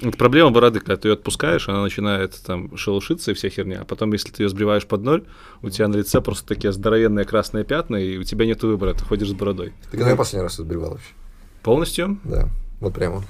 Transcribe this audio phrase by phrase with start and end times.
[0.00, 3.80] Это проблема бороды, когда ты ее отпускаешь, она начинает там шелушиться и вся херня.
[3.82, 5.24] А потом, если ты ее сбриваешь под ноль,
[5.62, 9.04] у тебя на лице просто такие здоровенные красные пятна, и у тебя нет выбора, ты
[9.04, 9.72] ходишь с бородой.
[9.90, 11.12] Ты когда последний раз сбривал вообще?
[11.62, 12.18] Полностью?
[12.22, 12.48] Да.
[12.80, 13.24] Вот прямо.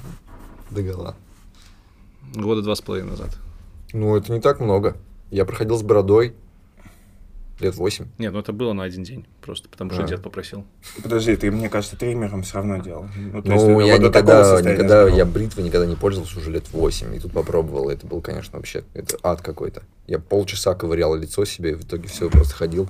[0.70, 1.16] До гола.
[2.34, 3.30] Года два с половиной назад.
[3.94, 4.96] Ну, это не так много.
[5.30, 6.34] Я проходил с бородой,
[7.60, 10.64] лет восемь Нет, ну это было на один день, просто потому что дед попросил.
[11.02, 13.08] Подожди, ты, мне кажется, триммером все равно делал.
[13.16, 15.16] Ну, ну есть, я никогда, никогда забрал.
[15.16, 18.84] я бритвы никогда не пользовался уже лет восемь и тут попробовал, это был, конечно, вообще
[18.94, 19.82] это ад какой-то.
[20.06, 22.88] Я полчаса ковырял лицо себе, и в итоге все, просто ходил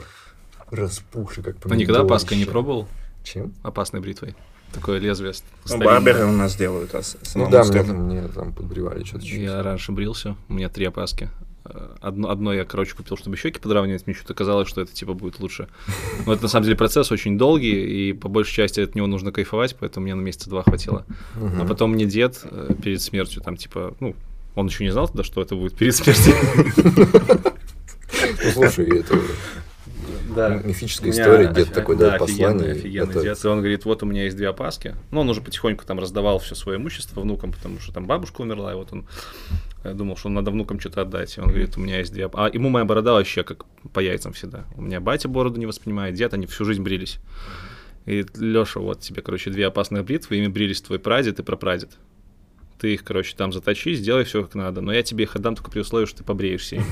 [0.70, 1.76] распухший, как а помидор.
[1.76, 2.88] Ну никогда опаской не пробовал?
[3.24, 3.54] Чем?
[3.62, 4.34] Опасной бритвой.
[4.72, 5.32] Такое лезвие.
[5.68, 6.94] Ну, барберы у нас делают.
[6.94, 7.00] А
[7.34, 9.24] ну да, мне, там мне там подбривали что-то.
[9.24, 11.30] Я раньше брился, у меня три опаски.
[11.70, 15.14] Э, одно, одно я, короче, купил, чтобы щеки подравнивать, мне что-то казалось, что это типа
[15.14, 15.68] будет лучше.
[16.26, 19.32] Но это на самом деле процесс очень долгий, и по большей части от него нужно
[19.32, 21.04] кайфовать, поэтому мне на месяца два хватило.
[21.36, 21.62] Угу.
[21.62, 24.14] А потом мне дед э, перед смертью, там, типа, ну,
[24.54, 26.34] он еще не знал тогда, что это будет перед смертью.
[28.44, 29.18] Ну, слушай, это
[30.38, 30.54] да.
[30.64, 32.72] мифическая история, дед такой да, послание.
[32.72, 33.22] Офигенный готовит.
[33.24, 33.44] дед.
[33.44, 34.94] И он говорит, вот у меня есть две опаски.
[35.10, 38.72] Ну, он уже потихоньку там раздавал все свое имущество внукам, потому что там бабушка умерла,
[38.72, 39.06] и вот он
[39.84, 41.36] э, думал, что надо внукам что-то отдать.
[41.36, 42.30] И он говорит, у меня есть две...
[42.32, 44.64] А ему моя борода вообще как по яйцам всегда.
[44.76, 47.18] У меня батя бороду не воспринимает, дед, они всю жизнь брились.
[48.06, 51.90] И, Леша, вот тебе, короче, две опасных бритвы, ими брились твой прадед и прапрадед
[52.78, 55.70] ты их, короче, там заточи, сделай все как надо, но я тебе их отдам только
[55.70, 56.82] при условии, что ты побреешься.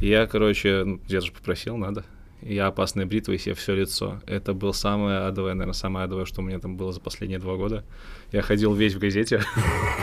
[0.00, 2.04] Я, короче, ну, дед же попросил, надо
[2.42, 4.20] я опасной бритвой себе все лицо.
[4.26, 7.56] Это был самое адовое, наверное, самое адовое, что у меня там было за последние два
[7.56, 7.84] года.
[8.32, 9.42] Я ходил весь в газете.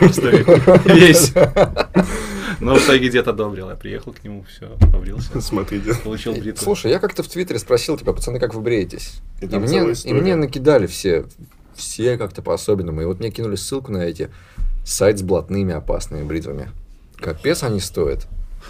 [0.84, 1.32] Весь.
[2.60, 3.68] Но в итоге дед одобрил.
[3.70, 5.40] Я приехал к нему, все, побрился.
[5.40, 5.94] смотрите.
[5.94, 6.64] Получил э, бритву.
[6.64, 9.20] Слушай, я как-то в Твиттере спросил тебя, пацаны, как вы бреетесь?
[9.40, 11.26] И, мне, и мне накидали все,
[11.74, 13.02] все как-то по-особенному.
[13.02, 14.30] И вот мне кинули ссылку на эти
[14.84, 16.70] сайт с блатными опасными бритвами.
[17.16, 18.26] Капец они стоят.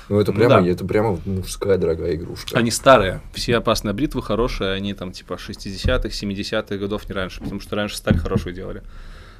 [0.08, 0.68] Ну, это ну прямо, да.
[0.68, 2.56] это прямо мужская дорогая игрушка.
[2.58, 3.20] Они старые.
[3.32, 7.96] Все опасные бритвы хорошие, они там типа 60-х, 70-х годов, не раньше, потому что раньше
[7.96, 8.82] сталь хорошую делали.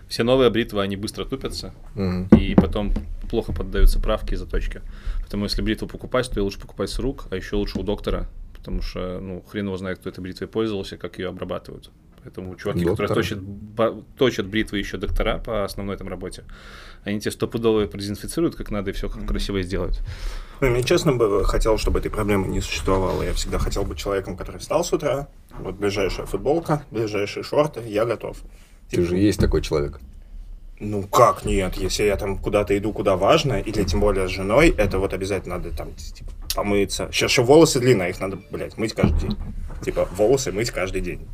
[0.09, 2.29] Все новые бритвы, они быстро тупятся, угу.
[2.37, 2.95] и потом
[3.29, 4.81] плохо поддаются правки и заточки
[5.19, 8.29] Поэтому если бритву покупать, то ее лучше покупать с рук, а еще лучше у доктора,
[8.55, 11.91] потому что, ну, хрен его знает, кто этой бритвой пользовался, как ее обрабатывают.
[12.23, 13.07] Поэтому чуваки, Доктор.
[13.07, 13.25] которые
[13.77, 16.45] точат, точат бритвы еще доктора по основной там работе,
[17.05, 19.27] они тебе стопудово продезинфицируют как надо и все mm-hmm.
[19.27, 20.01] красиво сделают.
[20.61, 23.23] Ну, мне честно бы хотел, чтобы этой проблемы не существовало.
[23.23, 25.29] Я всегда хотел быть человеком, который встал с утра,
[25.59, 28.39] вот ближайшая футболка, ближайшие шорты, я готов.
[28.91, 30.01] Ты же есть такой человек.
[30.79, 34.75] Ну как нет, если я там куда-то иду, куда важно, или тем более с женой,
[34.77, 37.09] это вот обязательно надо там типа, помыться.
[37.13, 39.37] Сейчас еще волосы длинные, а их надо, блядь, мыть каждый день.
[39.83, 41.27] Типа волосы мыть каждый день.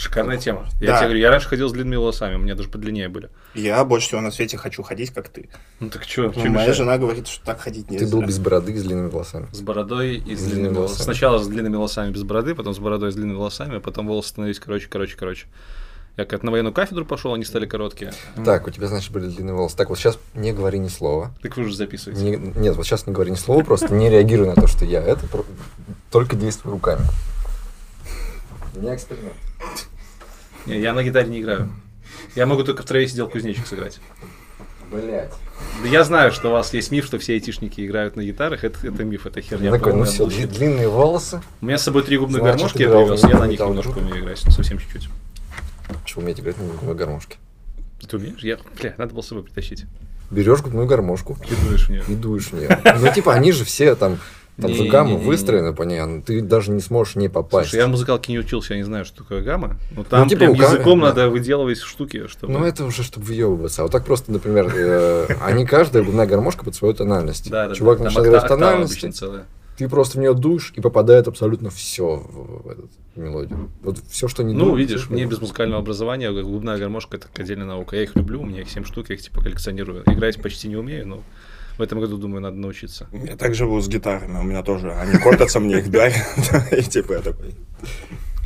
[0.00, 0.66] Шикарная тема.
[0.80, 0.96] Я да.
[0.96, 3.28] тебе говорю, я раньше ходил с длинными волосами, у меня даже подлиннее были.
[3.54, 5.50] Я больше всего на свете хочу ходить, как ты.
[5.78, 6.32] Ну так что?
[6.34, 8.06] Ну, моя жена говорит, что так ходить нельзя.
[8.06, 9.48] Ты был без бороды и с длинными волосами.
[9.52, 11.02] С бородой и с, с длинными волосами.
[11.02, 14.06] Сначала с длинными волосами без бороды, потом с бородой и с длинными волосами, а потом
[14.06, 15.46] волосы становились короче, короче, короче.
[16.16, 18.14] Я как на военную кафедру пошел, они стали короткие.
[18.42, 19.76] Так, у тебя, значит, были длинные волосы.
[19.76, 21.34] Так, вот сейчас не говори ни слова.
[21.42, 22.24] Так вы же записываете.
[22.24, 25.02] Не, нет, вот сейчас не говори ни слова, просто не реагируй на то, что я
[25.02, 25.26] это.
[26.10, 27.04] Только действуй руками.
[28.74, 29.34] Не эксперимент.
[30.66, 31.70] Не, я на гитаре не играю.
[32.34, 34.00] Я могу только в траве сидел кузнечик сыграть.
[34.90, 35.32] Блять.
[35.82, 38.64] Да я знаю, что у вас есть миф, что все айтишники играют на гитарах.
[38.64, 39.70] Это, это миф, это херня.
[39.70, 41.40] Такой, ну все, дли- длинные волосы.
[41.60, 44.20] У меня с собой три губные Значит, гармошки, я привез, я на них немножко умею
[44.20, 45.08] играть, совсем чуть-чуть.
[46.04, 47.36] Чего уметь играть на губной гармошке?
[48.08, 48.40] Ты умеешь?
[48.42, 49.84] Я, бля, надо было с собой притащить.
[50.30, 51.36] Берешь губную гармошку.
[51.48, 52.02] И дуешь в нее.
[52.08, 52.80] И дуешь в нее.
[52.98, 54.18] Ну, типа, они же все там
[54.60, 55.74] там не, же гамма не, не, не, выстроена не.
[55.74, 57.70] по ней, а ты даже не сможешь не попасть.
[57.70, 59.76] Слушай, я музыкалки не учился, я не знаю, что такое гамма.
[59.90, 61.06] Но ну, там ну, типа, прям языком да.
[61.06, 62.52] надо выделывать штуки, чтобы...
[62.52, 63.82] Ну, это уже, чтобы въебываться.
[63.82, 67.50] А вот так просто, например, э, они каждая губная гармошка под свою тональность.
[67.50, 69.22] Да, да, Чувак начинает играть тональность.
[69.76, 73.70] ты просто в нее дуешь, и попадает абсолютно все в эту мелодию.
[73.82, 77.66] Вот все, что не Ну, видишь, мне без музыкального образования э, губная гармошка это отдельная
[77.66, 77.96] наука.
[77.96, 80.02] Я их люблю, у меня их 7 штук, я их типа коллекционирую.
[80.06, 81.22] Играть почти не умею, но
[81.80, 83.08] в этом году, думаю, надо научиться.
[83.12, 84.92] Я так живу с гитарами, у меня тоже.
[84.92, 86.16] Они копятся, мне их дарят.
[86.72, 87.54] И типа я такой...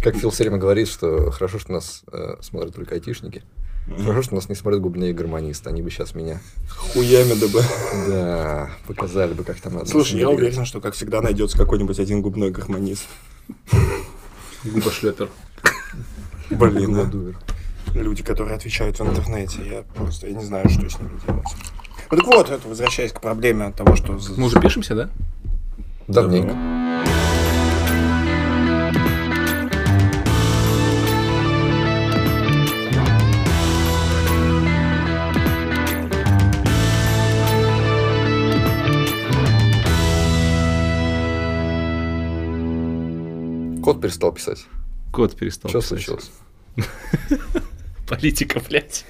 [0.02, 3.42] Как Фил все время говорит, что хорошо, что нас э, смотрят только айтишники.
[3.86, 6.40] Хорошо, что нас не смотрят губные гармонисты, они бы сейчас меня...
[6.68, 7.62] Хуями да бы.
[8.08, 9.86] Да, показали бы, как там надо.
[9.86, 13.06] Слушай, я уверен, что, как всегда, найдется какой-нибудь один губной гармонист.
[14.64, 15.28] Губошлепер.
[16.50, 16.96] Блин.
[16.96, 17.98] А.
[17.98, 21.44] Люди, которые отвечают в интернете, я просто я не знаю, что с ними делать.
[22.10, 24.18] Ну так вот, это возвращаясь к проблеме того, что...
[24.36, 25.10] Мы уже пишемся, да?
[26.06, 26.54] Давненько.
[43.82, 44.64] Код перестал писать.
[45.12, 46.00] Код перестал Что писать.
[46.00, 46.30] Что случилось?
[48.08, 49.04] Политика, блядь.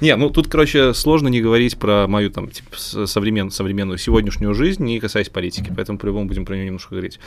[0.00, 5.28] Не, ну тут, короче, сложно не говорить про мою там современную сегодняшнюю жизнь, не касаясь
[5.28, 7.18] политики, поэтому по-любому будем про нее немножко говорить.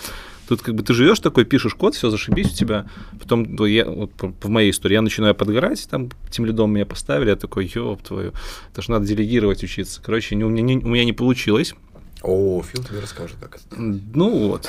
[0.48, 2.88] Тут как бы ты живешь такой, пишешь код, все зашибись у тебя,
[3.20, 4.10] потом ну,
[4.42, 8.34] в моей истории я начинаю подгорать, там тем лидом меня поставили, я такой, ёб твою,
[8.72, 10.02] это же надо делегировать учиться.
[10.04, 11.76] Короче, у меня не получилось,
[12.22, 13.76] О, Фил тебе расскажет, как это.
[13.78, 14.68] ну вот.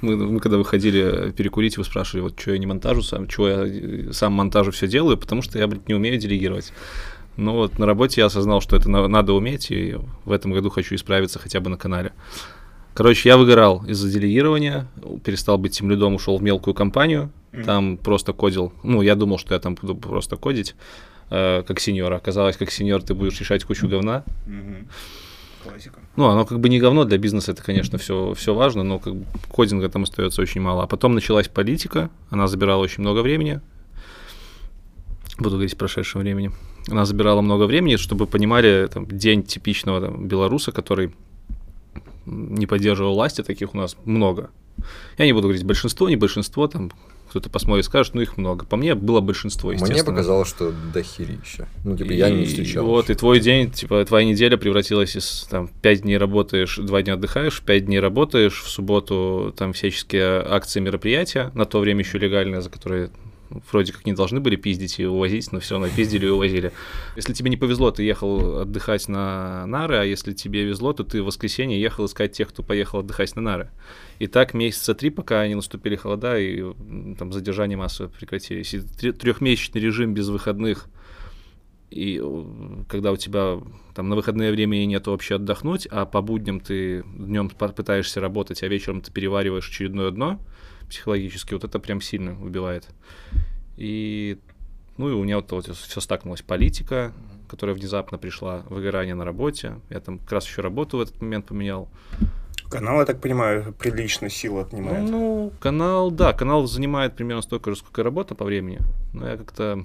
[0.00, 3.64] Мы, мы когда выходили перекурить, вы спрашивали, вот что я не монтажу сам, что я
[3.66, 6.72] э, сам монтажу все делаю, потому что я, блядь, не умею делегировать.
[7.36, 10.70] Но вот на работе я осознал, что это на- надо уметь, и в этом году
[10.70, 12.12] хочу исправиться хотя бы на канале.
[12.94, 14.86] Короче, я выгорал из-за делегирования,
[15.24, 17.30] перестал быть тем лидом, ушел в мелкую компанию,
[17.66, 18.72] там просто кодил.
[18.82, 20.74] Ну, я думал, что я там буду просто кодить,
[21.30, 22.12] э, как сеньор.
[22.12, 24.24] Оказалось, как сеньор ты будешь решать кучу говна.
[24.46, 24.88] Мгм.
[25.64, 26.00] Классика.
[26.16, 29.16] Ну, оно как бы не говно для бизнеса, это, конечно, все, все важно, но как
[29.16, 30.82] бы кодинга там остается очень мало.
[30.82, 33.60] А потом началась политика, она забирала очень много времени.
[35.38, 36.52] Буду говорить прошедшем времени.
[36.90, 41.14] Она забирала много времени, чтобы понимали, там, день типичного там, белоруса, который
[42.26, 44.50] не поддерживал власти, таких у нас много.
[45.18, 46.92] Я не буду говорить большинство, не большинство, там
[47.34, 48.64] кто-то посмотрит, скажет, ну их много.
[48.64, 49.96] По мне было большинство, естественно.
[49.96, 51.66] Мне показалось, что дохерища.
[51.82, 52.86] Ну, типа, я не И встречал.
[52.86, 57.14] Вот, и твой день, типа, твоя неделя превратилась из, там, 5 дней работаешь, 2 дня
[57.14, 62.62] отдыхаешь, 5 дней работаешь, в субботу там всяческие акции, мероприятия, на то время еще легальные,
[62.62, 63.10] за которые
[63.70, 66.72] вроде как не должны были пиздить и увозить, но все равно пиздили и увозили.
[67.16, 71.22] Если тебе не повезло, ты ехал отдыхать на нары, а если тебе везло, то ты
[71.22, 73.70] в воскресенье ехал искать тех, кто поехал отдыхать на нары.
[74.18, 76.62] И так месяца три, пока не наступили холода и
[77.18, 78.74] там задержания массово прекратились.
[78.74, 80.88] И трехмесячный режим без выходных
[81.94, 83.60] и э, когда у тебя
[83.94, 88.68] там на выходное времени нет вообще отдохнуть, а по будням ты днем пытаешься работать, а
[88.68, 90.40] вечером ты перевариваешь очередное дно
[90.94, 92.88] психологически, вот это прям сильно убивает.
[93.76, 94.38] И
[94.96, 96.42] ну и у меня вот, вот все стакнулось.
[96.42, 97.12] Политика,
[97.48, 99.80] которая внезапно пришла, выгорание на работе.
[99.90, 101.88] Я там как раз еще работу в этот момент поменял.
[102.70, 105.08] Канал, я так понимаю, прилично сил отнимает.
[105.10, 108.78] Ну, канал, да, канал занимает примерно столько же, сколько и работа по времени.
[109.12, 109.84] Но я как-то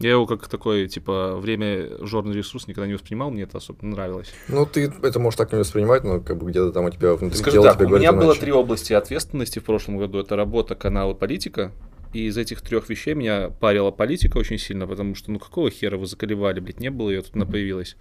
[0.00, 4.32] я его как такой, типа, время жорный ресурс никогда не воспринимал, мне это особо нравилось.
[4.48, 7.38] Ну, ты это можешь так не воспринимать, но как бы где-то там у тебя внутри
[7.38, 8.40] Скажу тела так, тебе у меня было иначе.
[8.40, 10.18] три области ответственности в прошлом году.
[10.18, 11.72] Это работа, канал и политика.
[12.12, 15.96] И из этих трех вещей меня парила политика очень сильно, потому что, ну, какого хера
[15.96, 17.96] вы заколебали, блядь, не было ее, тут она появилась.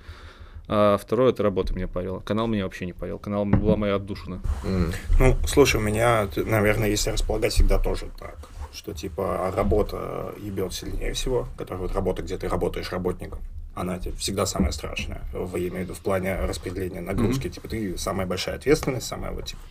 [0.68, 2.20] А второе, это работа меня парила.
[2.20, 3.20] Канал меня вообще не парил.
[3.20, 4.42] Канал была моя отдушина.
[4.66, 4.92] М.
[5.20, 8.38] Ну, слушай, у меня, наверное, если располагать, всегда тоже так.
[8.74, 11.48] Что, типа, работа ебет сильнее всего.
[11.58, 13.40] Которая вот работа, где ты работаешь работником.
[13.76, 15.22] Она тебе всегда самая страшная.
[15.34, 17.50] В, я имею в виду в плане распределения нагрузки.
[17.50, 19.62] Типа, ты самая большая ответственность, самая вот, типа...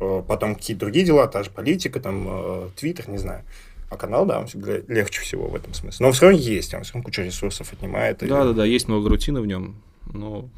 [0.00, 3.42] э, Потом какие-то другие дела, та же политика, там, э, твиттер, не знаю.
[3.90, 6.06] А канал, да, он всегда легче всего в этом смысле.
[6.06, 8.22] Но все равно есть, он все равно кучу ресурсов отнимает.
[8.22, 9.76] и- Да-да-да, есть много рутины в нем,
[10.12, 10.48] но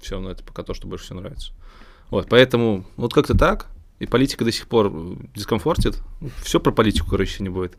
[0.00, 1.52] все равно это пока то, что больше всего нравится.
[2.10, 3.66] Вот, поэтому вот как-то так.
[3.98, 6.02] И политика до сих пор э, дискомфортит.
[6.42, 7.76] Все про политику, короче, не будет.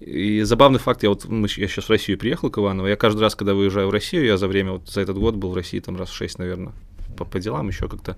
[0.00, 3.20] И забавный факт, я вот мы я сейчас в Россию приехал к Иваново, я каждый
[3.20, 5.80] раз, когда выезжаю в Россию, я за время, вот за этот год был в России
[5.80, 6.72] там раз в шесть, наверное,
[7.16, 8.16] по, по делам еще как-то.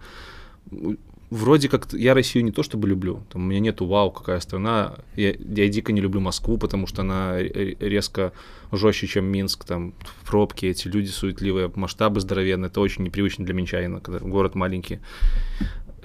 [1.30, 4.96] Вроде как я Россию не то чтобы люблю, там у меня нету вау, какая страна,
[5.16, 8.32] я, я дико не люблю Москву, потому что она ре- резко
[8.72, 9.94] жестче, чем Минск, там
[10.26, 14.98] пробки, эти люди суетливые, масштабы здоровенные, это очень непривычно для минчанина, когда город маленький.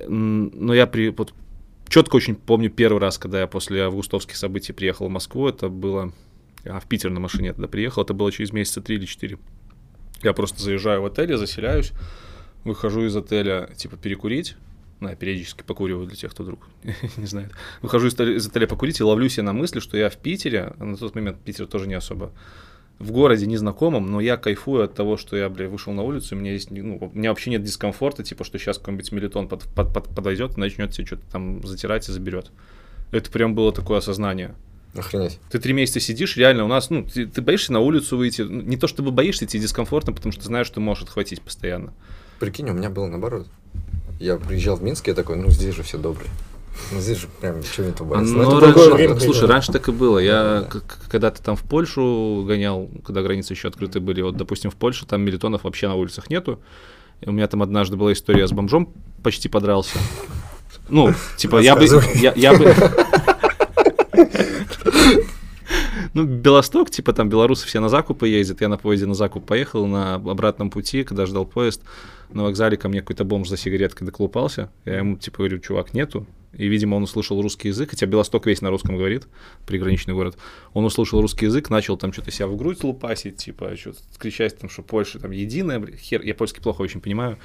[0.07, 1.33] Но я при, вот,
[1.87, 6.13] четко очень помню первый раз, когда я после августовских событий приехал в Москву, это было,
[6.65, 9.37] а, в Питер на машине я тогда приехал, это было через месяца три или четыре.
[10.21, 11.91] Я просто заезжаю в отель, я заселяюсь,
[12.63, 14.55] выхожу из отеля, типа, перекурить,
[14.99, 16.67] ну, я периодически покуриваю для тех, кто вдруг
[17.17, 17.51] не знает.
[17.81, 21.15] Выхожу из отеля, покурить и ловлю себя на мысли, что я в Питере, на тот
[21.15, 22.31] момент Питер тоже не особо
[22.99, 26.39] в городе незнакомом, но я кайфую от того, что я, бля, вышел на улицу, у
[26.39, 29.93] меня есть, ну, у меня вообще нет дискомфорта, типа, что сейчас какой-нибудь мелитон под, под-
[29.93, 32.51] под- подойдет и начнет тебе что-то там затирать и заберет.
[33.11, 34.55] Это прям было такое осознание.
[34.95, 35.39] Охренеть.
[35.51, 38.61] Ты три месяца сидишь, реально у нас, ну, ты, ты боишься на улицу выйти, ну,
[38.61, 41.93] не то чтобы боишься, тебе дискомфортно, потому что знаешь, что можешь отхватить постоянно.
[42.39, 43.47] Прикинь, у меня было наоборот.
[44.19, 46.29] Я приезжал в Минск, я такой, ну здесь же все добрые.
[46.91, 48.33] Ну здесь же прям ничего не побояться.
[48.33, 49.19] Ну, это раньше- другое время, время.
[49.33, 50.19] слушай, раньше так и было.
[50.19, 50.67] Я Да, да.
[50.67, 54.21] к- к- когда-то там в Польшу гонял, когда границы еще открыты были.
[54.21, 56.59] Вот, допустим, в Польше там милитонов вообще на улицах нету.
[57.21, 59.97] И у меня там однажды была история с бомжом, почти подрался.
[60.89, 61.85] Ну, типа, я бы...
[62.15, 62.75] Я, я бы...
[66.13, 68.61] Ну, Белосток, типа там белорусы все на закупы ездят.
[68.61, 71.81] Я на поезде на закуп поехал, на обратном пути, когда ждал поезд,
[72.31, 74.69] на вокзале ко мне какой-то бомж за сигареткой доклупался.
[74.85, 76.25] Я ему, типа, говорю, чувак, нету.
[76.57, 79.27] И, видимо, он услышал русский язык, хотя Белосток весь на русском говорит,
[79.65, 80.37] приграничный город.
[80.73, 84.69] Он услышал русский язык, начал там что-то себя в грудь лупасить, типа, что-то кричать, там,
[84.69, 87.37] что Польша там единая, хер, я польский плохо очень понимаю.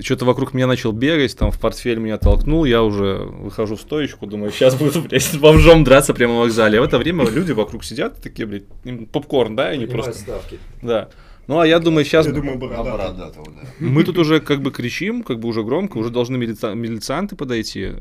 [0.00, 4.26] Что-то вокруг меня начал бегать, там в портфель меня толкнул, я уже выхожу в стоечку,
[4.26, 6.78] думаю, сейчас буду, блядь, с бомжом драться прямо в вокзале.
[6.78, 8.64] А в это время люди вокруг сидят, такие, блядь,
[9.12, 10.12] попкорн, да, и они просто...
[10.12, 10.58] ставки.
[10.82, 11.08] Да.
[11.46, 12.90] Ну, а я думаю, сейчас Я думаю, бородатый.
[12.90, 13.68] Бородатого, да.
[13.80, 17.92] мы тут уже как бы кричим, как бы уже громко, уже должны милица- милицианты подойти.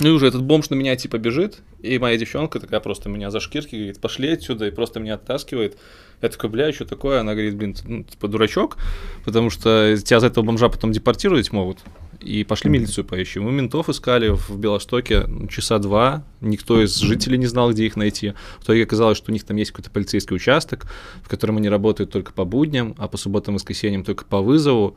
[0.00, 3.30] Ну и уже этот бомж на меня типа бежит, и моя девчонка такая просто меня
[3.30, 5.76] за шкирки говорит, пошли отсюда, и просто меня оттаскивает.
[6.22, 7.20] Я такой, бля, что такое?
[7.20, 8.78] Она говорит, блин, ты, ну, типа дурачок,
[9.24, 11.80] потому что тебя за этого бомжа потом депортировать могут.
[12.20, 13.44] И пошли милицию поищем.
[13.44, 16.24] Мы ментов искали в Белостоке часа два.
[16.40, 18.34] Никто из жителей не знал, где их найти.
[18.58, 20.86] В итоге оказалось, что у них там есть какой-то полицейский участок,
[21.22, 24.96] в котором они работают только по будням, а по субботам и воскресеньям только по вызову.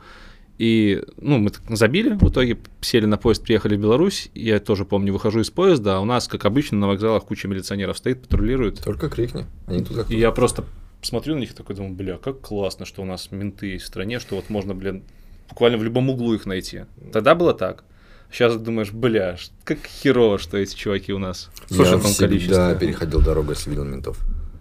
[0.58, 4.30] И, ну, мы так забили, в итоге сели на поезд, приехали в Беларусь.
[4.34, 7.98] Я тоже помню, выхожу из поезда, а у нас, как обычно, на вокзалах куча милиционеров
[7.98, 8.84] стоит, патрулирует.
[8.84, 9.46] Только крикни.
[9.66, 10.64] Они тут как И я просто
[11.02, 13.88] смотрю на них и такой думаю, бля, как классно, что у нас менты есть в
[13.88, 15.02] стране, что вот можно, блин,
[15.48, 16.84] буквально в любом углу их найти.
[17.12, 17.84] Тогда было так.
[18.30, 22.76] Сейчас думаешь, бля, как херово, что эти чуваки у нас в я всегда количестве.
[22.80, 24.18] переходил дорогу, если видел ментов.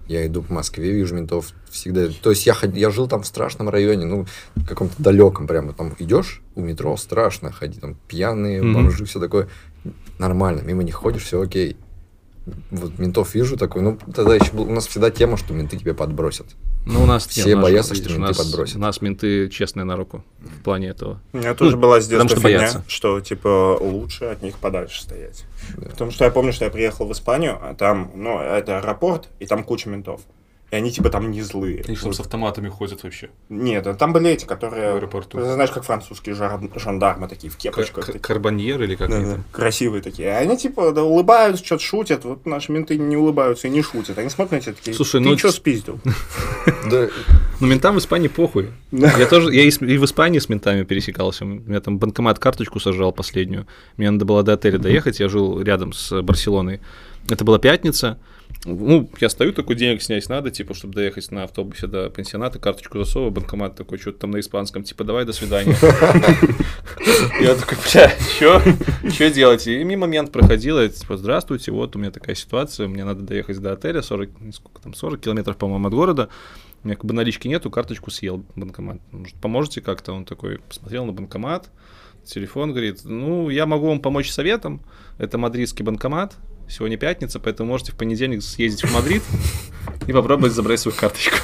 [0.07, 2.07] Я иду по Москве, вижу ментов всегда.
[2.21, 5.73] То есть я, я жил там в страшном районе, ну, в каком-то далеком прямо.
[5.73, 9.47] Там идешь у метро, страшно ходить, там пьяные, бомжи, все такое.
[10.19, 11.77] Нормально, мимо них ходишь, все окей.
[12.71, 15.93] Вот ментов вижу такой, ну, тогда еще был, у нас всегда тема, что менты тебя
[15.93, 16.47] подбросят.
[16.85, 18.75] Ну, у нас Все нет, боятся, что видишь, у менты нас- подбросят.
[18.75, 21.21] У нас менты честные на руку в плане этого.
[21.31, 22.83] У меня тоже Ну, была с потому детства что фигня, боятся.
[22.87, 25.45] что, типа, лучше от них подальше стоять.
[25.77, 25.89] Да.
[25.91, 29.45] Потому что я помню, что я приехал в Испанию, а там, ну, это аэропорт, и
[29.45, 30.19] там куча ментов.
[30.73, 31.83] И они, типа, там не злые.
[32.01, 32.19] Вот.
[32.19, 33.29] автоматами ходят вообще.
[33.47, 34.93] Нет, а там были эти, которые...
[34.93, 35.39] В аэропорту.
[35.39, 38.07] Знаешь, как французские жар- жандармы такие, в кепочках.
[38.07, 38.19] такие.
[38.19, 39.43] Карбоньер или как Да, они да, там?
[39.51, 40.29] красивые такие.
[40.31, 42.25] А они типа да, улыбаются, что-то шутят.
[42.25, 44.17] Вот наши менты не улыбаются и не шутят.
[44.17, 45.99] Они смотрят на тебя такие, Слушай, ты ну, что спиздил?
[47.59, 48.71] Ну, ментам в Испании похуй.
[48.91, 51.45] Я тоже, я и, с- и в Испании с ментами пересекался.
[51.45, 53.67] У меня там банкомат карточку сажал последнюю.
[53.97, 56.81] Мне надо было до отеля доехать, я жил рядом с Барселоной.
[57.29, 58.17] Это была пятница.
[58.65, 62.97] Ну, я стою, такой денег снять надо, типа, чтобы доехать на автобусе до пенсионата, карточку
[62.97, 65.75] засовываю, банкомат такой, что-то там на испанском, типа, давай, до свидания.
[67.41, 69.29] Я такой, бля, что?
[69.31, 69.67] Делать?
[69.67, 73.59] И мимо момент проходил, я типа, здравствуйте, вот у меня такая ситуация, мне надо доехать
[73.59, 76.29] до отеля, 40, ну, сколько там, 40 километров, по-моему, от города.
[76.83, 78.99] У меня как бы налички нету, карточку съел банкомат.
[79.11, 80.13] Может, поможете как-то?
[80.13, 81.69] Он такой посмотрел на банкомат,
[82.25, 84.81] телефон, говорит, ну, я могу вам помочь советом.
[85.17, 86.35] Это мадридский банкомат,
[86.73, 89.21] сегодня пятница, поэтому можете в понедельник съездить в Мадрид
[90.07, 91.35] и попробовать забрать свою карточку.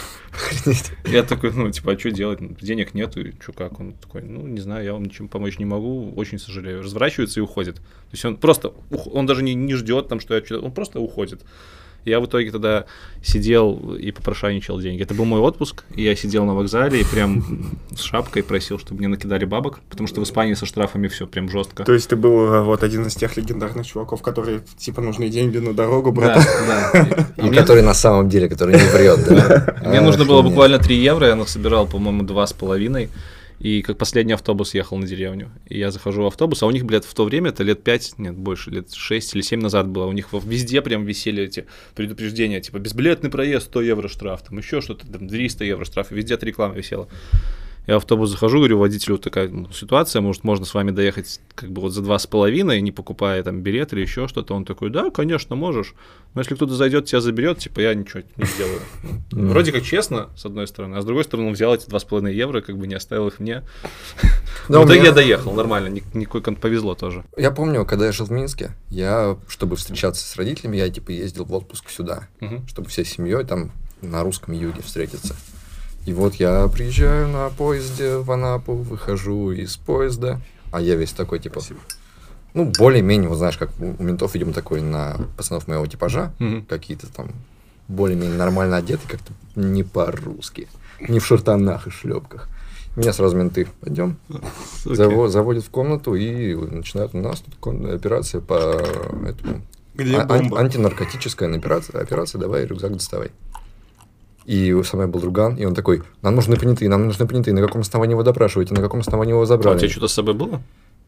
[1.05, 2.39] Я такой, ну, типа, а что делать?
[2.59, 3.79] Денег нету, и что как?
[3.79, 6.81] Он такой, ну, не знаю, я вам ничем помочь не могу, очень сожалею.
[6.81, 7.75] Разворачивается и уходит.
[7.75, 11.00] То есть он просто, он даже не, не ждет там, что я что-то, он просто
[11.00, 11.41] уходит.
[12.06, 12.86] Я в итоге тогда
[13.22, 15.01] сидел и попрошайничал деньги.
[15.03, 19.00] Это был мой отпуск, и я сидел на вокзале и прям с шапкой просил, чтобы
[19.00, 21.84] мне накидали бабок, потому что в Испании со штрафами все прям жестко.
[21.84, 25.58] То есть ты был э, вот один из тех легендарных чуваков, которые типа нужны деньги
[25.58, 26.48] на дорогу, Да, брат.
[26.68, 27.00] да.
[27.01, 29.75] И- и Ну, мне- который на самом деле, который не врет, да?
[29.89, 33.10] Мне нужно было буквально 3 евро, я насобирал, по-моему, два с половиной.
[33.60, 35.51] И как последний автобус ехал на деревню.
[35.68, 38.13] И я захожу в автобус, а у них, блядь, в то время, это лет 5,
[38.18, 40.06] нет, больше, лет 6 или 7 назад было.
[40.06, 44.80] У них везде прям висели эти предупреждения, типа, безбилетный проезд, 100 евро штраф, там еще
[44.80, 47.10] что-то, там 300 евро штраф, и везде эта реклама висела.
[47.89, 51.72] Я в автобус захожу, говорю водителю, такая ну, ситуация, может, можно с вами доехать как
[51.72, 54.53] бы вот за два с половиной, не покупая там билет или еще что-то.
[54.53, 55.96] Он такой, да, конечно, можешь.
[56.36, 58.79] Но если кто-то зайдет, тебя заберет, типа, я ничего не сделаю.
[59.31, 62.03] Вроде как честно, с одной стороны, а с другой стороны, он взял эти два с
[62.03, 63.63] половиной евро, как бы не оставил их мне.
[64.67, 67.24] Да, в я доехал, нормально, ни- никакой повезло тоже.
[67.38, 71.43] Я помню, когда я жил в Минске, я, чтобы встречаться с родителями, я типа ездил
[71.46, 72.27] в отпуск сюда,
[72.67, 73.72] чтобы всей семьей там
[74.03, 75.36] на русском юге встретиться.
[76.10, 81.38] И вот я приезжаю на поезде в Анапу, выхожу из поезда, а я весь такой,
[81.38, 81.62] типа,
[82.56, 86.66] ну, более-менее, вот знаешь, как у ментов, видимо, такой на пацанов моего типажа, Мгм.
[86.66, 87.30] какие-то там
[87.88, 90.68] более-менее нормально одеты, как-то не по-русски,
[91.00, 92.50] не в шортанах и шлепках.
[92.96, 94.96] Меня сразу менты, пойдем, Окей.
[94.96, 97.54] Заво- заводят в комнату и начинают у нас тут
[97.86, 98.56] операция по
[99.28, 99.62] этому
[99.94, 100.60] Где а- ан- бомба?
[100.60, 103.30] антинаркотическая операция, операция, давай рюкзак доставай.
[104.50, 107.62] И со мной был друган, и он такой, нам нужны понятые, нам нужны понятые, на
[107.62, 109.77] каком основании его допрашиваете, на каком основании его А у забрали.
[109.77, 110.60] тебя что-то с собой было?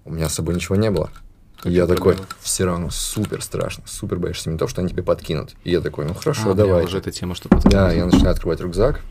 [0.06, 1.10] У меня с собой ничего не было.
[1.58, 2.28] Какие И я такой, проблемы?
[2.42, 5.56] все равно супер страшно, супер боишься ментов, что они тебе подкинут.
[5.64, 6.86] И я такой, ну хорошо, А, давай.
[6.86, 9.02] уже эта тема, что Да, я начинаю открывать рюкзак.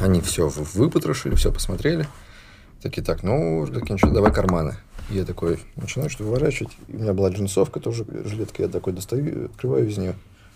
[0.00, 2.06] Они все выпотрошили, все посмотрели.
[2.80, 4.76] Такие, так, ну, такие, ничего, давай карманы.
[5.10, 6.70] И я такой начинаю что-то выворачивать.
[6.86, 8.62] И у меня была джинсовка тоже, жилетка.
[8.62, 10.14] Я такой достаю, открываю из нее.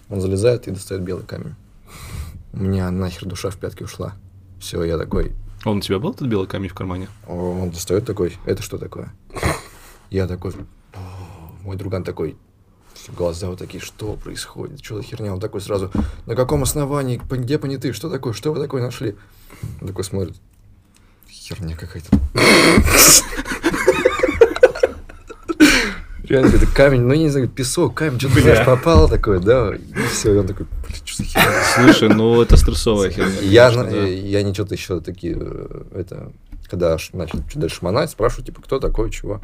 [0.08, 1.54] Он залезает и достает белый камень.
[2.52, 4.14] У меня нахер душа в пятки ушла.
[4.60, 5.32] Все, я такой,
[5.64, 7.08] Он у тебя был этот белый камень в кармане?
[7.26, 9.12] он достает такой, это что такое?
[10.10, 10.52] Я такой,
[11.62, 12.36] мой друган такой,
[13.16, 15.32] глаза вот такие, что происходит, что за херня?
[15.32, 15.90] Он такой сразу,
[16.26, 19.16] на каком основании, где понятые, что такое, что вы такое нашли?
[19.80, 20.36] Он такой смотрит,
[21.28, 22.16] херня какая-то.
[26.32, 30.34] Реально какой-то камень, ну не знаю, песок, камень, что-то, знаешь, попал такой, да, и все,
[30.34, 31.52] и он такой, блин, что за херня?
[31.74, 33.34] Слушай, ну это стрессовая херня.
[33.42, 34.06] Я, конечно, на- да.
[34.06, 36.32] я не что-то еще такие, э, это,
[36.70, 39.42] когда начали дальше шмонать, спрашиваю, типа, кто такой, чего?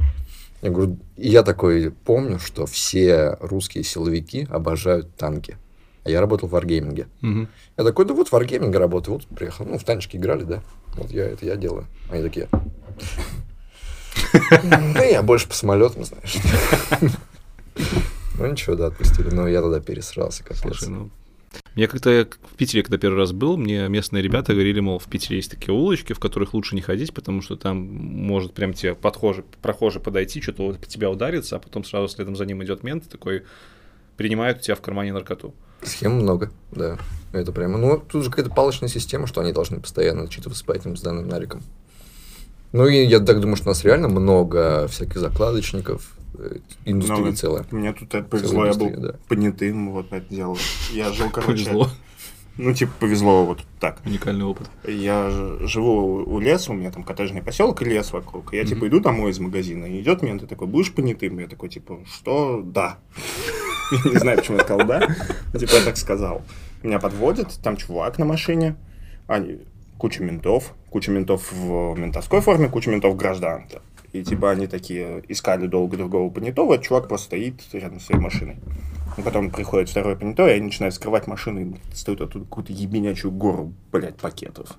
[0.63, 5.59] Я говорю, я такой помню, что все русские силовики обожают танки.
[6.05, 7.07] А я работал в варгейминге.
[7.21, 7.49] Мгм.
[7.77, 9.67] Я такой, да вот в варгейминге работаю, вот приехал.
[9.67, 10.63] Ну, в танчики играли, да.
[10.95, 11.85] Вот я это я делаю.
[12.11, 12.49] Они такие.
[14.53, 16.37] Да я больше по самолетам, знаешь.
[18.39, 19.31] Ну ничего, да, отпустили.
[19.31, 20.61] Но я тогда пересрался, капец.
[20.61, 21.11] Слушай, ну...
[21.75, 25.37] Я как-то в Питере, когда первый раз был, мне местные ребята говорили, мол, в Питере
[25.37, 29.45] есть такие улочки, в которых лучше не ходить, потому что там может прям тебе подхожий,
[29.63, 33.45] прохожий подойти, что-то вот тебя удариться, а потом сразу следом за ним идет мент такой
[34.17, 35.55] принимает у тебя в кармане наркоту.
[35.83, 36.99] Схем много, да.
[37.33, 37.79] Это прямо.
[37.79, 41.63] Ну, тут же какая-то палочная система, что они должны постоянно отчитываться по этим сданным нарикам.
[42.73, 47.37] Ну, и я так думаю, что у нас реально много всяких закладочников, э, индустрия Много.
[47.37, 47.65] целая.
[47.71, 49.15] Мне тут это повезло, я был да.
[49.29, 50.57] понятым, вот это дело.
[50.93, 51.65] Я жил, короче...
[51.65, 51.89] Повезло.
[52.59, 54.01] Ну, типа, повезло вот так.
[54.05, 54.69] Уникальный опыт.
[54.85, 58.53] Я живу у леса, у меня там коттеджный поселок и лес вокруг.
[58.53, 61.39] Я, типа, иду домой из магазина, и идет мент и такой, будешь понятым?
[61.39, 62.61] Я такой, типа, что?
[62.65, 62.99] Да.
[64.05, 65.01] Я не знаю, почему я сказал да.
[65.59, 66.43] Типа, я так сказал.
[66.83, 68.77] Меня подводят, там чувак на машине,
[69.27, 69.61] они,
[69.99, 73.81] куча ментов, куча ментов в ментовской форме, куча ментов в гражданке.
[74.13, 78.21] И типа они такие искали долго другого понятого, а чувак просто стоит рядом с своей
[78.21, 78.57] машиной.
[79.19, 83.33] И потом приходит второй понятой, и они начинают скрывать машины, и достают оттуда какую-то ебенячую
[83.33, 84.79] гору, блядь, пакетов.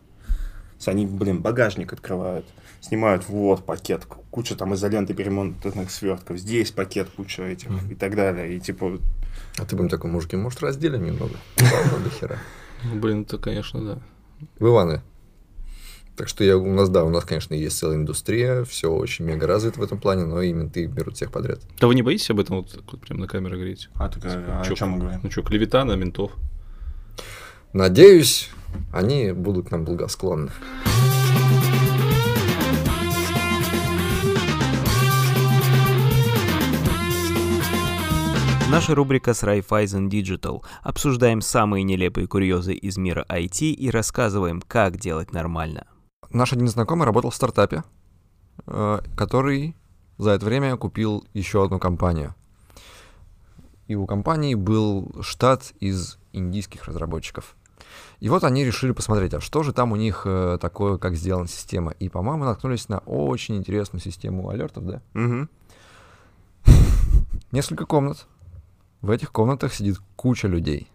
[0.85, 2.45] Они, блин, багажник открывают,
[2.79, 8.55] снимают, вот пакет, куча там изоленты перемотанных свертков, здесь пакет, куча этих и так далее.
[8.55, 8.97] И типа,
[9.57, 11.35] А ты будем такой, мужики, может, разделим немного?
[11.57, 12.37] До хера.
[12.85, 13.99] Ну, блин, это, конечно, да.
[14.57, 15.01] В Иваны.
[16.19, 19.47] Так что я, у нас, да, у нас, конечно, есть целая индустрия, все очень мега
[19.47, 21.61] развито в этом плане, но и менты берут всех подряд.
[21.79, 23.87] Да вы не боитесь об этом вот, вот прям на камеру говорить?
[23.93, 25.21] а, так, а Чё, о чем мы говорим?
[25.23, 26.33] Ну что, клевета на ментов?
[27.71, 28.49] Надеюсь,
[28.91, 30.51] они будут нам благосклонны.
[38.69, 40.65] Наша рубрика с Raiffeisen Digital.
[40.83, 45.85] Обсуждаем самые нелепые курьезы из мира IT и рассказываем, как делать нормально.
[46.31, 47.83] Наш один знакомый работал в стартапе,
[48.67, 49.75] э, который
[50.17, 52.35] за это время купил еще одну компанию.
[53.87, 57.55] И у компании был штат из индийских разработчиков.
[58.19, 61.47] И вот они решили посмотреть, а что же там у них э, такое, как сделана
[61.47, 61.91] система.
[61.93, 65.01] И, по-моему, наткнулись на очень интересную систему алертов, да?
[65.13, 65.49] Мгм.
[67.51, 68.27] Несколько комнат.
[69.01, 70.91] В этих комнатах сидит куча людей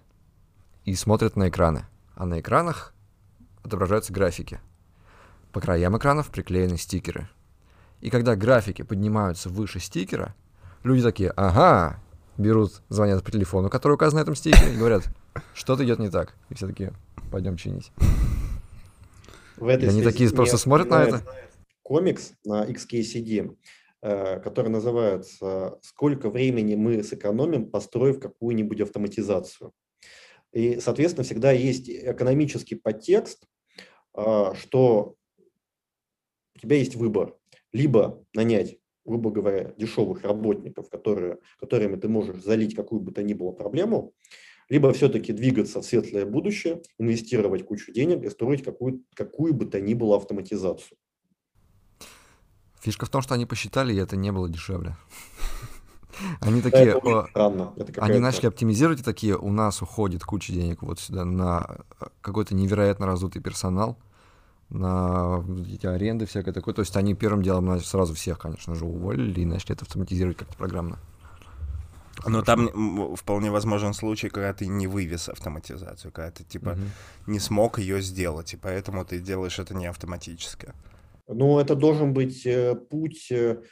[0.84, 1.86] и смотрят на экраны.
[2.14, 2.94] А на экранах
[3.64, 4.60] отображаются графики.
[5.54, 7.28] По краям экранов приклеены стикеры.
[8.00, 10.34] И когда графики поднимаются выше стикера,
[10.82, 12.02] люди такие, ага,
[12.36, 15.04] берут, звонят по телефону, который указан на этом стикере, и говорят,
[15.54, 16.34] что-то идет не так.
[16.50, 16.92] И все такие,
[17.30, 17.92] пойдем чинить.
[19.56, 21.22] В этой И они такие просто смотрят на это.
[21.84, 23.56] Комикс на XKCD,
[24.02, 29.70] э, который называется «Сколько времени мы сэкономим, построив какую-нибудь автоматизацию».
[30.52, 33.46] И, соответственно, всегда есть экономический подтекст,
[34.14, 35.14] а, что
[36.64, 37.36] тебя есть выбор.
[37.72, 43.34] Либо нанять, грубо говоря, дешевых работников, которые, которыми ты можешь залить какую бы то ни
[43.34, 44.14] было проблему,
[44.68, 49.80] либо все-таки двигаться в светлое будущее, инвестировать кучу денег и строить какую, какую бы то
[49.80, 50.96] ни было автоматизацию.
[52.80, 54.96] Фишка в том, что они посчитали, и это не было дешевле.
[56.40, 57.72] Они такие, очень «О, странно.
[57.76, 62.04] Это Они начали оптимизировать и такие, у нас уходит куча денег вот сюда на э,
[62.20, 63.98] какой-то невероятно раздутый персонал,
[64.74, 65.36] на
[65.84, 66.74] аренды всякое такое.
[66.74, 70.56] То есть они первым делом сразу всех, конечно же, уволили и начали это автоматизировать как-то
[70.56, 70.98] программно.
[72.26, 76.90] Но там вполне возможен случай, когда ты не вывез автоматизацию, когда ты типа Мгм.
[77.26, 80.72] не смог ее сделать, и поэтому ты делаешь это не автоматически.
[81.28, 83.62] Ну, это должен быть э, путь э,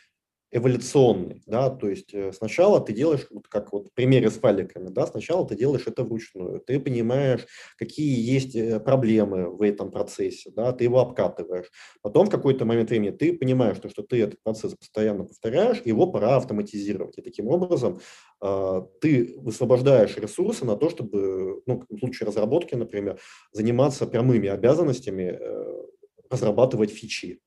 [0.53, 4.89] эволюционный, да, то есть э, сначала ты делаешь, вот как вот в примере с файликами,
[4.91, 7.47] да, сначала ты делаешь это вручную, ты понимаешь,
[7.79, 11.71] какие есть э, проблемы в этом процессе, да, ты его обкатываешь.
[12.03, 16.07] Потом в какой-то момент времени ты понимаешь, что, что ты этот процесс постоянно повторяешь, его
[16.07, 17.17] пора автоматизировать.
[17.17, 18.01] И таким образом
[18.43, 23.19] э, ты высвобождаешь ресурсы на то, чтобы, ну, в случае разработки, например,
[23.53, 25.83] заниматься прямыми обязанностями, э,
[26.29, 27.41] разрабатывать фичи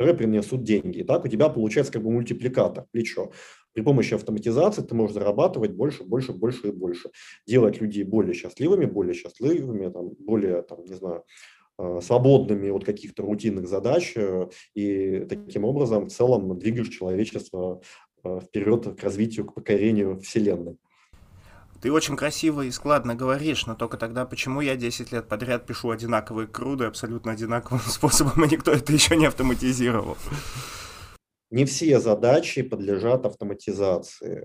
[0.00, 1.00] которые принесут деньги.
[1.00, 3.32] И так у тебя получается как бы мультипликатор, плечо.
[3.74, 7.10] При помощи автоматизации ты можешь зарабатывать больше, больше, больше и больше.
[7.46, 11.24] Делать людей более счастливыми, более счастливыми, там, более, там, не знаю,
[11.78, 14.14] э, свободными от каких-то рутинных задач.
[14.16, 17.82] Э, и таким образом в целом двигаешь человечество
[18.24, 20.78] э, вперед к развитию, к покорению Вселенной.
[21.80, 25.90] Ты очень красиво и складно говоришь, но только тогда почему я 10 лет подряд пишу
[25.90, 30.18] одинаковые круды абсолютно одинаковым способом, и никто это еще не автоматизировал?
[31.50, 34.44] Не все задачи подлежат автоматизации.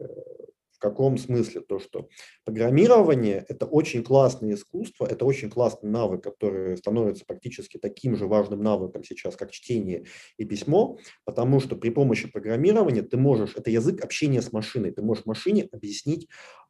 [0.76, 1.62] В каком смысле?
[1.62, 2.10] То, что
[2.44, 8.62] программирование– это очень классное искусство, это очень классный навык, который становится практически таким же важным
[8.62, 10.06] навыком сейчас, как чтение
[10.38, 15.02] и письмо, потому что при помощи программирования ты можешь, это язык общения с машиной, ты
[15.02, 16.28] можешь машине объяснить,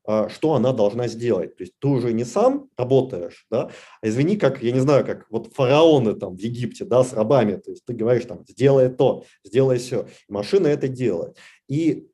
[0.08, 1.56] а, что она должна сделать.
[1.56, 5.26] То есть ты уже не сам работаешь, да, а извини, как, я не знаю, как
[5.32, 9.24] вот фараоны там в Египте, да, с рабами, то есть ты говоришь там, сделай то,
[9.44, 11.38] сделай все, машина это делает.
[11.68, 12.08] И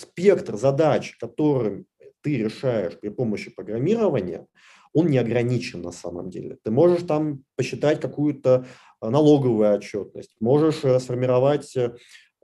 [0.00, 1.84] спектр задач, которые
[2.22, 4.46] ты решаешь при помощи программирования,
[4.92, 6.58] он не ограничен на самом деле.
[6.62, 8.66] Ты можешь там посчитать какую-то
[9.00, 11.94] а, налоговую отчетность, можешь э, сформировать э,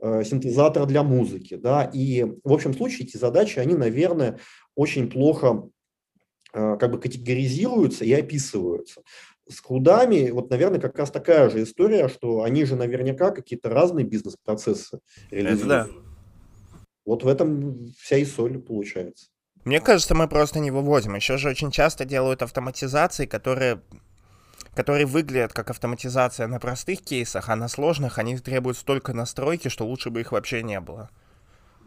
[0.01, 4.39] э, синтезатор для музыки, да, и в общем случае эти задачи, они, наверное,
[4.75, 5.69] очень плохо
[6.53, 9.03] как бы категоризируются и описываются.
[9.47, 14.07] С крудами, вот, наверное, как раз такая же история, что они же наверняка какие-то разные
[14.07, 15.61] бизнес-процессы реализуют.
[15.61, 16.06] Это да.
[17.07, 19.29] Вот в этом вся и соль получается.
[19.65, 21.15] Мне кажется, мы просто не выводим.
[21.15, 23.81] Еще же очень часто делают автоматизации, которые
[24.75, 29.87] которые выглядят как автоматизация на простых кейсах, а на сложных они требуют столько настройки, что
[29.87, 31.09] лучше бы их вообще не было.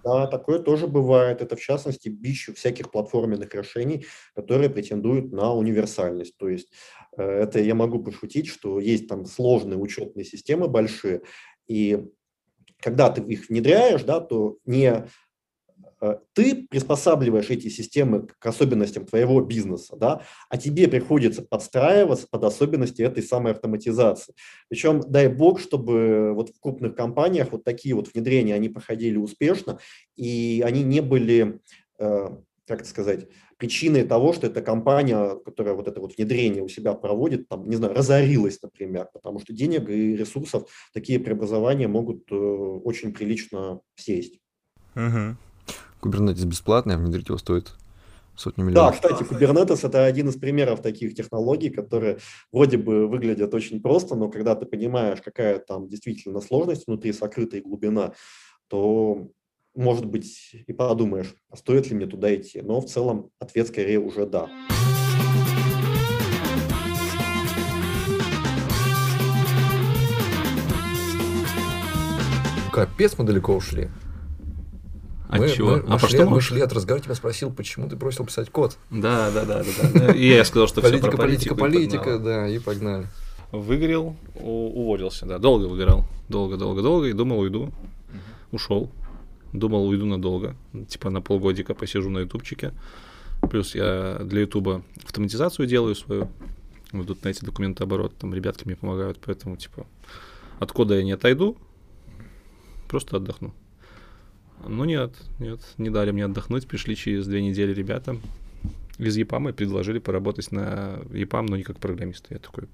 [0.03, 1.41] Да, такое тоже бывает.
[1.41, 6.35] Это, в частности, бич всяких платформенных решений, которые претендуют на универсальность.
[6.37, 6.71] То есть
[7.15, 11.21] э, это я могу пошутить, что есть там сложные учетные системы большие,
[11.67, 12.09] и
[12.81, 15.05] когда ты их внедряешь, да, то не
[16.01, 22.43] э, ты приспосабливаешь эти системы к особенностям твоего бизнеса, да, а тебе приходится подстраиваться под
[22.43, 24.33] особенности этой самой автоматизации.
[24.69, 29.79] Причем, дай бог, чтобы вот в крупных компаниях вот такие вот внедрения, они проходили успешно,
[30.15, 31.59] и они не были,
[31.99, 32.29] э,
[32.65, 33.27] как это сказать,
[33.59, 37.75] причиной того, что эта компания, которая вот это вот внедрение у себя проводит, там, не
[37.75, 44.39] знаю, разорилась, например, потому что денег и ресурсов такие преобразования могут э, очень прилично сесть.
[44.95, 45.35] Угу.
[46.01, 47.75] Kubernetes бесплатный, а внедрить его стоит
[48.37, 49.01] сотни миллионов.
[49.01, 52.19] Да, кстати, Kubernetes это один из примеров таких технологий, которые
[52.53, 57.61] вроде бы выглядят очень просто, но когда ты понимаешь, какая там действительно сложность внутри, сокрытая
[57.61, 58.13] глубина,
[58.69, 59.27] то
[59.79, 62.61] может быть, и подумаешь, а стоит ли мне туда идти.
[62.61, 64.49] Но в целом ответ скорее уже да.
[72.73, 73.89] Капец, мы далеко ушли.
[75.29, 75.69] А мы, чего?
[75.69, 78.77] Мы, а мы, шли, мы шли от разговора, тебя спросил, почему ты бросил писать код.
[78.89, 79.99] Да, да, да, да.
[80.07, 80.11] да.
[80.13, 83.07] И я сказал, что политика, политика, политика, да, и погнали.
[83.51, 87.71] Выгорел, уволился, да, долго выгорал, долго, долго, долго, и думал, уйду,
[88.51, 88.91] ушел.
[89.53, 90.55] Думал, уйду надолго,
[90.87, 92.73] типа на полгодика посижу на ютубчике.
[93.49, 96.29] Плюс я для ютуба автоматизацию делаю свою.
[96.91, 99.85] Вот тут на эти документы оборот, там ребятки мне помогают, поэтому, типа,
[100.59, 101.55] от кода я не отойду,
[102.87, 103.53] просто отдохну.
[104.67, 108.17] Ну нет, нет, не дали мне отдохнуть, пришли через две недели ребята
[108.97, 112.25] из ЕПАМа и предложили поработать на ЕПАМ, но не как программист.
[112.29, 112.65] Я такой,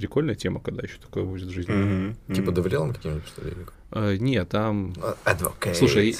[0.00, 1.74] прикольная тема, когда еще такое будет в жизни.
[1.74, 2.34] Mm-hmm.
[2.34, 3.42] Типа доверял каким-нибудь что
[3.90, 4.94] Uh, нет, там...
[5.24, 5.74] Advocate.
[5.74, 6.16] Слушай,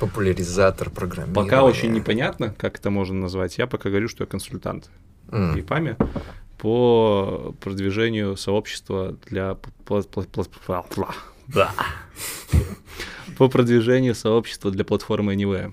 [0.00, 1.34] популяризатор программирования.
[1.34, 3.58] Пока очень непонятно, как это можно назвать.
[3.58, 4.90] Я пока говорю, что я консультант
[5.28, 5.52] mm.
[5.52, 5.96] в ЕПАМе
[6.56, 9.56] по продвижению сообщества для...
[13.38, 15.72] По продвижению сообщества для платформы Anyway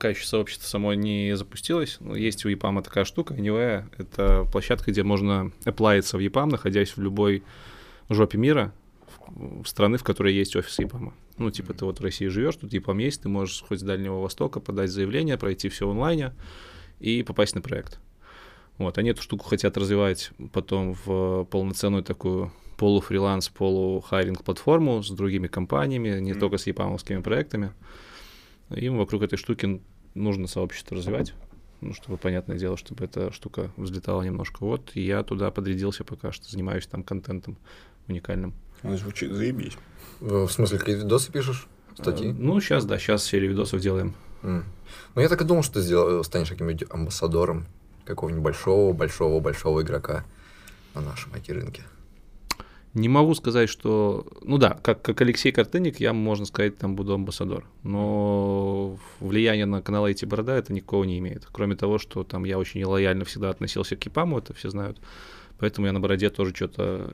[0.00, 1.98] пока еще сообщество само не запустилось.
[2.00, 3.34] Но есть у EPAM такая штука.
[3.34, 7.42] Anyway— это площадка, где можно оплавиться в EPAM, находясь в любой
[8.08, 8.72] жопе мира,
[9.28, 11.12] в страны, в которой есть офис EPAM.
[11.36, 14.22] Ну, типа, ты вот в России живешь, тут EPAM есть, ты можешь хоть с Дальнего
[14.22, 16.32] Востока подать заявление, пройти все онлайне
[16.98, 18.00] и попасть на проект.
[18.78, 25.46] Вот, они эту штуку хотят развивать потом в полноценную такую полуфриланс, полухайринг платформу с другими
[25.46, 27.74] компаниями, не только с япамовскими проектами.
[28.70, 29.80] Им вокруг этой штуки
[30.14, 31.34] нужно сообщество развивать,
[31.80, 34.58] ну, чтобы, понятное дело, чтобы эта штука взлетала немножко.
[34.60, 37.56] Вот, я туда подрядился пока что, занимаюсь там контентом
[38.08, 38.54] уникальным.
[38.82, 39.76] Звучит заебись.
[40.20, 41.66] В смысле, какие видосы пишешь?
[41.94, 42.30] Статьи?
[42.30, 44.14] Э, Ну, сейчас, да, сейчас серию видосов делаем.
[44.42, 44.64] М.
[45.14, 47.66] Ну, я так и думал, что ты сделал, станешь каким-нибудь амбассадором
[48.04, 50.24] какого-нибудь большого-большого-большого игрока
[50.94, 51.82] на нашем IT-рынке.
[52.94, 54.26] Не могу сказать, что...
[54.42, 57.64] Ну да, как, как Алексей Картынник, я, можно сказать, там буду амбассадор.
[57.84, 61.46] Но влияние на канал IT Борода это никакого не имеет.
[61.52, 64.98] Кроме того, что там я очень лояльно всегда относился к Кипаму, это все знают.
[65.58, 67.12] Поэтому я на Бороде тоже что-то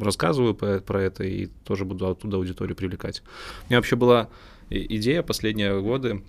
[0.00, 3.22] рассказываю про, про это и тоже буду оттуда аудиторию привлекать.
[3.66, 4.28] У меня вообще была
[4.70, 6.22] идея последние годы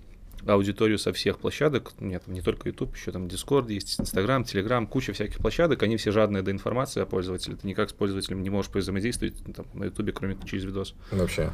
[0.46, 5.12] аудиторию со всех площадок, нет, не только YouTube, еще там Discord есть, Instagram, Telegram, куча
[5.12, 8.70] всяких площадок, они все жадные до информации о пользователе, ты никак с пользователем не можешь
[8.72, 10.94] взаимодействовать там, на YouTube, кроме как через видос.
[11.10, 11.50] Вообще.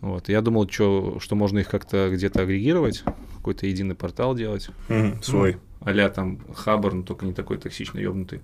[0.00, 3.04] Вот, я думал, чё, что можно их как-то где-то агрегировать,
[3.36, 5.58] какой-то единый портал делать, Мгм, Свой.
[5.80, 8.40] а там Хабр, но только не такой токсично ёбнутый.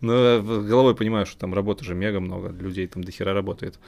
[0.00, 3.78] Но головой понимаю, что там работы же мега много, людей там дохера работает.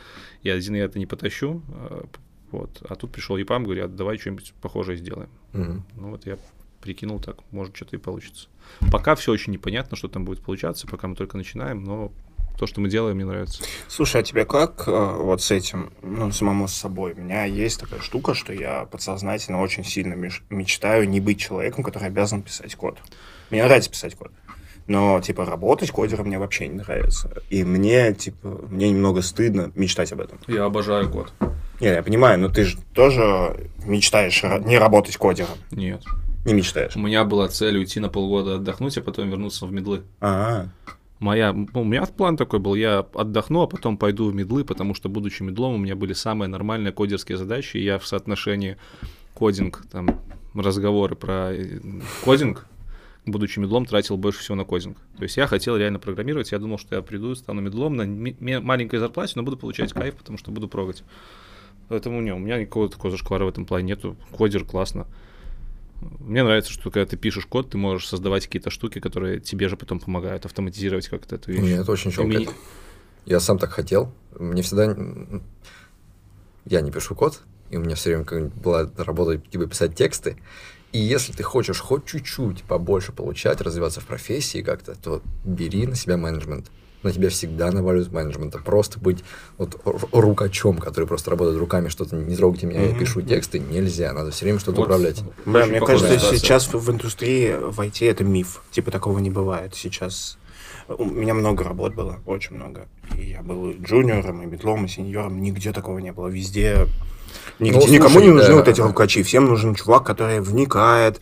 [0.42, 2.07] Я один я это не потащу, а,
[2.50, 2.82] вот.
[2.88, 5.28] А тут пришел ЕПАМ, говорят, давай что-нибудь похожее сделаем.
[5.52, 5.85] Мгм.
[5.96, 6.38] Ну вот я
[6.80, 8.48] прикинул так, может что-то и получится.
[8.92, 12.12] Пока все очень непонятно, что там будет получаться, пока мы только начинаем, но
[12.59, 13.62] то, что мы делаем, мне нравится.
[13.87, 17.12] Слушай, а тебе как э, вот с этим, ну, самому с собой?
[17.12, 22.09] У меня есть такая штука, что я подсознательно очень сильно мечтаю не быть человеком, который
[22.09, 22.98] обязан писать код.
[23.50, 24.32] Мне нравится писать код.
[24.87, 27.31] Но, типа, работать кодером мне вообще не нравится.
[27.51, 30.38] И мне, типа, мне немного стыдно мечтать об этом.
[30.46, 31.33] Я обожаю код.
[31.81, 35.57] Не, я понимаю, но ты же тоже мечтаешь не работать кодером.
[35.70, 36.03] Нет.
[36.44, 36.94] Не мечтаешь.
[36.96, 40.03] У меня была цель уйти на полгода отдохнуть, а потом вернуться в медлы.
[40.20, 40.68] А,
[41.18, 44.94] Моя, ну, у меня план такой был, я отдохну, а потом пойду в медлы, потому
[44.94, 48.77] что, будучи медлом, у меня были самые нормальные кодерские задачи, и я в соотношении
[49.33, 50.20] кодинг, там,
[50.55, 51.81] разговоры про э,
[52.22, 52.66] кодинг,
[53.26, 54.98] будучи медлом, тратил больше всего на кодинг.
[55.16, 58.06] То есть я хотел реально программировать, я думал, что я приду, стану медлом на
[58.60, 61.02] маленькой зарплате, но буду получать кайф, потому что буду прогать.
[61.88, 64.16] Поэтому не, у меня никакого такого зашквара в этом плане нету.
[64.32, 65.06] Кодер классно.
[66.00, 69.76] Мне нравится, что когда ты пишешь код, ты можешь создавать какие-то штуки, которые тебе же
[69.76, 71.60] потом помогают автоматизировать как-то эту вещь.
[71.60, 72.56] Мне это очень И мне- щелкает.
[73.24, 74.12] Я сам так хотел.
[74.38, 74.96] Мне всегда...
[76.64, 80.36] Я не пишу код, и у меня все время была работа типа писать тексты.
[80.96, 85.94] И если ты хочешь хоть чуть-чуть побольше получать, развиваться в профессии как-то, то бери на
[85.94, 86.70] себя менеджмент.
[87.02, 88.59] На тебя всегда наваливают менеджмента.
[88.64, 89.22] Просто быть
[89.59, 92.98] вот ру- рукачом, который просто работает руками, что-то не трогайте меня, я Мгм.
[92.98, 94.14] пишу тексты, нельзя.
[94.14, 94.85] Надо все время что-то Вот.
[94.85, 95.22] управлять.
[95.44, 96.38] Очень мне кажется, ситуация.
[96.38, 98.62] сейчас в, в индустрии в IT это миф.
[98.70, 99.74] Типа такого не бывает.
[99.74, 100.38] Сейчас
[100.88, 102.88] у меня много работ было, очень много.
[103.14, 105.42] И я был и джуниором, и мидлом, и сеньором.
[105.42, 106.28] Нигде такого не было.
[106.28, 106.87] Везде...
[107.59, 108.57] Нигде, Ну, никому слушай, не нужны да.
[108.57, 109.22] вот эти рукачи.
[109.22, 111.20] Всем нужен чувак, который вникает.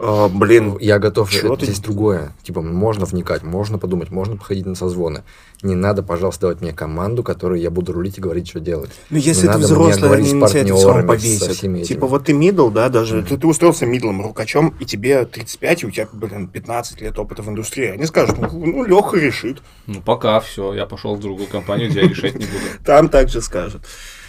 [0.00, 1.30] Э, блин, Я готов.
[1.30, 2.32] Чего это ты- Здесь другое.
[2.42, 5.24] Типа, можно вникать, можно подумать, можно походить на созвоны.
[5.62, 8.90] Не надо, пожалуйста, давать мне команду, которую я буду рулить и говорить, что делать.
[9.10, 11.84] Ну, если Не ты взрослый, они на тебя это все равно повесят.
[11.84, 15.86] Типа вот ты мидл, да, даже ты, ты устроился мидлом, рукачом, и тебе 35, и
[15.86, 17.88] у тебя, блин, 15 лет опыта в индустрии.
[17.88, 19.62] Они скажут, ну, ну Леха решит.
[19.88, 22.64] Ну, пока все, я пошел в другую компанию, где я решать не буду.
[22.84, 23.82] Там также скажут.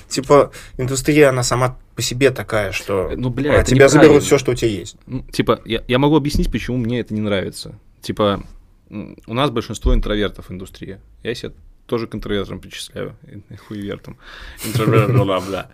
[0.10, 4.52] Типа, индустрия, она сама по себе такая, что Ну, бля, а тебя заберут все, что
[4.52, 4.96] у тебя есть.
[5.06, 7.78] Ну, типа, я, я могу объяснить, почему мне это не нравится.
[8.02, 8.44] Типа,
[8.90, 11.00] у нас большинство интровертов в индустрии.
[11.24, 11.52] Я себя
[11.86, 13.16] тоже к интровертам причисляю.
[13.68, 14.18] Хуевертам.
[14.66, 15.70] Интроверт, бла-бла.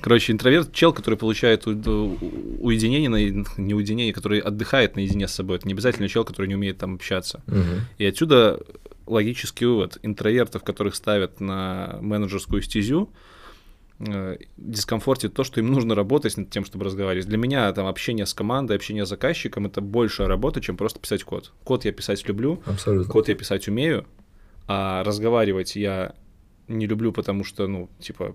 [0.00, 5.56] Короче, интроверт— чел, который получает уединение, на- не уединение, который отдыхает наедине с собой.
[5.56, 7.42] Это не обязательно чел, который не умеет там общаться.
[7.46, 7.86] Мгм.
[7.98, 8.60] И отсюда
[9.06, 9.98] логический вывод.
[10.02, 13.10] Интровертов, которых ставят на менеджерскую стезю,
[14.00, 17.26] э, дискомфортит то, что им нужно работать над тем, чтобы разговаривать.
[17.26, 21.24] Для меня там общение с командой, общение с заказчиком это большая работа, чем просто писать
[21.24, 21.52] код.
[21.64, 23.12] Код я писать люблю, Абсолютно.
[23.12, 24.06] код я писать умею,
[24.66, 26.14] а разговаривать я
[26.68, 28.34] не люблю, потому что, ну, типа,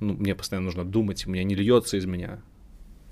[0.00, 2.40] ну, мне постоянно нужно думать, у меня не льется из меня.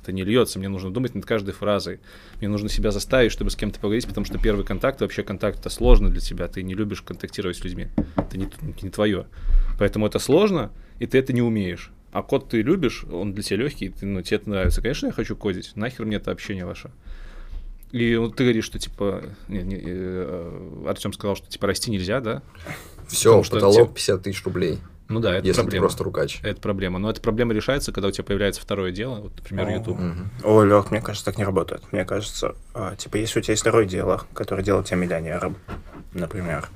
[0.03, 2.01] Это не льется, мне нужно думать над каждой фразой.
[2.39, 5.69] Мне нужно себя заставить, чтобы с кем-то поговорить, потому что первый контакт, вообще контакт это
[5.69, 7.89] сложно для тебя, ты не любишь контактировать с людьми.
[8.17, 8.49] Это не,
[8.83, 9.27] не твое.
[9.79, 11.91] Поэтому это сложно, и ты это не умеешь.
[12.13, 14.81] А код ты любишь, он для тебя легкий, ты, ну, тебе это нравится.
[14.83, 15.73] Конечно, я хочу кодить.
[15.77, 16.91] Нахер мне это общение ваше.
[17.93, 19.23] И вот ты говоришь, что типа
[20.87, 22.43] Артем сказал, что типа расти нельзя, да?
[23.09, 25.85] Все, Потому что потолок те- 50 тысяч рублей, Ну да, это если ты проблема.
[25.87, 26.39] просто рукач.
[26.43, 26.99] Это проблема.
[27.01, 29.71] Но эта проблема решается, когда у тебя появляется второе дело, вот, например, О.
[29.73, 29.99] YouTube.
[29.99, 30.31] Мгм.
[30.45, 31.83] Ой, Лех, мне кажется, так не работает.
[31.93, 35.57] Мне кажется, а, типа, если у тебя есть второе дело, которое делает тебя миллионером,
[36.15, 36.69] например,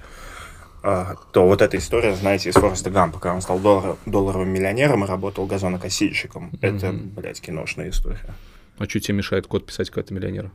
[0.85, 5.07] то вот эта история, знаете, из Фореста Гампа, когда он стал доллар, долларовым миллионером и
[5.07, 6.51] работал газонокосильщиком.
[6.61, 8.35] Это, блядь, киношная история.
[8.79, 10.51] А что тебе мешает код писать какой-то миллионер?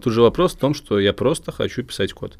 [0.00, 2.36] Тут же вопрос в том, что я просто хочу писать код.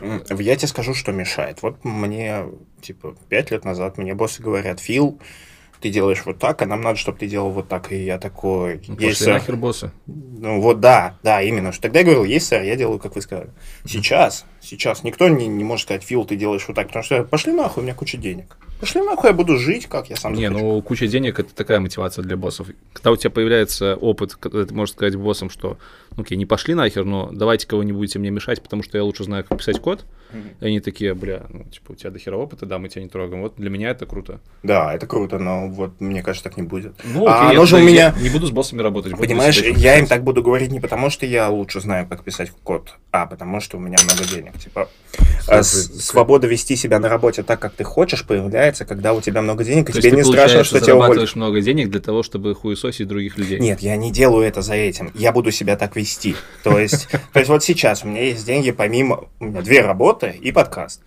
[0.00, 1.62] Я тебе скажу, что мешает.
[1.62, 2.44] Вот мне,
[2.80, 5.18] типа, пять лет назад мне боссы говорят, Фил,
[5.80, 7.92] ты делаешь вот так, а нам надо, чтобы ты делал вот так.
[7.92, 9.34] И я такой, Ну, есть, сэр».
[9.34, 9.90] нахер боссы.
[10.06, 11.72] Ну вот да, да, именно.
[11.72, 13.50] Тогда я говорил, есть, сэр, я делаю, как вы сказали.
[13.84, 17.52] Сейчас, сейчас никто не, не может сказать, Фил, ты делаешь вот так, потому что пошли
[17.52, 18.56] нахуй, у меня куча денег.
[18.80, 20.64] Пошли нахуй, я буду жить, как я сам Не, захочу.
[20.64, 22.68] ну куча денег это такая мотивация для боссов.
[22.92, 25.78] Когда у тебя появляется опыт, когда ты можешь сказать боссам, что
[26.16, 29.04] ну окей, не пошли нахер, но давайте кого не будете мне мешать, потому что я
[29.04, 30.04] лучше знаю, как писать код.
[30.60, 33.42] И они такие, бля, ну типа у тебя дохера опыта, да, мы тебя не трогаем.
[33.42, 34.40] Вот для меня это круто.
[34.62, 36.94] Да, это круто, но вот мне кажется, так не будет.
[37.04, 38.14] Ну, а окей, оно же у меня...
[38.20, 39.16] не буду с боссами работать.
[39.16, 42.94] Понимаешь, я им так буду говорить не потому, что я лучше знаю, как писать код,
[43.12, 44.52] а потому что у меня много денег.
[44.56, 44.88] Типа,
[45.48, 49.42] а, Слушай, свобода вести себя на работе так, как ты хочешь, появляется, когда у тебя
[49.42, 51.14] много денег, и То есть тебе ты, не страшно, что тебя уволят.
[51.14, 53.58] зарабатываешь много денег для того, чтобы хуесосить других людей.
[53.58, 55.10] Нет, я не делаю это за этим.
[55.14, 56.36] Я буду себя так вести.
[56.64, 59.24] То есть, то есть вот сейчас у меня есть деньги помимо...
[59.38, 61.00] У меня две работы и подкаст.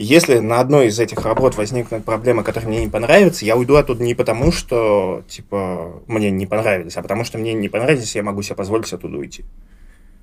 [0.00, 4.00] Если на одной из этих работ возникнут проблемы, которые мне не понравятся, я уйду оттуда
[4.00, 8.42] не потому, что, типа, мне не понравились, а потому что мне не понравились, я могу
[8.42, 9.44] себе позволить оттуда уйти.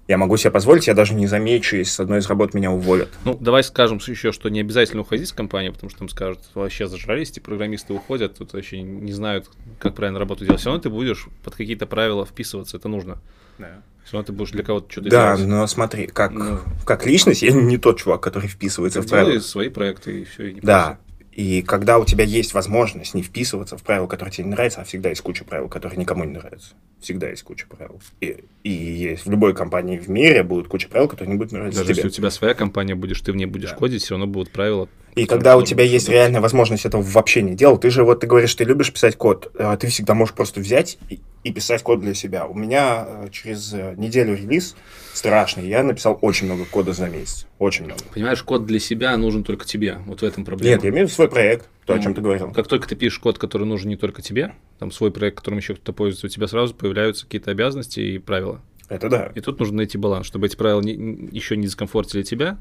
[0.08, 3.10] Я могу себе позволить, я даже не замечу, если с одной из работ меня уволят.
[3.24, 6.88] Ну, давай скажем еще, что не обязательно уходить с компании, потому что там скажут, вообще
[6.88, 10.60] зажрались, эти программисты уходят, тут вообще не знают, как правильно работу делать.
[10.60, 13.18] Все равно ты будешь под какие-то правила вписываться, это нужно.
[13.58, 15.50] Все равно ты будешь для кого-то что-то Да, делать.
[15.50, 16.60] но смотри, как, Ну.
[16.86, 19.40] как личность, я не тот чувак, который вписывается в правила.
[19.40, 20.56] Свои проекты и все.
[20.62, 21.00] Да.
[21.32, 24.84] И когда у тебя есть возможность не вписываться в правила, которые тебе не нравятся, а
[24.84, 26.76] всегда есть куча правил, которые никому не нравятся.
[27.06, 28.02] Всегда есть куча правил.
[28.20, 31.82] И, и есть в любой компании в мире будет куча правил, которые не будут нравиться
[31.82, 32.10] Даже если тебе.
[32.10, 33.76] у тебя своя компания будешь, ты в ней будешь Да.
[33.76, 34.90] кодить, все равно будут правила.
[35.16, 38.28] И когда у тебя есть реальная возможность этого вообще не делать, ты же вот ты
[38.28, 42.02] говоришь, ты любишь писать код, а ты всегда можешь просто взять и, и писать код
[42.02, 42.48] для себя.
[42.48, 44.76] У меня э, через э, неделю релиз
[45.18, 48.02] страшный, я написал очень много кода за месяц, очень много.
[48.14, 49.98] Понимаешь, код для себя нужен только тебе.
[50.06, 50.76] Вот в этом проблема.
[50.76, 52.52] Нет, я имею в виду свой проект, то, о Ну, чем ты говорил.
[52.52, 55.76] Как только ты пишешь код, который нужен не только тебе, там свой проект, которым еще
[55.76, 58.62] кто-то пользуется, у тебя сразу появляются какие-то обязанности и правила.
[58.90, 59.32] Это да.
[59.36, 62.58] И тут нужно найти баланс, чтобы эти правила не- еще не дискомфортили тебя,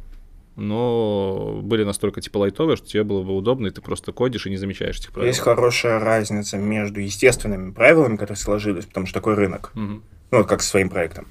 [0.56, 4.50] но были настолько типа лайтовые, что тебе было бы удобно, и ты просто кодишь и
[4.50, 5.26] не замечаешь этих правил.
[5.28, 10.02] Есть хорошая разница между естественными правилами, которые сложились, потому что такой рынок, Мгм.
[10.30, 11.26] ну вот как со своим проектом,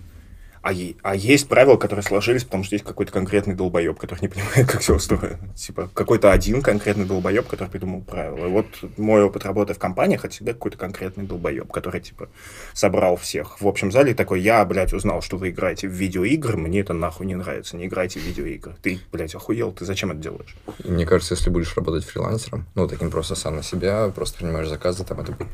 [0.63, 0.71] а,
[1.01, 4.81] а есть правила, которые сложились, потому что есть какой-то конкретный долбоеб, который не понимает, как
[4.81, 5.53] все устроено.
[5.55, 8.45] Типа какой-то один конкретный долбоеб, который придумал правила.
[8.47, 8.65] И вот
[8.97, 12.29] мой опыт работы в компаниях, это всегда какой-то конкретный долбоеб, который типа
[12.73, 16.81] собрал всех в общем зале такой, я, блядь, узнал, что вы играете в видеоигры, мне
[16.81, 18.75] это нахуй не нравится, не играйте в видеоигры.
[18.81, 20.55] Ты, блядь, охуел, ты зачем это делаешь?
[20.83, 25.03] Мне кажется, если будешь работать фрилансером, ну, таким просто сам на себя, просто принимаешь заказы,
[25.03, 25.51] там это будет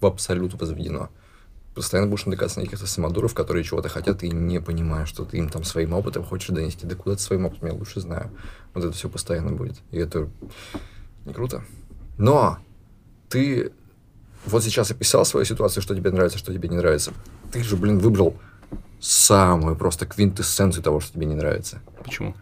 [0.00, 1.08] в абсолют возведено.
[1.74, 5.48] Постоянно будешь натыкаться на каких-то самодуров, которые чего-то хотят, и не понимаешь, что ты им
[5.48, 6.86] там своим опытом хочешь донести.
[6.86, 8.30] Да куда ты своим опытом, я лучше знаю.
[8.74, 9.76] Вот это все постоянно будет.
[9.90, 10.28] И это
[11.24, 11.64] не круто.
[12.16, 12.58] Но
[13.28, 13.72] ты
[14.46, 17.12] вот сейчас описал свою ситуацию, что тебе нравится, что тебе не нравится.
[17.50, 18.36] Ты же, блин, выбрал
[19.00, 21.80] самую просто квинтэссенцию того, что тебе не нравится.
[22.04, 22.34] Почему?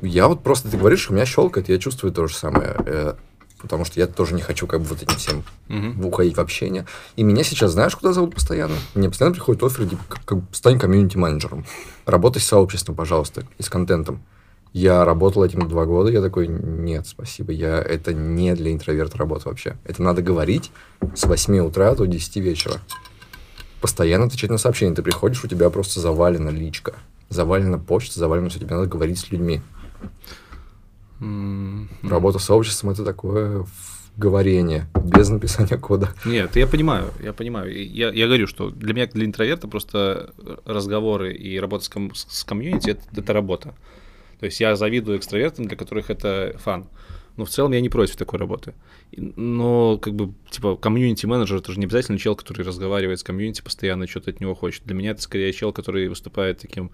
[0.00, 3.16] Я вот просто, ты говоришь, у меня щелкает, я чувствую то же самое.
[3.60, 6.04] Потому что я тоже не хочу как бы вот этим всем Мгм.
[6.04, 6.86] уходить в общение.
[7.16, 8.76] И меня сейчас, знаешь, куда зовут постоянно?
[8.94, 11.64] Мне постоянно приходит офер, типа, как, как стань комьюнити-менеджером.
[12.04, 14.22] Работай с сообществом, пожалуйста, и с контентом.
[14.72, 19.48] Я работал этим два года, я такой, нет, спасибо, я, это не для интроверта работа
[19.48, 19.78] вообще.
[19.84, 20.70] Это надо говорить
[21.14, 22.74] с 8 утра до 10 вечера.
[23.80, 24.94] Постоянно отвечать на сообщения.
[24.94, 26.94] Ты приходишь, у тебя просто завалена личка,
[27.30, 29.62] завалена почта, завалено все, тебе надо говорить с людьми.
[31.20, 33.64] М, Работа с сообществом это такое
[34.16, 36.08] говорение, без написания кода.
[36.24, 37.70] Нет, я понимаю, я понимаю.
[37.92, 40.32] Я, я говорю, что для меня, для интроверта, просто
[40.64, 43.74] разговоры и работа с, ком- с комьюнити это, это работа.
[44.40, 46.86] То есть я завидую экстравертам, для которых это фан.
[47.36, 48.72] Но в целом я не против такой работы.
[49.14, 54.06] Но, как бы, типа, комьюнити-менеджер это же не обязательно чел, который разговаривает с комьюнити, постоянно
[54.06, 54.82] что-то от него хочет.
[54.86, 56.90] Для меня это скорее чел, который выступает таким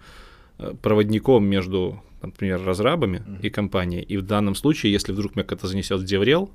[0.80, 4.02] проводником между, например, разрабами и компанией.
[4.02, 6.50] И в данном случае, если вдруг меня кто-то занесет в Деврел,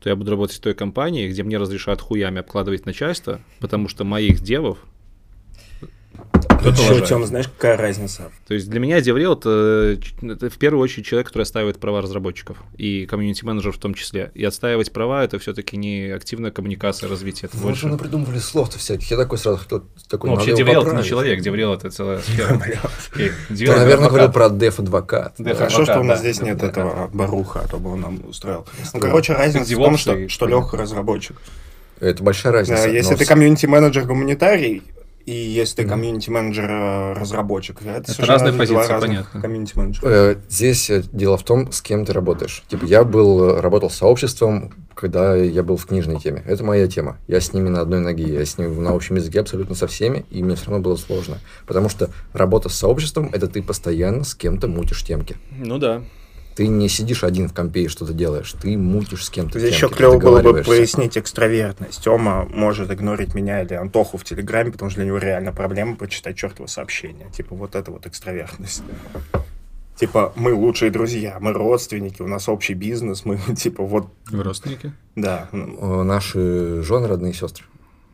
[0.00, 4.04] то я буду работать в той компании, где мне разрешают хуями обкладывать начальство, потому что
[4.04, 4.78] моих девов
[6.64, 7.06] Еще.
[7.06, 8.30] Тём, знаешь, какая разница?
[8.48, 12.02] То есть для меня DevRel это, ч- это в первую очередь человек, который отстаивает права
[12.02, 14.32] разработчиков и комьюнити-менеджер в том числе.
[14.34, 17.88] И отстаивать права это все-таки не активная коммуникация, развитие, это Вот больше...
[17.88, 19.08] же придумывали слов-то всяких.
[19.10, 22.60] Я такой сразу хотел, такой, Ну, вообще, DevRel это не человек, DevRel это целая сфера.
[23.14, 23.32] Ты,
[23.70, 25.34] наверное, говорил про деф-адвокат.
[25.38, 28.66] Да, Хорошо, что у нас здесь нет этого баруха, а то бы он нам устроил.
[28.92, 30.14] Ну, короче, разница в том, что,
[30.46, 31.36] легкий разработчик.
[32.00, 32.88] Это большая разница.
[32.88, 34.82] Если ты комьюнити-менеджер гуманитарий,
[35.26, 39.40] и если ты комьюнити-менеджер э, разработчик, это, совершенно разные позиции, понятно.
[39.40, 40.08] комьюнити-менеджера.
[40.08, 42.62] Э, Здесь э, дело в том, с кем ты работаешь.
[42.68, 46.44] Типа, я был, работал с сообществом, когда я был в книжной теме.
[46.46, 47.18] Это моя тема.
[47.26, 48.32] Я с ними на одной ноге.
[48.32, 51.38] Я с ними на общем языке абсолютно со всеми, и мне все равно было сложно.
[51.66, 55.36] Потому что работа с сообществом– это ты постоянно с кем-то мутишь темки.
[55.58, 56.02] Ну да.
[56.56, 58.54] Ты не сидишь один в компе и что-то делаешь.
[58.60, 62.02] Ты мутишь с кем-то Здесь темки, еще клево было бы прояснить экстравертность.
[62.02, 66.36] Тёма может игнорить меня или Антоху в Телеграме, потому что для него реально проблема прочитать
[66.36, 67.30] чертово сообщение.
[67.30, 68.82] Типа вот это вот экстравертность.
[69.96, 74.92] Типа, мы лучшие друзья, мы родственники, у нас общий бизнес, мы, типа, вот, Вы родственники?
[75.14, 75.48] да.
[75.52, 77.64] Э, Наши жены, родные сестры.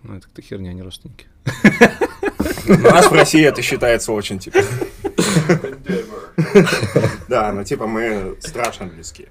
[0.05, 1.27] Ну, это ты херня, не родственники.
[2.67, 4.61] У нас в России это считается очень, типа...
[7.29, 9.29] Да, ну, типа, мы страшно близки.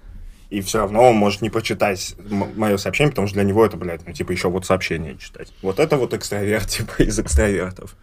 [0.49, 2.15] И все равно он может не прочитать
[2.55, 5.53] мое сообщение, потому что для него это, блядь, ну, типа, еще вот сообщение читать.
[5.61, 7.95] Вот это вот экстраверт, типа, из экстравертов.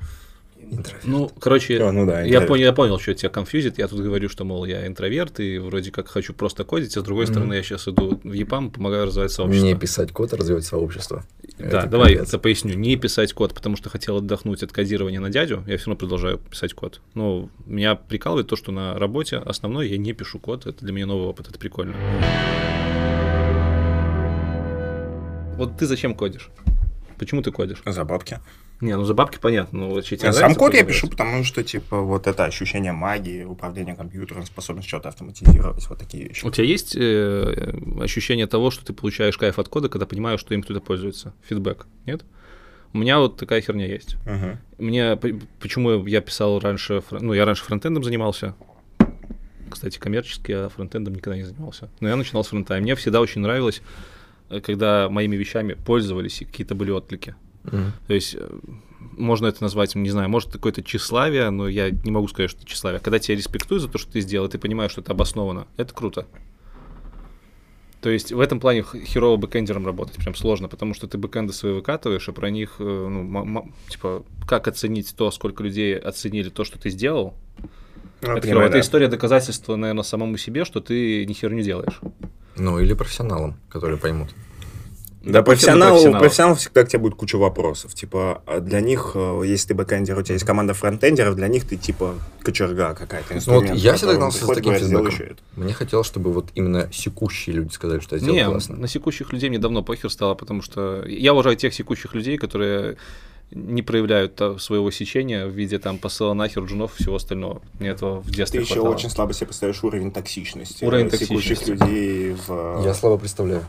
[1.05, 2.49] Ну, короче, А, ну да, я, интроверт.
[2.49, 3.79] понял, я понял, что тебя конфьюзит.
[3.79, 7.03] Я тут говорю, что, мол, я интроверт и вроде как хочу просто кодить, а с
[7.03, 9.66] другой стороны я сейчас иду в ЕПАМ, помогаю развивать сообщество.
[9.66, 11.25] Не писать код, а развивать сообщество.
[11.59, 12.29] Да, Это давай капец.
[12.29, 12.75] это поясню.
[12.75, 16.39] Не писать код, потому что хотел отдохнуть от кодирования на дядю, я все равно продолжаю
[16.39, 17.01] писать код.
[17.14, 21.07] Но меня прикалывает то, что на работе основной я не пишу код, это для меня
[21.07, 21.95] новый опыт, это прикольно.
[25.57, 26.51] Вот ты зачем кодишь?
[27.19, 27.83] Почему ты кодишь?
[27.85, 28.39] За бабки.
[28.81, 31.64] Не, ну за бабки понятно, но вот тебе А Сам код я пишу, потому что,
[31.64, 36.45] типа, вот это ощущение магии, управление компьютером, способность что-то автоматизировать, вот такие вещи.
[36.45, 40.55] У тебя есть э, ощущение того, что ты получаешь кайф от кода, когда понимаешь, что
[40.55, 41.35] им кто-то пользуется?
[41.49, 42.24] Фидбэк, нет?
[42.93, 44.16] У меня вот такая херня есть.
[44.24, 44.59] Мгм.
[44.79, 45.16] Мне,
[45.61, 48.55] почему я писал раньше, ну, я раньше фронтендом занимался,
[49.68, 51.91] кстати, коммерчески, а фронтендом никогда не занимался.
[51.99, 53.83] Но я начинал с фронта, и мне всегда очень нравилось,
[54.51, 57.35] э, когда моими вещами пользовались и какие-то были отклики.
[57.65, 57.93] Мгм.
[58.07, 58.59] То есть э,
[59.17, 62.69] можно это назвать, не знаю, может какое-то тщеславие, но я не могу сказать, что это
[62.69, 63.01] тщеславие.
[63.01, 65.93] Когда тебя респектуют за то, что ты сделал, и ты понимаешь, что это обосновано, это
[65.95, 66.27] круто.
[68.01, 71.73] То есть в этом плане херово бэкэндером работать прям сложно, потому что ты бэкэнды свои
[71.73, 76.49] выкатываешь, и про них, э, ну, м- м- типа, как оценить то, сколько людей оценили
[76.49, 77.35] то, что ты сделал.
[78.21, 78.81] Ну, это, понимаю, это да.
[78.81, 82.01] история доказательства, наверное, самому себе, что ты не херню делаешь.
[82.57, 84.31] Ну, или профессионалам, которые поймут.
[85.33, 86.20] Да, профессионал, у профессионалов.
[86.20, 87.95] профессионалов всегда к тебе будет куча вопросов.
[87.95, 91.66] Типа, а для них, э, если ты бэкэндер, у тебя есть команда фронтендеров, для них
[91.66, 95.24] ты типа кочерга какая-то, Ну, вот я всегда гнался с таким говорит, «Сделай фидбэком.
[95.26, 95.43] еще это».
[95.57, 98.76] Мне хотелось, чтобы вот именно секущие люди сказали, что я сделал Не, классно.
[98.76, 102.97] на секущих людей мне давно похер стало, потому что я уважаю тех секущих людей, которые
[103.51, 107.62] не проявляют своего сечения в виде там посыла нахер джунов и всего остального.
[107.79, 108.95] Мне этого в Ты детстве еще хватало.
[108.95, 110.85] очень слабо себе представляешь уровень токсичности.
[110.85, 111.70] Уровень э, секущих токсичности.
[111.85, 112.83] людей в...
[112.85, 113.64] Я слабо представляю.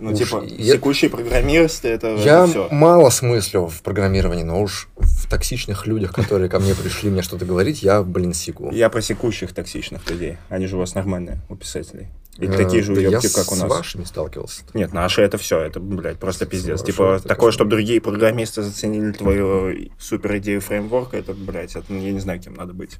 [0.00, 2.68] Ну, уж типа, я- секущие программисты, это, Я все.
[2.70, 7.44] мало смыслю в программировании, но уж в токсичных людях, которые ко мне пришли мне что-то
[7.46, 8.70] говорить, я, блин, секу.
[8.72, 10.36] Я про секущих токсичных людей.
[10.48, 12.08] Они же у вас нормальные, у писателей.
[12.38, 13.70] Или Э, такие же да я уебки, как у с нас.
[13.70, 14.62] вашими сталкивался.
[14.74, 16.82] Нет, наши это все, это, блядь, просто пиздец.
[16.82, 22.00] Типа, это такое, чтобы другие программисты заценили твою супер идею фреймворка, это, блядь, это, ну,
[22.00, 22.96] я не знаю, кем надо быть.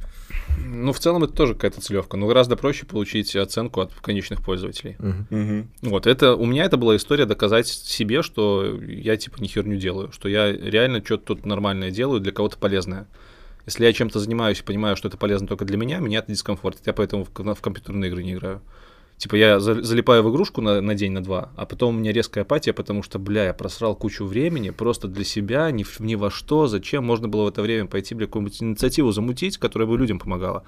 [0.58, 2.16] Ну, в целом, это тоже какая-то целевка.
[2.16, 4.96] Но гораздо проще получить оценку от конечных пользователей.
[5.82, 10.12] Вот, это у меня это была история доказать себе, что я типа не херню делаю,
[10.12, 13.06] что я реально что-то тут нормальное делаю, для кого-то полезное.
[13.66, 16.86] Если я чем-то занимаюсь и понимаю, что это полезно только для меня, меня это дискомфортит.
[16.86, 18.60] Я поэтому в, в компьютерные игры не играю.
[19.16, 22.12] Типа я за- залипаю в игрушку на, на день, на два, а потом у меня
[22.12, 26.16] резкая апатия, потому что, бля, я просрал кучу времени просто для себя, ни, в- ни
[26.16, 29.96] во что, зачем можно было в это время пойти, бля, какую-нибудь инициативу замутить, которая бы
[29.96, 30.64] людям помогала.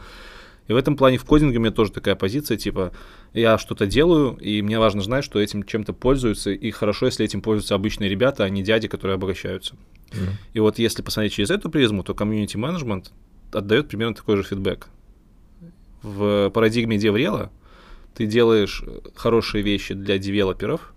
[0.69, 2.93] И в этом плане в кодинге у меня тоже такая позиция, типа,
[3.33, 7.41] я что-то делаю, и мне важно знать, что этим чем-то пользуются, и хорошо, если этим
[7.41, 9.77] пользуются обычные ребята, а не дяди, которые обогащаются.
[10.13, 10.31] Мгм.
[10.55, 13.13] И вот если посмотреть через эту призму, то community management
[13.53, 14.89] отдает примерно такой же фидбэк.
[16.03, 17.51] В парадигме деврела
[18.17, 18.83] ты делаешь
[19.15, 20.95] хорошие вещи для девелоперов,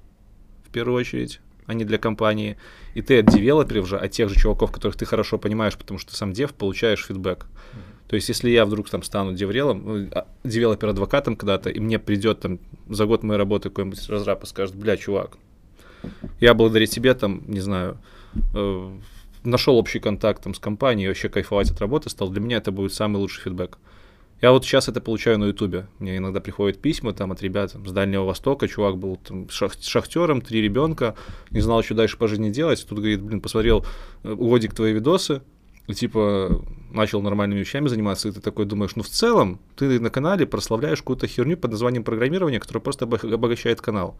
[0.65, 2.57] в первую очередь, а не для компании.
[2.93, 6.11] И ты от девелоперов же, от тех же чуваков, которых ты хорошо понимаешь, потому что
[6.11, 7.45] ты сам dev, получаешь фидбэк.
[8.07, 12.39] То есть, если я вдруг там стану деврелом, ну, а, девелопер-адвокатом когда-то, и мне придет
[12.39, 15.37] там за год моей работы какой-нибудь разраб и скажет, бля, чувак,
[16.39, 17.97] я благодаря тебе там, не знаю,
[18.55, 18.97] э,
[19.43, 22.93] нашел общий контакт там, с компанией, вообще кайфовать от работы стал, для меня это будет
[22.93, 23.77] самый лучший фидбэк.
[24.41, 25.87] Я вот сейчас это получаю на Ютубе.
[25.99, 28.67] Мне иногда приходят письма там от ребят с Дальнего Востока.
[28.67, 31.15] Чувак был там шах- шахтером, три ребенка,
[31.51, 32.85] не знал, что дальше по жизни делать.
[32.87, 33.85] Тут говорит, блин, посмотрел
[34.23, 35.41] э, годик твои видосы,
[35.87, 40.09] и типа начал нормальными вещами заниматься, и ты такой думаешь, ну в целом ты на
[40.09, 44.17] канале прославляешь какую-то херню под названием программирование, которая просто обо- обогащает канал.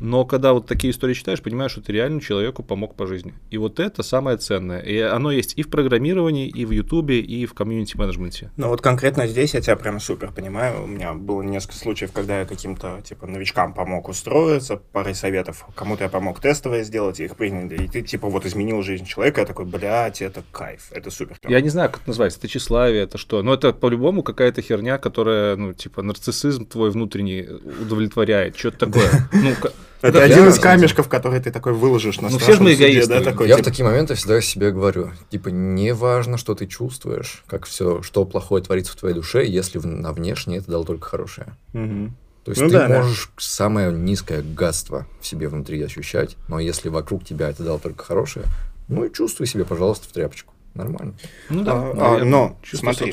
[0.00, 3.34] Но когда вот такие истории читаешь, понимаешь, что ты реально человеку помог по жизни.
[3.50, 4.80] И вот это самое ценное.
[4.80, 8.50] И оно есть и в программировании, и в Ютубе, и в комьюнити-менеджменте.
[8.56, 10.84] Ну вот конкретно здесь я тебя прям супер понимаю.
[10.84, 15.66] У меня было несколько случаев, когда я каким-то типа новичкам помог устроиться, парой советов.
[15.74, 17.84] Кому-то я помог тестовое сделать, и их приняли.
[17.84, 21.38] И ты типа вот изменил жизнь человека, я такой, блядь, это кайф, это супер.
[21.46, 23.42] Я не знаю, как это называется, это тщеславие, это что.
[23.42, 28.56] Но это по-любому какая-то херня, которая, ну, типа, нарциссизм твой внутренний удовлетворяет.
[28.56, 29.08] Что-то такое.
[29.38, 29.54] Ну,
[30.00, 30.62] Это Да, один да, из да.
[30.62, 33.08] камешков, который ты такой выложишь на Ну, все ж страшном мы эгоисты.
[33.08, 36.66] да, такой, Я в типа, такие моменты всегда себе говорю, типа, не важно, что ты
[36.66, 41.08] чувствуешь, как все, что плохое творится в твоей душе, если на внешне это дало только
[41.08, 41.48] хорошее.
[41.72, 42.98] То есть Ну ты да, да.
[43.00, 48.04] можешь самое низкое гадство в себе внутри ощущать, но если вокруг тебя это дало только
[48.04, 48.46] хорошее,
[48.88, 50.54] ну и чувствуй себе, пожалуйста, в тряпочку.
[50.78, 51.14] Нормально.
[51.50, 53.12] ну да, А, а, наверное, но, чувство смотри,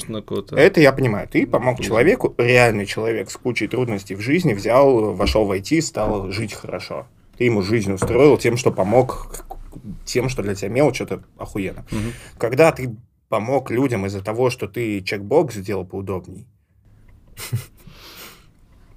[0.56, 1.28] Это я понимаю.
[1.28, 6.32] Ты помог человеку, реальный человек с кучей трудностей в жизни, взял, вошел в IT, стал
[6.32, 7.08] жить хорошо.
[7.38, 9.46] Ты ему жизнь устроил тем, что помог,
[10.06, 11.86] тем, что для тебя мелочь, это охуенно.
[11.92, 12.14] Мгм.
[12.38, 12.96] Когда ты
[13.30, 16.46] помог людям из-за того, что ты чекбокс сделал поудобней,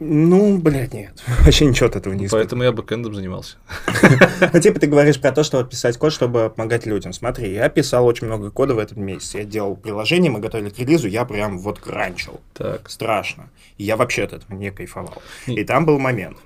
[0.00, 1.22] ну, блядь, нет.
[1.44, 2.44] Вообще ничего от этого не испытываю.
[2.44, 3.56] Поэтому я бэкэндом занимался.
[4.52, 7.12] Ну, типа, ты говоришь про то, что писать код, чтобы помогать людям.
[7.12, 9.38] Смотри, я писал очень много кода в этом месяце.
[9.38, 12.40] Я делал приложение, мы готовили к релизу, я прям вот кранчил.
[12.54, 12.88] Так.
[12.88, 13.50] Страшно.
[13.76, 15.20] И я вообще от этого не кайфовал.
[15.46, 16.38] И- И там был момент.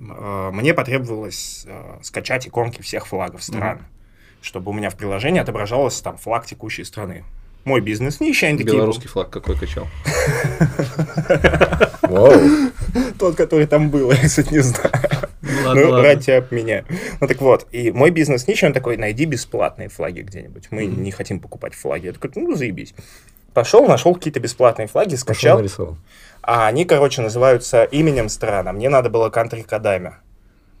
[0.00, 3.80] Э, Мне потребовалось э, скачать иконки всех флагов стран,
[4.40, 7.24] чтобы у меня в приложении отображалось там флаг текущей страны.
[7.66, 8.74] Мой бизнес нищий, они такие...
[8.74, 9.88] Белорусский флаг какой качал.
[13.18, 14.92] Тот, который там был, я, кстати, не знаю.
[15.42, 16.84] Ну Ну, ради тебя обменяю.
[17.20, 20.68] Ну так вот, и мой бизнес нищий, он такой, найди бесплатные флаги где-нибудь.
[20.70, 22.06] Мы не хотим покупать флаги.
[22.06, 22.94] Я такой, ну, заебись.
[23.52, 25.60] Пошел, нашел какие-то бесплатные флаги, скачал.
[26.42, 28.68] А они, короче, называются именем стран.
[28.68, 30.12] А мне надо было кантри-кодами.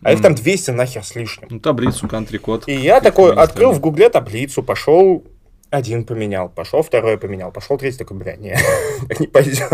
[0.02, 1.48] А их там 200 нахер с лишним.
[1.50, 2.68] Ну, таблицу, кантри-код.
[2.68, 5.24] И я такой открыл в гугле таблицу, пошел
[5.70, 8.56] один поменял, пошел второй поменял, пошел третий такой, бля, не,
[9.18, 9.70] не пойдет.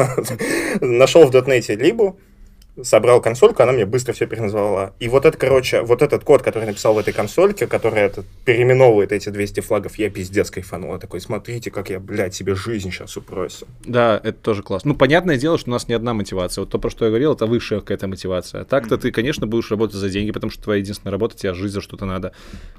[0.81, 2.19] Нашел в дотнете либу,
[2.83, 4.95] собрал консольку, она мне быстро все переназвала.
[4.99, 9.13] И вот это, короче, вот этот код, который написал в этой консольке, который это, переименовывает
[9.13, 10.93] эти 200 флагов, я пиздец кайфанул.
[10.93, 13.67] Я такой, смотрите, как я, блядь, себе жизнь сейчас упросил.
[13.85, 14.93] Да, это тоже классно.
[14.93, 16.63] Ну, понятное дело, что у нас не одна мотивация.
[16.63, 18.63] Вот то, про что я говорил, это высшая какая-то мотивация.
[18.63, 21.73] А так-то ты, конечно, будешь работать за деньги, потому что твоя единственная работа, тебе жить
[21.73, 22.33] за что-то надо.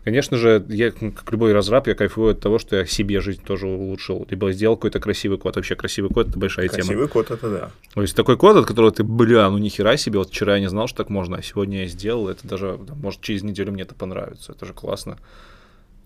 [0.03, 3.41] Конечно же, я, ну, как любой разраб, я кайфую от того, что я себе жизнь
[3.45, 4.25] тоже улучшил.
[4.29, 5.55] Либо сделал какой-то красивый код.
[5.55, 6.83] Вообще красивый код— это большая тема.
[6.83, 7.71] Красивый код, это да.
[7.93, 10.69] То есть такой код, от которого ты, бля, ну нихера себе, вот вчера я не
[10.69, 13.83] знал, что так можно, а сегодня я сделал, это даже, да, может, через неделю мне
[13.83, 15.17] это понравится, это же классно.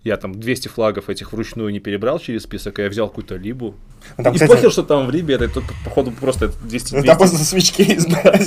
[0.04, 3.74] Я там 200 флагов этих вручную не перебрал через список, а я взял какую-то либу.
[4.16, 6.94] Ну, там, и кстати, похер, что там в либе, это тут, походу, просто это 200,
[6.94, 7.06] ну, 200.
[7.06, 8.44] там просто свечки избрать.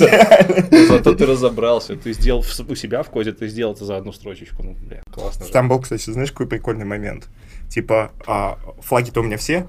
[0.88, 4.62] Зато ты разобрался, ты сделал у себя в коде, ты сделал это за одну строчечку,
[4.62, 5.44] ну, бля, классно.
[5.52, 7.28] Там был, кстати, знаешь, какой прикольный момент?
[7.68, 9.66] Типа, а, флаги-то у меня все,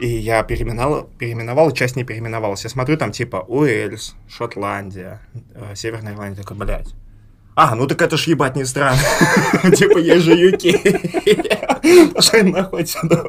[0.00, 2.64] и я переименовал, переименовал, часть не переименовалась.
[2.64, 5.20] Я смотрю, там типа Уэльс, Шотландия,
[5.54, 6.94] э, Северная Ирландия, такой, блядь.
[7.54, 8.96] А, ну так это ж ебать не страна.
[9.76, 12.14] Типа, есть же UK.
[12.14, 13.28] Пошли нахуй отсюда.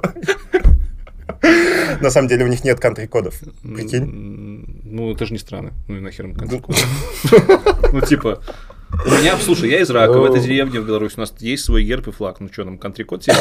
[1.99, 3.33] На самом деле у них нет кантри-кодов.
[3.61, 4.63] Прикинь.
[4.85, 5.73] Ну, это же не страны.
[5.87, 6.77] Ну и нахер им контр-код.
[7.91, 8.41] Ну, типа,
[9.05, 11.83] у меня, слушай, я из Рака, в этой деревне в Беларуси, у нас есть свой
[11.83, 12.39] герб и флаг.
[12.39, 13.35] Ну что, нам контри-код тебе?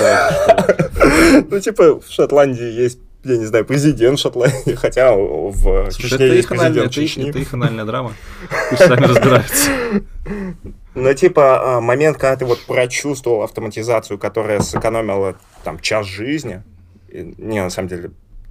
[1.50, 6.34] Ну, типа, в Шотландии есть, я не знаю, президент Шотландии, хотя в Слушай, Чечне это
[6.34, 7.28] есть президент Чечни.
[7.28, 8.14] это их анальная драма.
[8.70, 9.70] Пусть сами разбираются.
[10.92, 16.64] Ну, типа, а, момент, когда ты вот прочувствовал автоматизацию, которая сэкономила там час жизни,
[17.12, 18.10] не, на самом деле,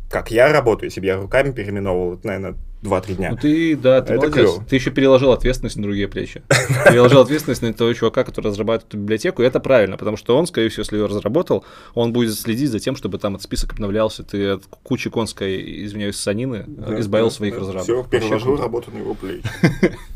[0.10, 3.32] как я работаю, если бы я руками переименовывал, это, наверное, 2-3 дня.
[3.32, 4.34] Ну ты, да, ты Это молодец.
[4.36, 4.66] клёво.
[4.68, 6.42] Ты еще переложил ответственность на другие плечи.
[6.88, 10.48] Переложил ответственность на того чувака, который разрабатывает эту библиотеку, и это правильно, потому что он,
[10.48, 14.24] скорее всего, если ее разработал, он будет следить за тем, чтобы там этот список обновлялся,
[14.24, 17.84] ты от кучи конской, извиняюсь, санины э, избавил своих разработок.
[17.84, 19.44] Все, Вообще переложил работу на его плечи.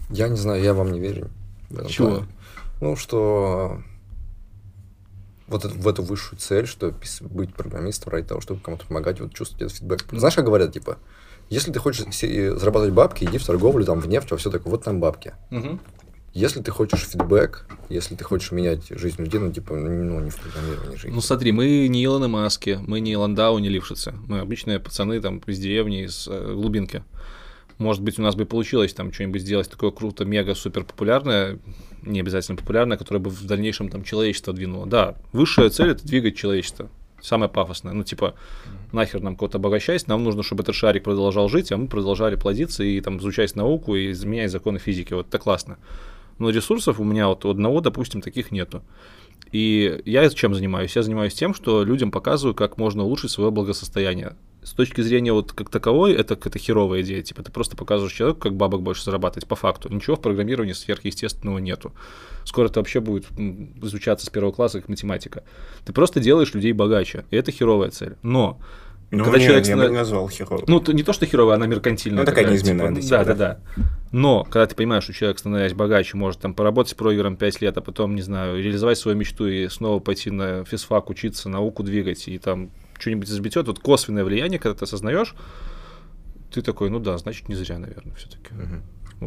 [0.10, 1.30] Я не знаю, я вам не верю.
[1.88, 2.24] Чего?
[2.82, 3.80] Ну, что
[5.54, 9.64] вот в эту высшую цель, что быть программистом ради того, чтобы кому-то помогать, вот чувствовать
[9.64, 10.06] этот фидбэк.
[10.12, 10.98] Знаешь, как говорят, типа,
[11.50, 14.72] если ты хочешь се- зарабатывать бабки, иди в торговлю, там, в нефть, во все такое,
[14.72, 15.34] вот там бабки.
[16.34, 20.36] Если ты хочешь фидбэк, если ты хочешь менять жизнь людей, ну, типа, ну, не в
[20.38, 21.12] программировании жизни.
[21.14, 24.14] Ну смотри, мы не Илоны Маски, мы не Ландау, не Лившицы.
[24.28, 27.04] Мы обычные пацаны там из деревни, из э, глубинки.
[27.78, 31.60] Может быть, у нас бы получилось там что-нибудь сделать такое круто, мега, супер популярное,
[32.06, 34.86] не обязательно популярное, которое бы в дальнейшем там человечество двинуло.
[34.86, 36.90] Да, высшая цель это двигать человечество.
[37.22, 37.94] Самое пафосное.
[37.94, 38.36] Ну, типа,
[38.92, 42.84] нахер нам кого-то обогащать, нам нужно, чтобы этот шарик продолжал жить, а мы продолжали плодиться
[42.84, 45.14] и там изучать науку и изменять законы физики.
[45.14, 45.78] Вот это классно.
[46.38, 48.84] Но ресурсов у меня вот у одного, допустим, таких нету.
[49.54, 50.96] И я чем занимаюсь?
[50.96, 54.36] Я занимаюсь тем, что людям показываю, как можно улучшить свое благосостояние.
[54.64, 57.22] С точки зрения вот как таковой, это какая-то херовая идея.
[57.22, 59.90] Типа ты просто показываешь человеку, как бабок больше зарабатывать по факту.
[59.94, 61.94] Ничего в программировании сверхъестественного нету.
[62.46, 63.26] Скоро это вообще будет
[63.82, 65.44] изучаться с первого класса как математика.
[65.86, 67.26] Ты просто делаешь людей богаче.
[67.32, 68.16] И это херовая цель.
[68.24, 68.60] Но
[69.12, 70.66] Ну, Когда не, человек я бы назвал херовым.
[70.68, 72.22] ну, не то, что херовая, она меркантильная.
[72.22, 73.60] Ну, такая неизменная типа, Да, да, да.
[73.78, 73.84] да.
[74.12, 77.82] Но, когда ты понимаешь, что человек, становясь богаче, может там поработать провером 5 лет, а
[77.82, 82.38] потом, не знаю, реализовать свою мечту и снова пойти на физфак, учиться, науку двигать и
[82.40, 82.72] там
[83.04, 85.36] что-нибудь изобретет, вот косвенное влияние, когда ты осознаешь,
[86.52, 88.54] ты такой, ну да, значит, не зря, наверное, все-таки.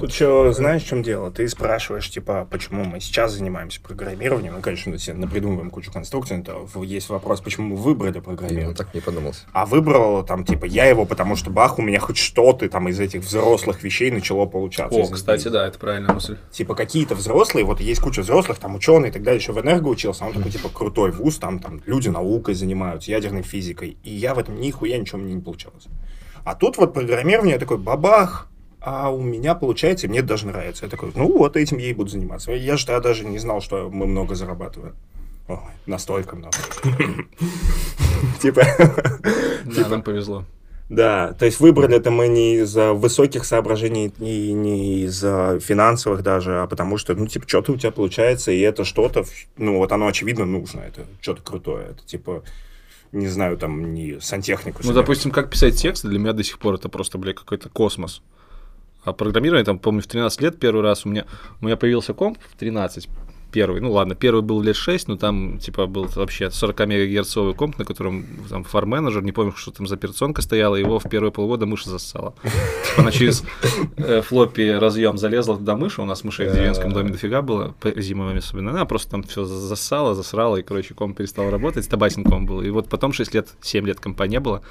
[0.01, 1.31] Тут еще знаешь, в чем дело?
[1.31, 4.55] Ты спрашиваешь, типа, почему мы сейчас занимаемся программированием.
[4.55, 6.43] Ну, конечно, мы себе напридумываем кучу конструкций.
[6.47, 8.75] но есть вопрос, почему мы выбрали программирование.
[8.75, 9.43] так не подумался.
[9.53, 13.01] А выбрал там, типа, я его, потому что бах, у меня хоть что-то там из
[13.01, 14.99] этих взрослых вещей начало получаться.
[14.99, 16.37] О, кстати, да, это правильная мысль.
[16.51, 19.89] Типа какие-то взрослые, вот есть куча взрослых, там ученые и так далее, еще в энерго
[19.89, 23.97] учился, а он такой, типа, крутой вуз, там, там люди наукой занимаются, ядерной физикой.
[24.03, 25.87] И я в этом нихуя ничего мне не получалось.
[26.45, 28.49] А тут вот программирование, я такой, бабах,
[28.87, 30.85] а у меня получается, мне даже нравится.
[30.85, 32.53] Я такой, ну вот этим и буду заниматься.
[32.53, 34.95] Я же тогда даже не знал, что мы много зарабатываем.
[35.49, 36.57] Ой, настолько много.
[38.41, 38.63] Типа,
[39.65, 40.45] Да, нам повезло.
[40.89, 46.61] да, то есть выбрали это мы не из-за высоких соображений и не из-за финансовых даже,
[46.63, 49.25] а потому что, ну, типа, что-то у тебя получается, и это что-то,
[49.57, 52.45] ну, вот оно, очевидно, нужно, это что-то крутое, это, типа,
[53.11, 54.83] не знаю, там, не сантехнику.
[54.85, 58.23] Ну, допустим, как писать тексты, для меня до сих пор это просто, блядь, какой-то космос.
[59.07, 61.27] А программирование, там, помню, в 13 лет первый раз у меня,
[61.61, 63.09] у меня появился комп в 13,
[63.53, 67.79] первый, ну ладно, первый был лет 6, но там, типа, был вообще 40 мегагерцовый комп,
[67.79, 71.67] на котором там фар-менеджер, не помню, что там за операционка стояла, его в первые полгода
[71.67, 72.35] мышь зассала.
[72.43, 73.45] Типа, Она через
[73.97, 78.37] э, флоппи разъем залезла туда мышь, у нас мышей в деревенском доме дофига было, зимой
[78.37, 82.61] особенно, она просто там все засала, засрала, и, короче, комп перестал работать, табасин комп был.
[82.61, 84.63] И вот потом 6 лет, 7 лет компа не было.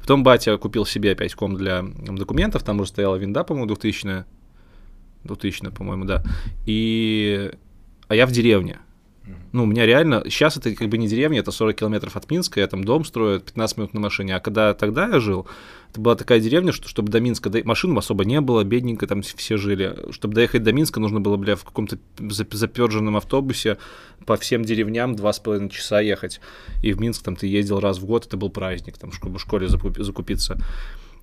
[0.00, 4.24] Потом батя купил себе опять комп для документов, там уже стояла винда, по-моему, 2000
[5.24, 6.22] 2000 по-моему, да.
[6.66, 7.50] И...
[8.08, 8.78] А я в деревне.
[9.52, 10.22] Ну, у меня реально...
[10.26, 13.40] Сейчас это как бы не деревня, это 40 километров от Минска, я там дом строю,
[13.40, 14.36] 15 минут на машине.
[14.36, 15.46] А когда тогда я жил,
[15.90, 17.48] это была такая деревня, что чтобы до Минска...
[17.48, 19.96] дой- Машин особо не было, бедненько там все жили.
[20.10, 23.78] Чтобы доехать до Минска, нужно было, бля, в каком-то зап- заперженном автобусе
[24.26, 26.40] по всем деревням два с половиной часа ехать.
[26.82, 29.40] И в Минск там ты ездил раз в год, это был праздник, там, чтобы в
[29.42, 30.58] школе закупи- закупиться.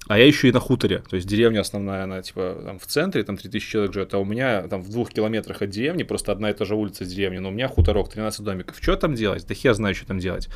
[0.07, 3.23] А я еще и на хуторе, то есть деревня основная, она типа там в центре,
[3.23, 6.51] там 3000 человек живет, а у меня там в двух километрах от деревни, просто одна
[6.51, 8.77] и та же улица деревни, но у меня хуторок, 13 домиков.
[8.79, 9.47] Что там делать?
[9.47, 10.47] Да хер знаю, что там делать.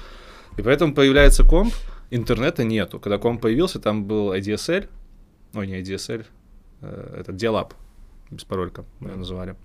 [0.57, 1.73] И поэтому появляется комп,
[2.11, 2.99] интернета нету.
[2.99, 4.87] Когда комп появился, там был ADSL,
[5.55, 6.25] ой, не ADSL,
[6.81, 7.71] э, этот Dial-Up,
[8.29, 9.55] без паролька мы ее называли,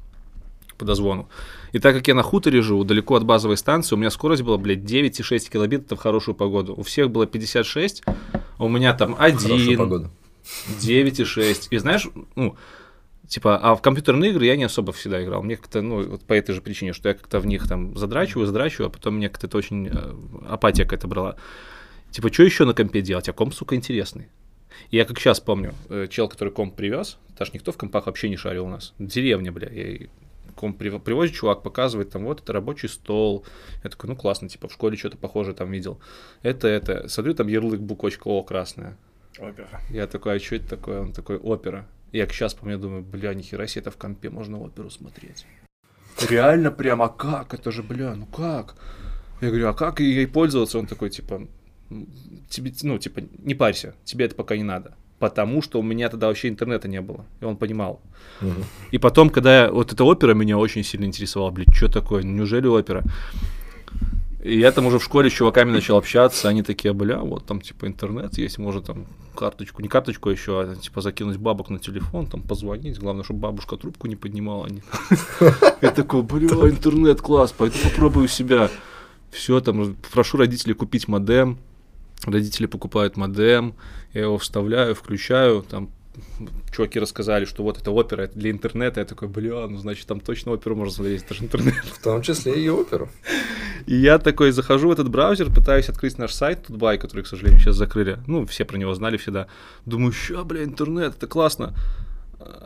[0.79, 1.29] по дозвону.
[1.73, 4.57] И так как я на хуторе живу, далеко от базовой станции, у меня скорость была,
[4.57, 6.75] блядь, 9,6 килобит, это в хорошую погоду.
[6.75, 8.15] У всех было 56, а
[8.59, 10.11] у меня там Хорошую 1, погоду.
[10.81, 11.69] 9,6.
[11.71, 12.57] И знаешь, ну,
[13.29, 15.43] типа, а в компьютерные игры я не особо всегда играл.
[15.43, 18.47] Мне как-то, ну, вот по этой же причине, что я как-то в них там задрачиваю,
[18.47, 20.15] задрачиваю, а потом мне как-то это очень э,
[20.49, 21.37] апатия какая-то брала.
[22.11, 23.29] Типа, что еще на компе делать?
[23.29, 24.29] А комп, сука, интересный.
[24.91, 28.29] И я как сейчас помню, э, чел, который комп привез, даже никто в компах вообще
[28.29, 28.95] не шарил у нас.
[28.99, 29.69] Деревня, бля.
[29.69, 30.07] Я
[30.55, 33.45] привозит чувак, показывает, там, вот это рабочий стол.
[33.83, 36.01] Я такой, ну классно, типа, в школе что-то похожее там видел.
[36.43, 37.09] Это, это.
[37.09, 38.97] Смотрю, там ярлык буквочка О красная.
[39.39, 39.81] Опера.
[39.91, 41.01] Я такой, а что это такое?
[41.01, 41.87] Он такой, опера.
[42.13, 45.47] Я сейчас помню, думаю, бля, нихера себе, это в компе можно оперу смотреть.
[46.31, 47.55] Реально прям, а как?
[47.55, 48.77] Это же, бля, ну как?
[49.41, 50.79] Я говорю, а как ей пользоваться?
[50.79, 51.47] Он такой, типа,
[51.91, 52.09] «М,
[52.49, 54.97] тебе, ну, типа, не парься, тебе это пока не надо.
[55.19, 57.25] Потому что у меня тогда вообще интернета не было.
[57.41, 58.01] И он понимал.
[58.41, 58.65] Мгм.
[58.91, 62.67] И потом, когда я- вот эта опера меня очень сильно интересовала, блядь, что такое, неужели
[62.67, 63.03] опера?
[64.43, 67.63] И я там уже в школе с чуваками начал общаться, они такие, бля, вот там
[67.63, 72.27] типа интернет есть, может там карточку, не карточку еще, а типа закинуть бабок на телефон,
[72.27, 74.69] там позвонить, главное, чтобы бабушка трубку не поднимала.
[75.81, 78.69] Я такой, бля, интернет класс, пойду попробую себя.
[79.31, 81.59] Все, там, прошу родителей купить модем,
[82.25, 83.75] родители покупают модем,
[84.13, 85.91] я его вставляю, включаю, там
[86.73, 89.01] чуваки рассказали, что вот это опера, это для интернета.
[89.01, 91.75] Я такой, бля, ну значит там точно оперу можно смотреть, это же интернет.
[91.85, 93.09] В том числе и оперу.
[93.87, 97.61] И я такой захожу в этот браузер, пытаюсь открыть наш сайт Тутбай, который, к сожалению,
[97.61, 98.19] сейчас закрыли.
[98.27, 99.49] Ну, все про него знали всегда.
[99.87, 101.75] Думаю, ща, бля, интернет, это классно.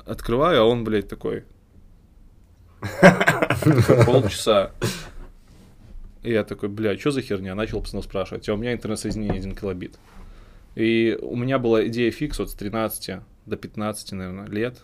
[0.06, 1.44] Открываю, а он, блядь, такой.
[4.06, 4.72] Полчаса.
[6.22, 7.54] И я такой, бля, что за херня?
[7.54, 8.48] Начал пацанов спрашивать.
[8.48, 9.98] А у меня интернет-соединение 1 килобит.
[10.74, 14.80] И у меня была идея фикс вот с 13 до 15, наверное, лет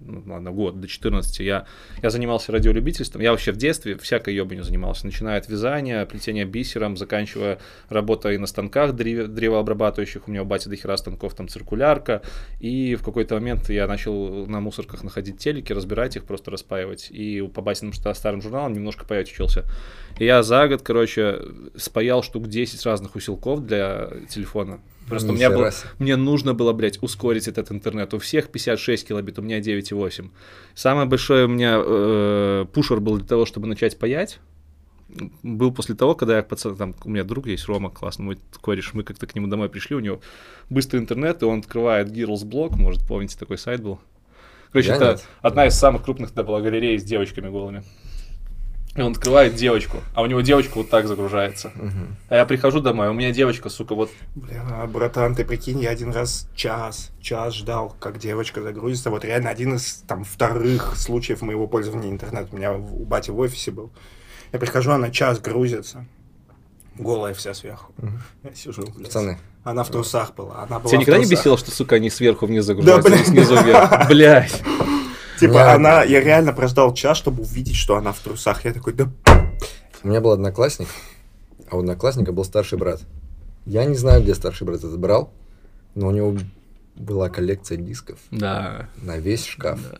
[0.00, 1.66] ну, ладно, год, до 14, я,
[2.02, 3.22] я занимался радиолюбительством.
[3.22, 8.46] Я вообще в детстве всякой ебанью занимался, начиная от вязания, плетения бисером, заканчивая работой на
[8.46, 10.28] станках древ, древообрабатывающих.
[10.28, 12.22] У меня у бати до хера станков, там циркулярка.
[12.60, 17.10] И в какой-то момент я начал на мусорках находить телеки, разбирать их, просто распаивать.
[17.10, 19.64] И по батиным старым журналам немножко паять учился.
[20.18, 21.40] И я за год, короче,
[21.76, 24.80] спаял штук 10 разных усилков для телефона.
[25.08, 28.12] Просто у меня было, мне нужно было, блядь, ускорить этот интернет.
[28.14, 30.30] У всех 56 килобит, у меня 9,8.
[30.74, 34.40] Самое большое у меня э, пушер был для того, чтобы начать паять.
[35.44, 38.92] Был после того, когда я пацан, там, у меня друг есть, Рома, классный мой кореш,
[38.92, 40.20] мы как-то к нему домой пришли, у него
[40.68, 44.00] быстрый интернет, и он открывает Girls Blog, может, помните, такой сайт был.
[44.72, 45.24] Короче, я это нет.
[45.40, 47.84] одна из самых крупных тогда была галерея с девочками голыми.
[48.96, 51.70] И он открывает девочку, а у него девочка вот так загружается.
[51.76, 52.16] Угу.
[52.30, 54.10] А я прихожу домой, а у меня девочка, сука, вот...
[54.34, 59.10] Бля, братан, ты прикинь, я один раз час, час ждал, как девочка загрузится.
[59.10, 62.48] Вот реально один из там вторых случаев моего пользования интернетом.
[62.52, 63.90] У меня у бати в офисе был.
[64.52, 66.06] Я прихожу, она час грузится.
[66.98, 67.92] Голая вся сверху.
[67.98, 68.10] Угу.
[68.44, 69.08] Я сижу, блядь.
[69.08, 69.38] Пацаны.
[69.62, 70.62] Она в трусах была.
[70.62, 74.06] Она была Тебя никогда не бесило, что, сука, они сверху вниз загружаются, да, снизу вверх?
[74.08, 74.62] Блядь.
[75.38, 78.64] Типа, она, я реально прождал час, чтобы увидеть, что она в трусах.
[78.64, 79.08] Я такой, да...
[80.02, 80.88] У меня был одноклассник,
[81.70, 83.00] а у одноклассника был старший брат.
[83.64, 85.32] Я не знаю, где старший брат это брал,
[85.94, 86.36] но у него
[86.94, 88.18] была коллекция дисков.
[88.30, 88.88] Да.
[89.02, 89.80] На весь шкаф.
[89.82, 89.98] Да.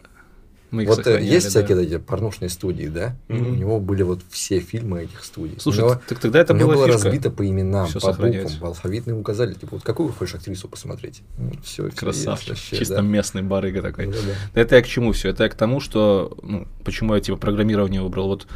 [0.76, 1.50] Мы их вот э, есть да.
[1.62, 3.16] всякие эти порнушные студии, да?
[3.28, 3.48] Mm-hmm.
[3.48, 5.56] У него были вот все фильмы этих студий.
[5.58, 8.66] Слушай, него, так тогда это у было, было разбито по именам, Всё по буквам, по
[8.68, 9.54] алфавитным указали.
[9.54, 11.22] Типа, вот какую хочешь актрису посмотреть?
[11.38, 12.50] Ну, все, Красавчик.
[12.50, 13.00] Вообще, Чисто да.
[13.00, 14.08] местный барыга такой.
[14.08, 14.60] Да, да.
[14.60, 15.30] Это я к чему все?
[15.30, 18.28] Это я к тому, что, ну, почему я типа программирование выбрал.
[18.28, 18.46] Вот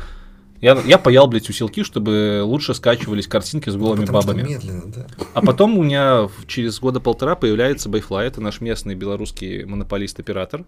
[0.61, 4.43] я, я паял, блядь, усилки, чтобы лучше скачивались картинки с голыми Потому бабами.
[4.43, 5.07] медленно, да.
[5.33, 10.65] А потом у меня через года полтора появляется Байфлай, это наш местный белорусский монополист-оператор.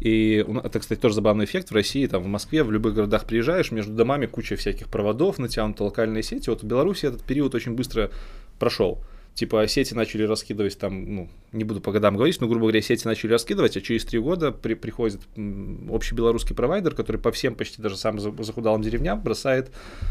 [0.00, 1.70] И это, кстати, тоже забавный эффект.
[1.70, 5.84] В России, там, в Москве, в любых городах приезжаешь, между домами куча всяких проводов, натянуты
[5.84, 6.48] локальные сети.
[6.48, 8.10] Вот в Беларуси этот период очень быстро
[8.58, 9.00] прошел
[9.34, 13.06] типа сети начали раскидывать там, ну, не буду по годам говорить, но, грубо говоря, сети
[13.06, 15.20] начали раскидывать, а через три года при, приходит
[15.90, 19.70] общий белорусский провайдер, который по всем почти даже самым захудалым деревням бросает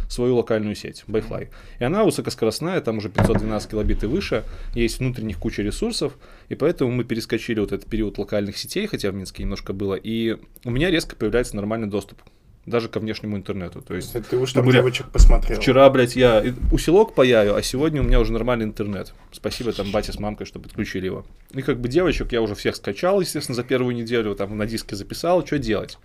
[0.10, 1.50] свою локальную сеть, Byfly.
[1.80, 4.44] И она высокоскоростная, там уже 512 килобит и выше,
[4.76, 6.18] есть внутренних куча ресурсов,
[6.50, 10.38] и поэтому мы перескочили вот этот период локальных сетей, хотя в Минске немножко было, и
[10.66, 12.22] у меня резко появляется нормальный доступ
[12.66, 13.82] даже ко внешнему интернету.
[13.82, 15.60] То есть, ты уж там девочек посмотрел.
[15.60, 19.14] Вчера, блядь, я усилок паяю, а сегодня у меня уже нормальный интернет.
[19.32, 21.26] Спасибо там бате с мамкой, что подключили его.
[21.52, 24.96] И как бы девочек я уже всех скачал, естественно, за первую неделю, там на диске
[24.96, 25.98] записал, что делать.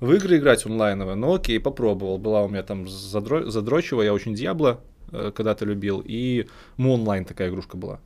[0.00, 2.18] В игры играть онлайновые, ну окей, попробовал.
[2.18, 3.48] Была у меня там задро...
[3.48, 4.80] задрочева, я очень Диабло
[5.12, 8.00] э, когда-то любил, и Moonline такая игрушка была.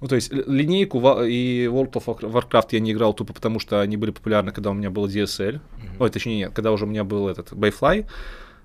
[0.00, 3.96] Ну, то есть линейку и World of Warcraft я не играл тупо потому, что они
[3.96, 5.54] были популярны, когда у меня был DSL.
[5.54, 5.60] Mm-hmm.
[5.98, 8.06] Ой, точнее, нет, когда уже у меня был этот Bayfly.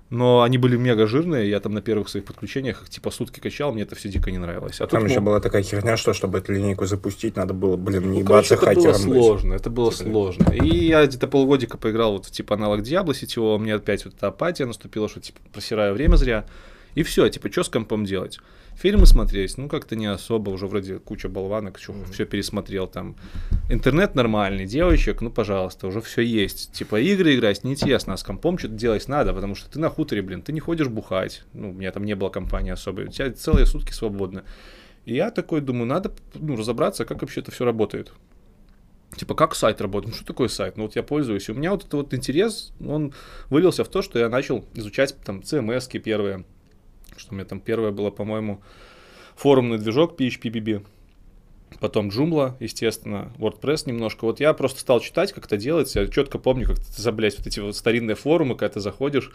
[0.08, 3.82] Но они были мега жирные, я там на первых своих подключениях типа сутки качал, мне
[3.82, 4.80] это все дико не нравилось.
[4.80, 7.76] А там тут, еще ну, была такая херня, что чтобы эту линейку запустить, надо было,
[7.76, 10.52] блин, не ну, короче, это было сложно, это было типа, сложно.
[10.52, 14.64] И я где-то полгодика поиграл вот типа аналог Диабло сетевого, мне опять вот эта апатия
[14.64, 16.46] наступила, что типа просираю время зря.
[16.96, 18.40] И все, типа, что с компом делать?
[18.74, 22.12] Фильмы смотреть, ну как-то не особо, уже вроде куча болванок, mm-hmm.
[22.12, 23.16] все пересмотрел там.
[23.68, 26.72] Интернет нормальный, девочек, ну пожалуйста, уже все есть.
[26.72, 30.22] Типа игры играть неинтересно, а с компом что-то делать надо, потому что ты на хуторе,
[30.22, 31.44] блин, ты не ходишь бухать.
[31.52, 34.42] Ну, у меня там не было компании особой, у тебя целые сутки свободны.
[35.04, 38.10] И я такой думаю, надо ну, разобраться, как вообще это все работает.
[39.16, 40.14] Типа, как сайт работает?
[40.14, 40.78] Ну, что такое сайт?
[40.78, 41.48] Ну, вот я пользуюсь.
[41.48, 43.12] И у меня вот этот вот интерес, он
[43.50, 46.44] вылился в то, что я начал изучать там CMS-ки первые,
[47.18, 48.60] что у меня там первое было, по-моему,
[49.36, 50.84] форумный движок PHPBB,
[51.80, 54.24] потом Joomla, естественно, WordPress немножко.
[54.24, 56.00] Вот я просто стал читать, как это делается.
[56.00, 59.32] Я четко помню, как ты заблять вот эти вот старинные форумы, когда ты заходишь,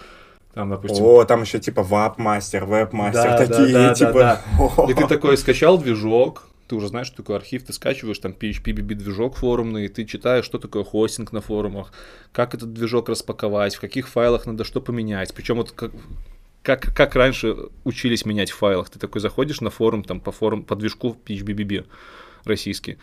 [0.54, 1.04] там, допустим...
[1.06, 4.14] О, там еще типа веб-мастер, да, такие, да, да, типа...
[4.14, 4.42] Да,
[4.78, 4.86] да.
[4.92, 8.96] И ты такой скачал движок, ты уже знаешь, что такое архив, ты скачиваешь там PHP-BB
[8.96, 11.94] движок форумный, ты читаешь, что такое хостинг на форумах,
[12.32, 15.34] как этот движок распаковать, в каких файлах надо что поменять.
[15.34, 15.92] Причем вот как,
[16.64, 18.90] как, как раньше учились менять в файлах.
[18.90, 21.88] Ты такой заходишь на форум, там, по форум, по движку PHBBB
[22.44, 22.98] российский,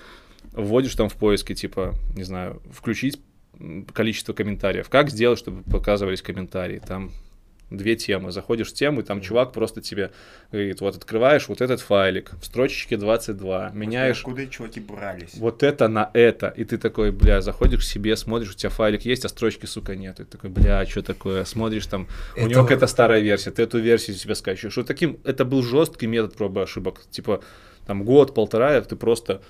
[0.53, 3.21] вводишь там в поиске, типа, не знаю, включить
[3.93, 4.89] количество комментариев.
[4.89, 6.81] Как сделать, чтобы показывались комментарии?
[6.85, 7.11] Там
[7.71, 8.33] две темы.
[8.33, 10.11] Заходишь в тему, и там чувак просто тебе
[10.53, 15.35] говорит, вот открываешь вот этот файлик в строчечке 22, меняешь Откуда чуваки брались?
[15.35, 19.03] вот это на это, и ты такой, бля, заходишь к себе, смотришь, у тебя файлик
[19.05, 20.21] есть, а строчки, сука, нет.
[20.21, 21.45] И ты такой, бля, что такое?
[21.45, 24.77] Смотришь там, у Это него вот- какая-то старая версия, ты эту версию себе скачиваешь.
[24.77, 27.03] Вот таким, это был жесткий метод пробы ошибок.
[27.11, 27.43] Типа,
[27.87, 29.43] там год, полтора, ты просто пр-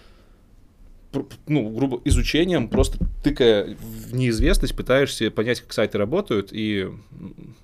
[1.47, 6.89] ну, грубо, изучением, просто тыкая в неизвестность, пытаешься понять, как сайты работают, и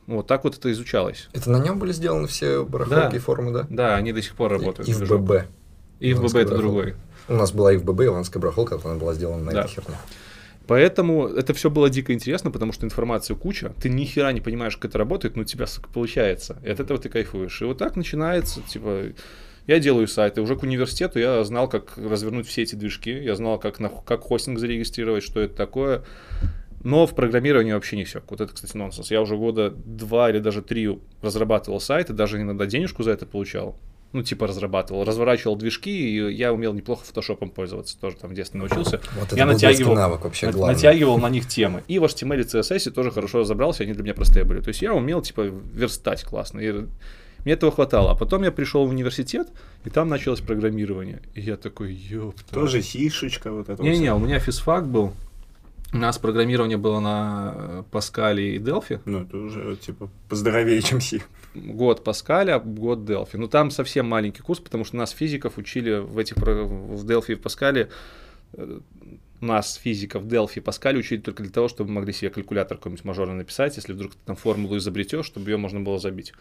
[0.06, 1.28] вот так вот это изучалось.
[1.32, 3.16] Это на нем были сделаны все барахолки Да.
[3.16, 3.66] и формы, да?
[3.68, 4.88] Да, они до сих пор работают.
[4.88, 5.20] И в движок.
[5.22, 5.32] ББ.
[6.00, 6.94] И в ББ это другой.
[7.28, 9.60] У нас была и в ББ Иванская барахолка, она была сделана на Да.
[9.62, 9.96] этой херне.
[10.66, 14.76] Поэтому это все было дико интересно, потому что информации куча, ты ни хера не понимаешь,
[14.78, 16.56] как это работает, но у тебя сука, получается.
[16.64, 17.60] И от этого ты кайфуешь.
[17.60, 19.08] И вот так начинается, типа,
[19.66, 20.42] я делаю сайты.
[20.42, 24.20] Уже к университету я знал, как развернуть все эти движки, я знал, как, на, как
[24.22, 26.04] хостинг зарегистрировать, что это такое.
[26.82, 28.22] Но в программировании вообще не все.
[28.28, 29.10] Вот это, кстати, нонсенс.
[29.10, 33.78] Я уже года два или даже три разрабатывал сайты, даже иногда денежку за это получал.
[34.12, 38.60] Ну, типа разрабатывал, разворачивал движки, и я умел неплохо фотошопом пользоваться, тоже там в детстве
[38.60, 39.00] научился.
[39.18, 41.82] Вот я натягивал, навык вообще на- натягивал на них темы.
[41.88, 44.60] И в HTML и CSS тоже хорошо разобрался, они для меня простые были.
[44.60, 46.60] То есть я умел, типа, верстать классно.
[46.60, 46.84] И
[47.44, 48.10] мне этого хватало.
[48.10, 49.48] А потом я пришел в университет,
[49.84, 51.20] и там началось программирование.
[51.34, 52.54] И я такой, ёпта.
[52.54, 53.82] Тоже сишечка вот это.
[53.82, 55.12] Не-не, у меня физфак был.
[55.92, 59.00] У нас программирование было на э, Паскале и Делфи.
[59.04, 61.22] Ну, это уже, типа, поздоровее, чем си.
[61.54, 63.36] Год Паскаля, год Делфи.
[63.36, 67.34] Ну, там совсем маленький курс, потому что нас физиков учили в этих в Делфи и
[67.36, 67.90] в Паскале.
[68.54, 68.80] э,
[69.40, 73.04] Нас, физиков, Делфи и Паскале учили только для того, чтобы мы могли себе калькулятор какой-нибудь
[73.04, 76.32] мажорный написать, если вдруг ты там формулу изобретешь, чтобы ее можно было забить.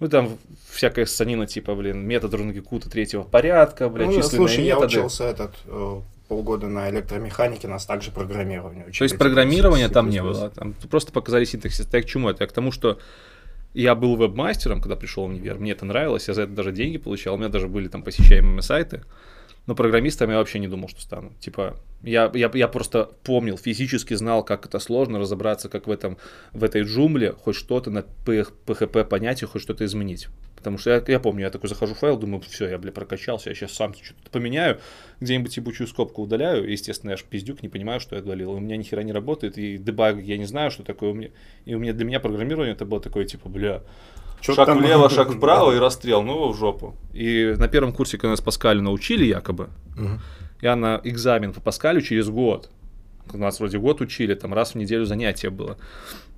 [0.00, 0.38] Ну, там
[0.70, 4.96] всякая санина, типа, блин, метод Рунгекута третьего порядка, блядь, Ну, численные слушай, я методы.
[4.98, 8.98] учился этот э, полгода на электромеханике, нас также программирование учили.
[8.98, 10.48] То есть программирования там не было.
[10.50, 11.86] Там просто показали синтаксис.
[11.92, 12.44] Я к чему это?
[12.44, 12.98] Я к тому, что
[13.74, 15.58] я был веб-мастером, когда пришел в универ.
[15.58, 17.34] Мне это нравилось, я за это даже деньги получал.
[17.34, 19.02] У меня даже были там посещаемые сайты.
[19.66, 21.32] Но программистом я вообще не думал, что стану.
[21.38, 26.16] Типа, я, я, я просто помнил, физически знал, как это сложно разобраться, как в, этом,
[26.52, 30.28] в этой джумле хоть что-то на PHP понятие, хоть что-то изменить.
[30.56, 33.48] Потому что я, я помню, я такой захожу в файл, думаю, все, я, бля, прокачался,
[33.48, 34.78] я сейчас сам что-то поменяю,
[35.20, 38.52] где-нибудь ебучую скобку удаляю, и, естественно, я ж пиздюк, не понимаю, что я удалил.
[38.52, 41.30] У меня ни хера не работает, и дебаг я не знаю, что такое у меня.
[41.64, 43.82] И у меня для меня программирование это было такое, типа, бля,
[44.40, 44.78] Чё шаг там?
[44.78, 46.94] влево, шаг вправо и расстрел, ну его в жопу.
[47.12, 50.20] И на первом курсе, когда нас Паскалю научили якобы, Мгм.
[50.62, 52.70] я на экзамен по Паскалю через год,
[53.32, 55.76] нас вроде год учили, там раз в неделю занятие было.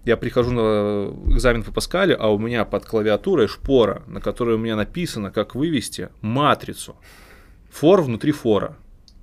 [0.05, 4.59] Я прихожу на экзамен по Паскалю, а у меня под клавиатурой шпора, на которой у
[4.59, 6.97] меня написано, как вывести матрицу.
[7.71, 8.77] Фор внутри фора.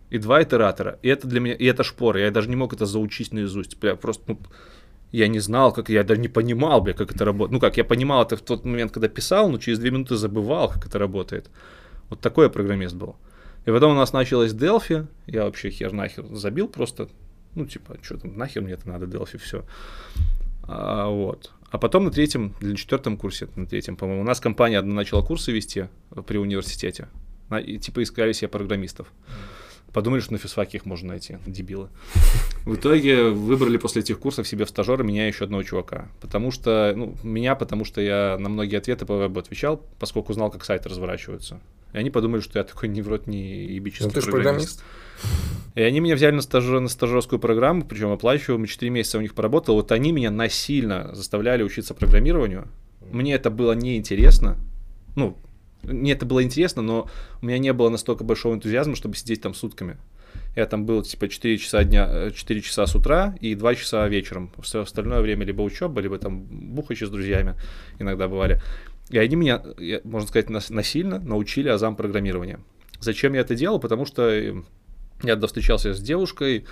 [0.10, 0.98] И два итератора.
[1.04, 2.20] И это для меня, и это шпора.
[2.22, 3.78] Я даже не мог это заучить наизусть.
[3.80, 4.40] Бля, просто, ну,
[5.12, 7.52] я не знал, как, я даже не понимал, бля, как это работает.
[7.52, 10.70] Ну как, я понимал это в тот момент, когда писал, но через две минуты забывал,
[10.70, 11.50] как это работает.
[12.10, 13.16] Вот такой я программист был.
[13.66, 17.10] И потом у нас началось Delphi, я вообще хер нахер забил просто,
[17.56, 19.66] ну типа, что там, нахер мне это надо, Delphi, все.
[20.64, 21.52] А, вот.
[21.72, 24.94] А потом на третьем, или на четвертом курсе, на третьем, по-моему, у нас компания одна
[24.94, 25.88] начала курсы вести
[26.26, 27.08] при университете.
[27.66, 29.12] И типа искали себе программистов.
[29.94, 31.90] Подумали, что на физфаке их можно найти, дебилы.
[32.66, 36.10] В итоге выбрали после этих курсов себе в стажера меня еще одного чувака.
[36.22, 40.52] Потому что, ну, меня, потому что я на многие ответы по вебу отвечал, поскольку знал,
[40.52, 41.60] как сайты разворачиваются.
[41.94, 44.84] И они подумали, что я такой не в рот, не ебический Ну ты же программист.
[45.74, 49.34] и они меня взяли на, стажер, на стажерскую программу, причем оплачиваемую, 4 месяца у них
[49.34, 49.76] поработал.
[49.76, 52.68] Вот они меня насильно заставляли учиться программированию.
[53.12, 54.58] Мне это было неинтересно.
[55.16, 55.36] Ну,
[55.84, 57.10] мне это было интересно, но
[57.42, 59.98] у меня не было настолько большого энтузиазма, чтобы сидеть там сутками.
[60.56, 64.08] Я там был типа 4 часа дня, э, 4 часа с утра и 2 часа
[64.08, 64.52] вечером.
[64.62, 67.56] Все остальное время либо учеба, либо там бухачи с друзьями
[68.00, 68.62] иногда бывали.
[69.10, 69.64] И они меня,
[70.04, 72.60] можно сказать, нас- насильно научили азам программирования.
[73.00, 73.80] Зачем я это делал?
[73.80, 74.54] Потому что э,
[75.24, 76.66] я встречался с девушкой,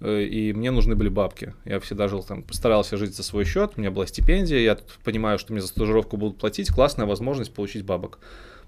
[0.00, 1.54] э, и мне нужны были бабки.
[1.64, 5.38] Я всегда жил там, старался жить за свой счет, у меня была стипендия, я понимаю,
[5.38, 8.18] что мне за стажировку будут платить, классная возможность получить бабок.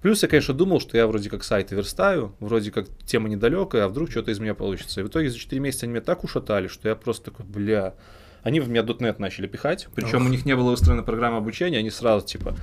[0.03, 3.89] Плюс я, конечно, думал, что я вроде как сайты верстаю, вроде как тема недалекая, а
[3.89, 5.01] вдруг что-то из меня получится.
[5.01, 7.95] И в итоге за 4 месяца они меня так ушатали, что я просто такой, бля...
[8.43, 11.91] Они в меня .NET начали пихать, причем у них не было выстроена программа обучения, они
[11.91, 12.57] сразу типа,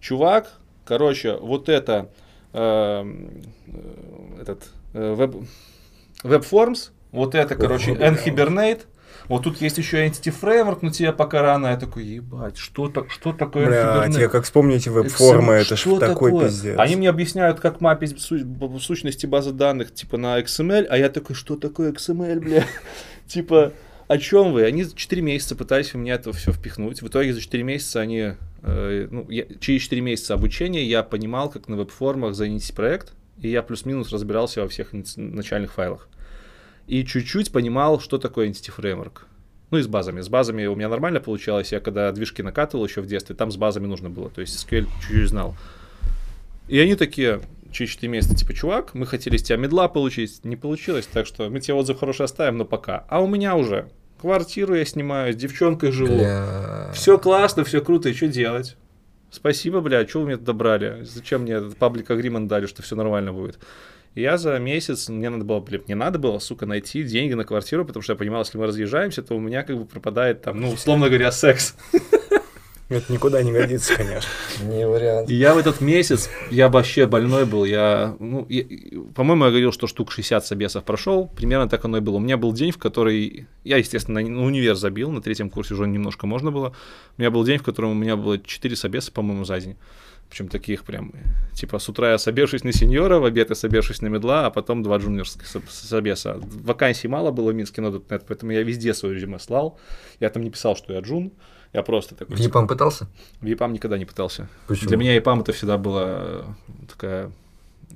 [0.00, 0.50] чувак,
[0.84, 2.10] короче, вот это,
[2.52, 5.36] эм, э, этот, э, веб,
[6.24, 7.92] WebForms, вот это, короче.
[7.92, 8.82] Nhibernate,
[9.30, 11.68] Вот тут есть еще Entity Framework, но тебе пока рано.
[11.68, 14.20] Я такой, ебать, что, так, что такое Блядь, Kubernetes?
[14.20, 16.48] я как вспомните веб-формы, это ж Что такой такое?
[16.48, 16.76] пиздец.
[16.78, 21.36] Они мне объясняют, как мапить б- сущности базы данных, типа, на XML, а я такой,
[21.36, 22.64] что такое XML, бля?
[23.28, 23.72] Типа,
[24.08, 24.64] о чем вы?
[24.64, 27.00] Они 4 месяца пытались в меня это все впихнуть.
[27.00, 31.48] В итоге за 4 месяца они, э, ну, я- через 4 месяца обучения я понимал,
[31.50, 36.08] как на веб-формах занести проект, и я плюс-минус разбирался во всех начальных файлах.
[36.90, 39.20] И чуть-чуть понимал, что такое Entity Framework.
[39.70, 40.22] Ну и с базами.
[40.22, 41.70] С базами у меня нормально получалось.
[41.70, 44.28] Я когда движки накатывал еще в детстве, там с базами нужно было.
[44.28, 45.54] То есть SQL чуть-чуть знал.
[46.66, 50.56] И они такие, через 4 месяца, типа, чувак, мы хотели с тебя медла получить, не
[50.56, 53.04] получилось, так что мы тебе отзыв хороший оставим, но пока.
[53.08, 53.88] А у меня уже
[54.20, 56.16] квартиру я снимаю, с девчонкой живу.
[56.16, 56.90] Бля.
[56.92, 58.76] Все классно, все круто, и что делать?
[59.30, 61.04] Спасибо, бля, что вы мне туда брали?
[61.04, 63.60] Зачем мне этот паблик агримент дали, что все нормально будет?
[64.14, 67.84] Я за месяц, мне надо было, блин, мне надо было, сука, найти деньги на квартиру,
[67.84, 70.70] потому что я понимал, если мы разъезжаемся, то у меня как бы пропадает там, ну,
[70.70, 71.76] условно говоря, секс.
[72.88, 74.28] Это никуда не годится, конечно.
[74.64, 75.30] Не вариант.
[75.30, 78.64] И я в этот месяц, я вообще больной был, я, ну, я-
[79.14, 82.16] по-моему, я говорил, что штук 60 собесов прошел, примерно так оно и было.
[82.16, 85.86] У меня был день, в который, я, естественно, на универ забил, на третьем курсе уже
[85.86, 86.74] немножко можно было.
[87.16, 89.76] У меня был день, в котором у меня было 4 собеса, по-моему, за день.
[90.30, 91.12] Причем таких прям,
[91.54, 94.82] типа, с утра я собешусь на сеньора, в обед я собешусь на медла, а потом
[94.84, 96.38] два джуниорских соб- собеса.
[96.40, 99.78] Вакансий мало было в Минске на .NET, поэтому я везде свое резюме слал.
[100.20, 101.32] Я там не писал, что я джун,
[101.72, 102.36] я просто такой...
[102.36, 103.08] В ЕПАМ пытался?
[103.40, 104.48] В EPAM никогда не пытался.
[104.68, 104.88] Почему?
[104.88, 106.44] Для меня EPAM это всегда была
[106.88, 107.32] такая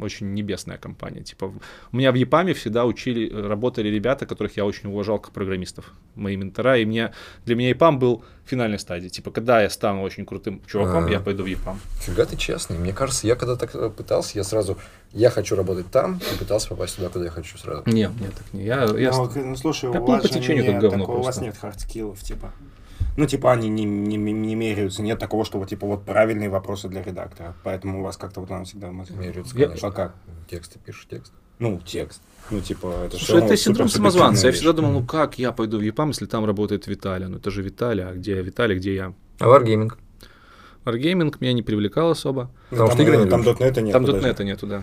[0.00, 1.22] очень небесная компания.
[1.22, 1.58] Типа, в-
[1.92, 6.36] у меня в EPAM всегда учили, работали ребята, которых я очень уважал как программистов, мои
[6.36, 7.12] ментора, и мне,
[7.44, 9.10] для меня EPAM был финальной стадией.
[9.10, 11.10] Типа, когда я стану очень крутым чуваком, А.
[11.10, 11.76] я пойду в EPAM.
[12.00, 12.78] Фига ты честный.
[12.78, 14.76] Мне кажется, я когда так э, пытался, я сразу,
[15.12, 17.82] я хочу работать там, и пытался попасть туда, куда я хочу сразу.
[17.86, 18.64] Нет, нет, так не.
[18.64, 21.22] Я, я Ну, ну, слушай, я у вас по течению, нет как говно такого, у
[21.22, 22.52] вас нет хардскиллов, типа.
[23.16, 26.88] Ну, типа, они не, не, не меряются, нет такого, что вот, типа, вот правильные вопросы
[26.88, 27.54] для редактора.
[27.62, 28.88] Поэтому у вас как-то вот оно всегда...
[28.90, 29.88] Меряются, Я- конечно.
[29.88, 30.14] А как?
[30.50, 31.32] Тексты пишешь, текст.
[31.60, 32.20] Ну, текст.
[32.50, 34.48] Ну, типа, это Слушай, это синдром самозванца.
[34.48, 37.26] Я всегда думал, ну как я пойду в EPAM, если там работает Виталий?
[37.26, 39.14] Ну это же Виталий, а где Виталий, где я?
[39.38, 39.92] А Wargaming?
[40.84, 42.50] Wargaming меня не привлекал особо.
[42.70, 43.58] Ну, Потому там, что игры не там любишь.
[43.60, 43.92] .NET нет.
[43.92, 44.04] Там.
[44.04, 44.82] .NET нету, да.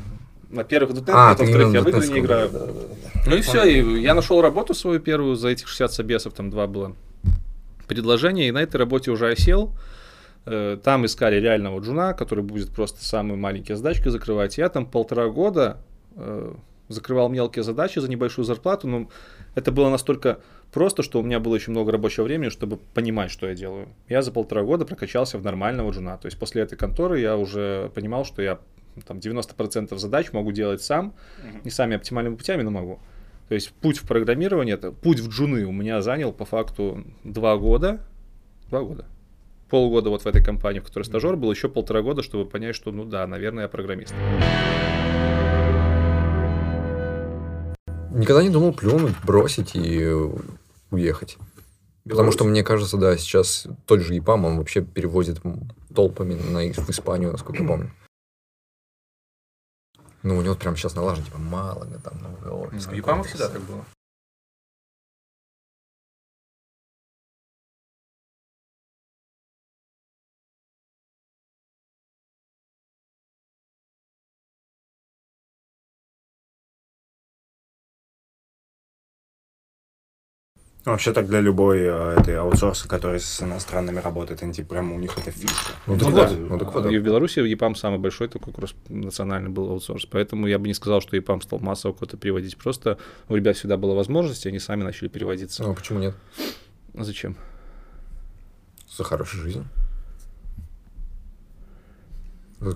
[0.49, 2.49] Во-первых, .NET А, во-вторых, я в игры не играю.
[2.49, 3.21] да, да, да.
[3.27, 6.65] Ну и все, и я нашел работу свою первую за этих 60 собесов, там два
[6.67, 6.95] было
[7.91, 9.75] предложения, и на этой работе уже осел.
[10.45, 14.57] Э, Там искали реального джуна, который будет просто самые маленькие задачки закрывать.
[14.57, 15.77] Я там полтора года
[16.15, 16.53] э,
[16.87, 19.09] закрывал мелкие задачи за небольшую зарплату, но
[19.55, 20.39] это было настолько
[20.71, 23.89] просто, что у меня было очень много рабочего времени, чтобы понимать, что я делаю.
[24.07, 26.17] Я за полтора года прокачался в нормального джуна.
[26.17, 28.59] То есть после этой конторы я уже понимал, что я
[29.05, 31.13] там 90% задач могу делать сам,
[31.65, 32.99] не самыми оптимальными путями, но могу.
[33.51, 37.57] То есть путь в программирование, это путь в джуны у меня занял по факту два
[37.57, 37.99] года.
[38.69, 39.03] Два года.
[39.69, 42.93] Полгода вот в этой компании, в которой стажер был, еще полтора года, чтобы понять, что,
[42.93, 44.13] ну да, наверное, я программист.
[48.11, 50.09] Никогда не думал плюнуть, бросить и
[50.89, 51.35] уехать.
[52.07, 55.41] Потому что, мне кажется, да, сейчас тот же ЕПАМ, он вообще перевозит
[55.93, 57.91] толпами на, в Испанию, насколько я помню.
[60.23, 62.85] Ну, у него прям сейчас налажен, типа, мало, там, новый офис.
[62.85, 63.23] В какой-то.
[63.23, 63.83] всегда так было.
[80.83, 84.99] Вообще так для любой э, этой аутсорса, который с иностранными работает, они типа прям у
[84.99, 85.73] них это фишка.
[85.85, 86.27] Ну, Ну так да.
[86.27, 86.99] вот, ну, так вот, И да.
[86.99, 90.07] в Беларуси EPAM самый большой такой кросс национальный был аутсорс.
[90.09, 92.57] Поэтому я бы не сказал, что EPAM стал массово кого-то переводить.
[92.57, 92.97] Просто
[93.29, 95.61] у ребят всегда была возможность, и они сами начали переводиться.
[95.61, 96.15] Ну, а почему нет?
[96.95, 97.37] А Зачем?
[98.89, 99.65] За хорошую жизнь.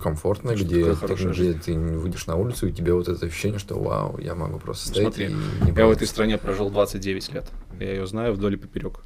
[0.02, 3.60] Комфортно, Что где, ты, хорошая где ты выйдешь на улицу, и тебе вот это ощущение,
[3.60, 7.34] что вау, я могу просто стоять Смотри, и не Я в этой стране прожил 29
[7.34, 7.46] лет.
[7.80, 9.02] Я ее знаю вдоль и поперек.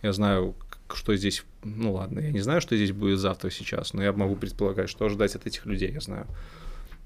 [0.00, 0.54] Я знаю,
[0.94, 1.44] что здесь...
[1.64, 5.04] Ну ладно, я не знаю, что здесь будет завтра, сейчас, но я могу предполагать, что
[5.04, 6.26] ожидать от этих людей, я знаю.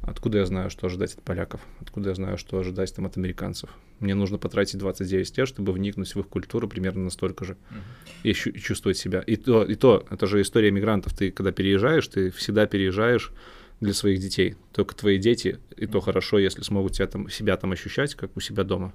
[0.02, 1.60] Откуда я знаю, что ожидать от поляков?
[1.80, 3.70] Откуда я знаю, что ожидать там от американцев?
[4.00, 7.56] Мне нужно потратить 29 лет, чтобы вникнуть в их культуру примерно настолько же.
[8.24, 9.20] И щу- и чувствовать себя.
[9.20, 11.14] И то, и то, это же история мигрантов.
[11.16, 13.30] Ты, когда переезжаешь, ты всегда переезжаешь
[13.80, 14.56] для своих детей.
[14.72, 18.40] Только твои дети, и то хорошо, если смогут тебя там, себя там ощущать, как у
[18.40, 18.92] себя дома.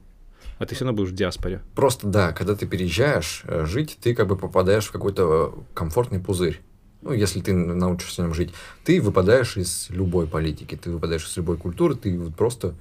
[0.59, 1.61] А ты все равно будешь в диаспоре.
[1.75, 6.19] Просто да, когда ты переезжаешь э, жить, ты как бы попадаешь в какой-то э, комфортный
[6.19, 6.59] пузырь.
[7.01, 11.37] Ну, если ты научишься в нем жить, ты выпадаешь из любой политики, ты выпадаешь из
[11.37, 12.73] любой культуры, ты вот просто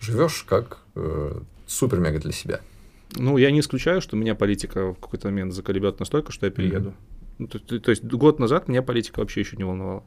[0.00, 2.60] живешь как э, супер-мега для себя.
[3.16, 6.94] Ну, я не исключаю, что меня политика в какой-то момент заколебет настолько, что я перееду.
[7.38, 10.04] Ну, то, то- то есть год назад меня политика вообще еще не волновала.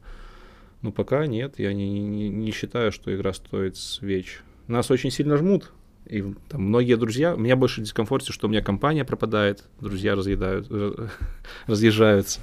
[0.82, 4.42] Ну, пока нет, я не, не, не считаю, что игра стоит свеч.
[4.68, 5.72] Нас очень сильно жмут,
[6.10, 10.68] и там многие друзья, у меня больше дискомфорте, что у меня компания пропадает, друзья разъедают,
[10.70, 11.08] э,
[11.68, 12.40] разъезжаются.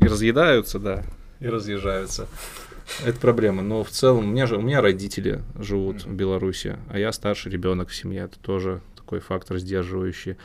[0.00, 1.04] И разъедаются, да,
[1.40, 2.28] и разъезжаются.
[3.04, 3.62] Это проблема.
[3.62, 7.50] Но в целом, у меня же у меня родители живут в Беларуси, а я старший
[7.52, 8.22] ребенок в семье.
[8.22, 10.36] Это тоже такой фактор сдерживающий.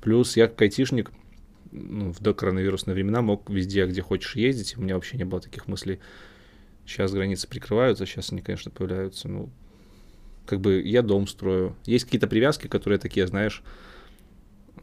[0.00, 1.10] Плюс я как айтишник
[1.72, 4.76] ну, в докоронавирусные времена мог везде, где хочешь ездить.
[4.76, 5.98] У меня вообще не было таких мыслей.
[6.86, 9.28] Сейчас границы прикрываются, сейчас они, конечно, появляются.
[9.28, 9.50] Ну,
[10.48, 11.76] как бы я дом строю.
[11.84, 13.62] Есть какие-то привязки, которые такие, знаешь,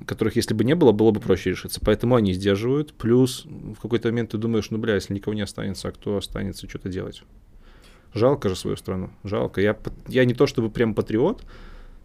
[0.05, 1.79] которых, если бы не было, было бы проще решиться.
[1.83, 2.93] Поэтому они сдерживают.
[2.93, 6.69] Плюс в какой-то момент ты думаешь, ну, бля, если никого не останется, а кто останется
[6.69, 7.23] что-то делать?
[8.13, 9.09] Жалко же свою страну.
[9.23, 9.59] Жалко.
[9.59, 9.75] Я,
[10.07, 11.43] я не то чтобы прям патриот,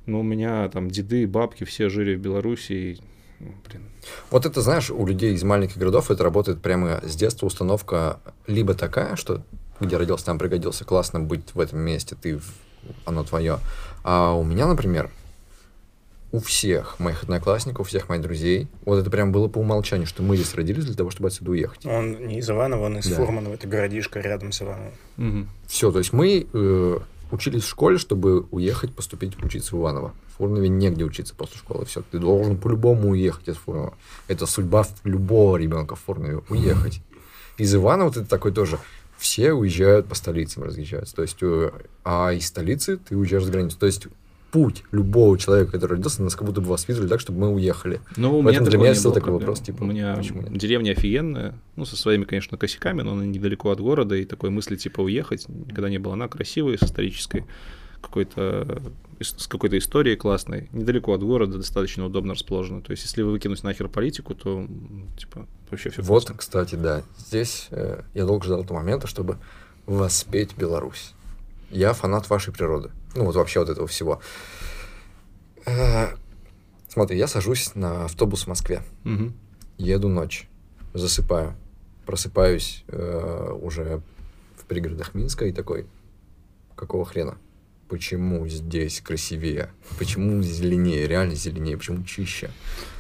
[0.07, 2.73] но у меня там деды, бабки все жили в Беларуси.
[2.73, 2.99] И,
[3.41, 3.83] ну, блин,
[4.31, 8.75] Вот это, знаешь, у людей из маленьких городов это работает прямо с детства установка либо
[8.75, 9.43] такая, что
[9.81, 12.39] где родился, там пригодился, классно быть в этом месте, ты,
[13.05, 13.59] оно твое.
[14.05, 15.11] А у меня, например,
[16.33, 20.23] у всех моих одноклассников, у всех моих друзей, вот это прям было по умолчанию, что
[20.23, 21.85] мы здесь родились для того, чтобы отсюда уехать.
[21.87, 23.17] Он не из Иванова, он из Да.
[23.17, 24.93] Фурманова, это городишко рядом с Ивановым.
[25.17, 25.49] мгм.
[25.67, 26.99] Все, то есть мы э,
[27.33, 30.13] учились в школе, чтобы уехать, поступить учиться в Иваново.
[30.35, 31.85] В Фурнове негде учиться после школы.
[31.85, 33.95] Все, ты должен по-любому уехать из Фурнова.
[34.29, 37.03] Это судьба любого ребенка в Фурнове уехать.
[37.59, 38.79] Из Иванова ты такой тоже.
[39.21, 41.15] Все уезжают по столицам, разъезжаются.
[41.15, 41.71] То есть, э,
[42.05, 43.79] а из столицы ты уезжаешь за границу.
[43.79, 44.09] То есть
[44.51, 48.01] путь любого человека, который родился, нас как будто бы воспитывали так, чтобы мы уехали.
[48.17, 49.41] Ну, у меня для меня было такой проблем.
[49.41, 50.57] вопрос, типа, у меня почему нет?
[50.57, 54.77] деревня офигенная, ну, со своими, конечно, косяками, но она недалеко от города, и такой мысли,
[54.77, 56.15] типа, уехать никогда не было.
[56.15, 57.45] Она красивая, с исторической,
[58.01, 58.83] какой-то,
[59.19, 62.83] ис- с какой-то историей классной, недалеко от города, достаточно удобно расположена.
[62.83, 64.67] То есть, если вы выкинуть нахер политику, то,
[65.19, 67.03] типа, вообще все Вот, кстати, да.
[67.19, 69.39] Здесь э, я долго ждал этого момента, чтобы
[69.87, 71.13] воспеть Беларусь.
[71.71, 72.91] Я фанат вашей природы.
[73.15, 74.21] Ну, вот вообще вот этого всего.
[75.67, 76.09] Э,
[76.89, 78.83] смотри, я сажусь на автобус в Москве.
[79.79, 80.49] Еду ночь.
[80.95, 81.55] Засыпаю.
[82.07, 84.03] Просыпаюсь э, уже
[84.57, 85.87] в пригородах Минска и такой,
[86.75, 87.39] какого хрена?
[87.91, 89.71] Почему здесь красивее?
[89.99, 91.09] Почему зеленее?
[91.09, 91.77] Реально зеленее?
[91.77, 92.51] Почему чище?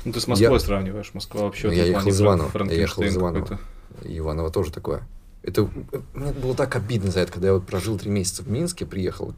[0.05, 1.15] Ну, ты с Москвой Я- сравниваешь.
[1.15, 1.69] Москва вообще...
[1.69, 3.61] Ну, я ехал из Иванова, я ехал из Иванова.
[4.03, 5.05] И Иваново тоже такое.
[5.45, 5.71] Это
[6.13, 9.35] мне было так обидно за это, когда я вот прожил три месяца в Минске, приехал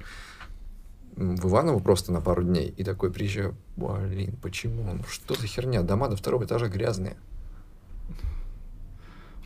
[1.16, 4.94] в Иваново просто на пару дней и такой приезжаю, блин, почему?
[4.94, 5.82] Ну что за херня?
[5.82, 7.18] Дома до второго этажа грязные.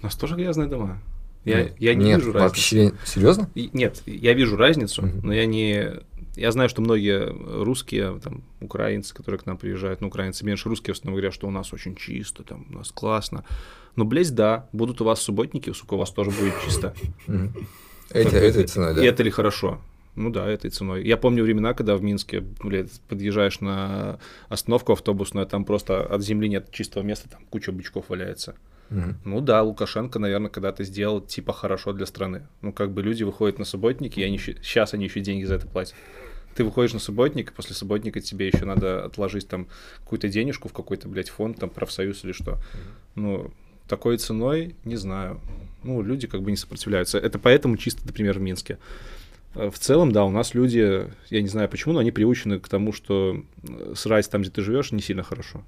[0.01, 1.01] У нас тоже грязные дома.
[1.47, 2.49] Я, Нет, я не нет, вижу разницы.
[2.49, 2.93] вообще.
[3.07, 3.49] Серьезно?
[3.55, 5.21] И- Нет, я вижу разницу, Мгм.
[5.29, 5.93] но я не...
[6.35, 7.33] Я знаю, что многие
[7.65, 11.47] русские, там, украинцы, которые к нам приезжают, ну, украинцы меньше русские в основном говорят, что
[11.47, 13.45] у нас очень чисто, там, у нас классно.
[13.95, 16.95] Но, блядь, да, будут у вас субботники, сука, у вас тоже будет чисто.
[17.27, 17.53] Бы,
[18.11, 19.03] Этой ценой, да.
[19.03, 19.81] И это ли хорошо?
[20.15, 21.05] Ну да, этой ценой.
[21.07, 24.19] Я помню времена, когда в Минске, блядь, подъезжаешь на
[24.49, 28.57] остановку автобусную, там просто от земли нет чистого места, там куча бычков валяется.
[28.91, 29.17] Мгм.
[29.25, 32.47] Ну да, Лукашенко, наверное, когда-то сделал типа хорошо для страны.
[32.63, 35.67] Ну как бы люди выходят на субботники, и они сейчас они еще деньги за это
[35.67, 35.95] платят.
[36.55, 39.67] Ты выходишь на субботник, и после субботника тебе еще надо отложить там
[39.99, 42.59] какую-то денежку в какой-то, блядь, фонд, там, профсоюз или что.
[43.15, 43.53] Ну,
[43.89, 45.41] такой ценой, не знаю.
[45.83, 47.19] Ну, люди как бы не сопротивляются.
[47.19, 48.79] Это поэтому чисто, например, в Минске.
[49.55, 52.69] Э, В целом, да, у нас люди, я не знаю почему, но они приучены к
[52.69, 55.63] тому, что э, срать там, где ты живешь, не сильно хорошо.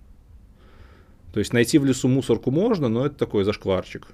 [1.33, 4.07] То есть найти в лесу мусорку можно, но это такой зашкварчик.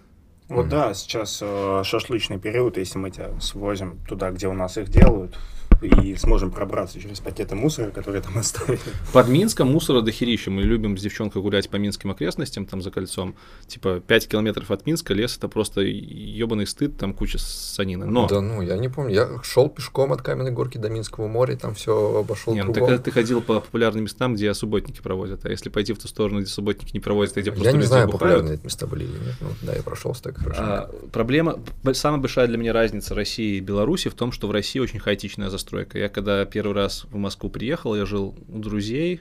[0.48, 4.88] Вот да, сейчас э, шашлычный период, если мы тебя свозим туда, где у нас их
[4.88, 5.38] делают,
[5.86, 8.80] и сможем пробраться через пакеты мусора, которые там оставили.
[9.12, 10.50] Под Минском мусора дохерища.
[10.50, 13.34] Мы любим с девчонкой гулять по минским окрестностям, там за кольцом.
[13.66, 18.06] Типа 5 километров от Минска лес это просто ебаный стыд, там куча санины.
[18.06, 19.14] Но Да ну, я не помню.
[19.14, 22.80] Я шел пешком от Каменной горки до Минского моря, там все обошел не, ну, ты,
[22.80, 22.88] кругом.
[22.88, 25.44] когда ты ходил по популярным местам, где субботники проводят.
[25.44, 27.78] А если пойти в ту сторону, где субботники не проводят, и где просто Я не
[27.78, 29.34] люди знаю, бухают, популярные эти места были или нет.
[29.40, 30.60] Ну, да, я прошелся так хорошо.
[30.62, 31.58] А, проблема,
[31.92, 35.50] самая большая для меня разница России и Беларуси в том, что в России очень хаотичная
[35.50, 35.73] застройка.
[35.78, 39.20] Я когда первый раз в Москву приехал, я жил у друзей,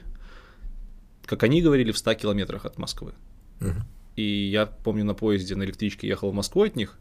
[1.26, 3.14] как они говорили, в 100 километрах от Москвы.
[4.16, 6.98] И я помню, на поезде, на электричке ехал в Москву от них.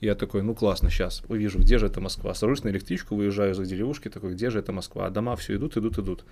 [0.00, 2.34] И Я такой, ну классно, сейчас увижу, где же это Москва.
[2.34, 5.06] Сажусь на электричку, выезжаю за деревушки, такой, где же это Москва?
[5.06, 6.24] А дома все идут, идут, идут.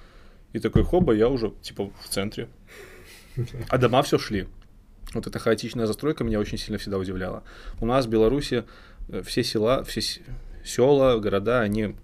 [0.52, 2.48] И такой, хоба, я уже, типа, в центре.
[3.68, 4.46] А дома все шли.
[5.14, 7.42] Вот эта хаотичная застройка меня очень сильно всегда удивляла.
[7.80, 8.64] У нас в Беларуси
[9.08, 10.00] э, все села, все
[10.64, 11.96] села, города, они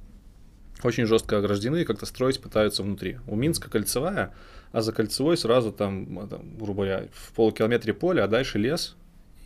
[0.84, 3.18] очень жестко ограждены и как-то строить пытаются внутри.
[3.26, 4.34] У Минска кольцевая,
[4.72, 8.96] а за кольцевой сразу там, а, там, грубо говоря, в полукилометре поля, а дальше лес,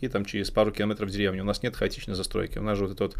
[0.01, 1.41] и там через пару километров деревни.
[1.41, 2.57] У нас нет хаотичной застройки.
[2.57, 3.15] У нас же вот эта вот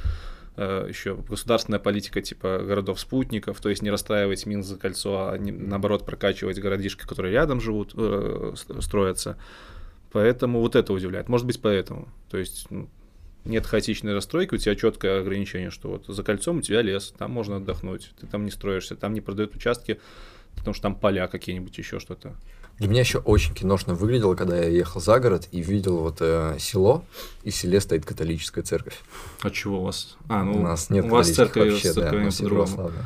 [0.58, 5.52] э, еще государственная политика типа городов-спутников, то есть не расстраивать Минск за кольцо, а не,
[5.52, 9.38] наоборот прокачивать городишки, которые рядом живут, э, строятся.
[10.12, 11.28] Поэтому вот это удивляет.
[11.28, 12.08] Может быть, поэтому.
[12.30, 12.90] То есть ну,
[13.46, 17.32] нет хаотичной расстройки, у тебя четкое ограничение, что вот за кольцом у тебя лес, там
[17.32, 20.00] можно отдохнуть, ты там не строишься, там не продают участки,
[20.56, 22.36] потому что там поля какие-нибудь, еще что-то.
[22.78, 26.58] Для меня еще очень киношно выглядело, когда я ехал за город и видел вот э,
[26.60, 27.06] село,
[27.44, 29.00] и в селе стоит католическая церковь.
[29.42, 30.18] А чего у вас?
[30.28, 32.66] А, ну, у нас нет у вас церковь вообще, да, у нас по-другому.
[32.66, 33.06] православная.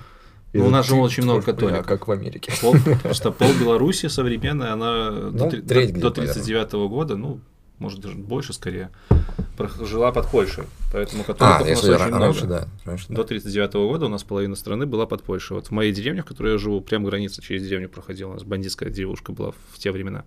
[0.53, 1.85] Ну, у нас же очень много католиков.
[1.85, 2.51] Как в Америке.
[2.59, 7.39] Пол, просто пол Беларуси современная, она Ну, до, треть до, где-то, 39 года, ну,
[7.80, 8.89] может даже больше скорее,
[9.81, 10.65] жила под Польшей.
[10.93, 12.23] Поэтому А, католиков у нас очень ра- много.
[12.26, 12.68] раньше, да.
[12.85, 13.15] Раньше, да.
[13.15, 15.56] До 39 года у нас половина страны была под Польшей.
[15.56, 18.30] Вот в моей деревне, в которой я живу, прям граница через деревню проходила.
[18.31, 20.23] У нас бандитская деревушка была в те времена.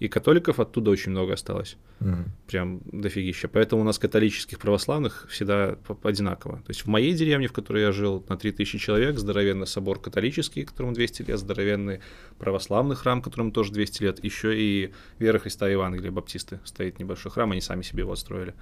[0.00, 1.76] И католиков оттуда очень много осталось.
[2.00, 2.30] Мгм.
[2.46, 3.48] Прям дофигища.
[3.48, 6.58] Поэтому у нас католических православных всегда одинаково.
[6.58, 10.64] То есть в моей деревне, в которой я жил, на 3000 человек, здоровенный собор католический,
[10.64, 12.00] которому 200 лет, здоровенный
[12.38, 17.32] православный храм, которому тоже 200 лет, еще и Вера Христа и Евангелия, баптисты, стоит небольшой
[17.32, 18.54] храм, они сами себе его отстроили.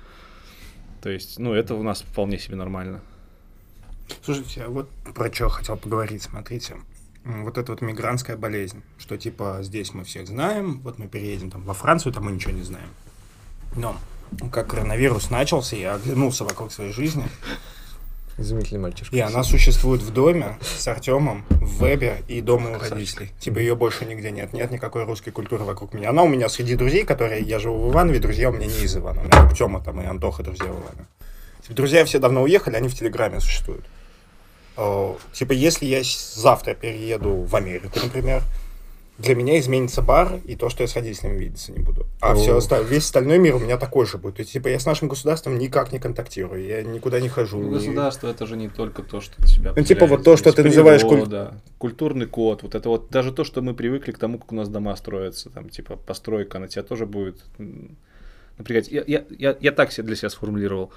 [1.03, 3.03] То есть, ну, это у нас вполне себе нормально.
[4.25, 6.77] Слушайте, а вот про что хотел поговорить, смотрите.
[7.27, 11.63] Вот эта вот мигрантская болезнь, что типа здесь мы всех знаем, вот мы переедем там
[11.63, 12.89] во Францию, там мы ничего не знаем.
[13.75, 13.97] Но
[14.53, 17.25] как коронавирус начался, я оглянулся вокруг своей жизни,
[18.39, 19.17] Изумительный мальчишка.
[19.17, 23.33] и она существует в доме с Артемом, в вебе и дома у родителей.
[23.41, 26.11] Типа ее больше нигде нет, нет никакой русской культуры вокруг меня.
[26.11, 28.97] Она у меня среди друзей, которые, я живу в Иванове, друзья у меня не из
[28.97, 31.07] Ивана, у меня Тёма там и Антоха друзья в Иванове.
[31.63, 33.85] Типа, друзья все давно уехали, они в Телеграме существуют.
[34.77, 38.43] О, Типа, если я завтра перееду в Америку, например,
[39.19, 42.07] для меня изменится бар и то, что я с родителями видеться не буду.
[42.21, 42.35] А О.
[42.35, 44.37] все остальное, весь остальной мир у меня такой же будет.
[44.37, 47.59] То есть, типа, я с нашим государством никак не контактирую, я никуда не хожу.
[47.59, 50.63] Ну, государство это же не только то, что тебя Ну, типа, вот то, что ты
[50.63, 54.39] называешь куль- природа, культурный код, вот это вот даже то, что мы привыкли к тому,
[54.39, 57.43] как у нас дома строятся, там, типа, постройка, на тебя тоже будет
[58.59, 58.89] напрягать.
[58.89, 60.93] Я, я, я, я так себе для себя сформулировал.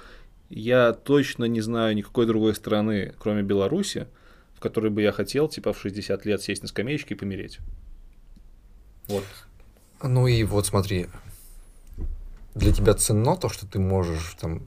[0.50, 4.08] Я точно не знаю никакой другой страны, кроме Беларуси,
[4.56, 7.60] в которой бы я хотел, типа, в 60 лет сесть на скамеечке и помереть.
[9.06, 9.24] Вот.
[10.02, 11.06] Ну и вот смотри,
[12.54, 14.62] для тебя ценно то, что ты можешь там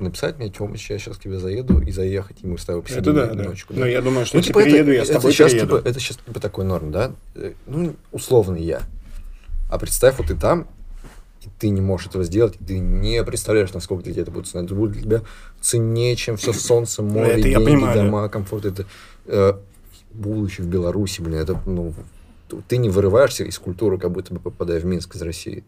[0.00, 3.02] написать мне, Тёмыч, я сейчас к тебе заеду и заехать, и мы с тобой посидим
[3.02, 3.44] Это да, да.
[3.44, 3.74] ночку.
[3.74, 5.76] Но я думаю, что Ну, если типа, это, приеду, я с это тобой сейчас, приеду.
[5.78, 7.12] типа, это сейчас типа такой норм, да?
[7.36, 8.82] Э, Ну, условный я.
[9.70, 10.66] А представь, вот ты там,
[11.42, 14.46] и ты не можешь этого сделать, и ты не представляешь, насколько для тебя это будет
[14.46, 14.64] ценно.
[14.64, 15.22] Это будет для тебя
[15.60, 18.04] ценнее, чем все солнце, море, это деньги, понимаю, да.
[18.04, 18.64] дома, комфорт.
[18.64, 18.86] Это,
[19.26, 19.54] э,
[20.12, 21.94] будучи в Беларуси, блин, это, ну,
[22.66, 25.64] ты не вырываешься из культуры, как будто бы попадая в Минск из России.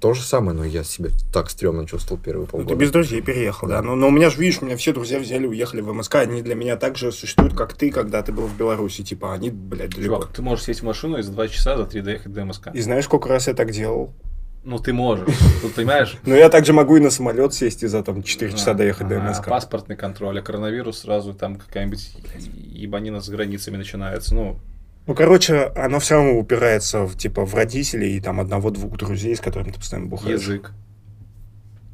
[0.00, 2.74] То же самое, но я себя так стрёмно чувствовал первые Ну, полгода.
[2.74, 3.82] ты без друзей переехал, да.
[3.82, 6.14] Но, но у меня же, видишь, у меня все друзья взяли, уехали в МСК.
[6.16, 9.02] Они для меня так же существуют, как ты, когда ты был в Беларуси.
[9.02, 10.14] Типа, они, блядь, далеко.
[10.16, 12.68] Чувак, ты можешь сесть в машину и за 2 часа за 3 доехать до МСК.
[12.72, 14.14] И знаешь, сколько раз я так делал?
[14.62, 15.26] Ну, ты можешь.
[15.62, 18.72] Тут, понимаешь, Но я также могу и на самолет сесть и за там 4 часа
[18.72, 19.48] А, доехать до МСК.
[19.48, 22.12] Паспортный контроль, а коронавирус сразу там какая-нибудь
[22.54, 24.34] ебанина с границами начинается.
[24.34, 24.58] Ну,
[25.06, 29.40] Ну, короче, оно все равно упирается в, типа, в родителей и там одного-двух друзей, с
[29.40, 30.40] которыми ты постоянно бухаешь.
[30.40, 30.72] язык.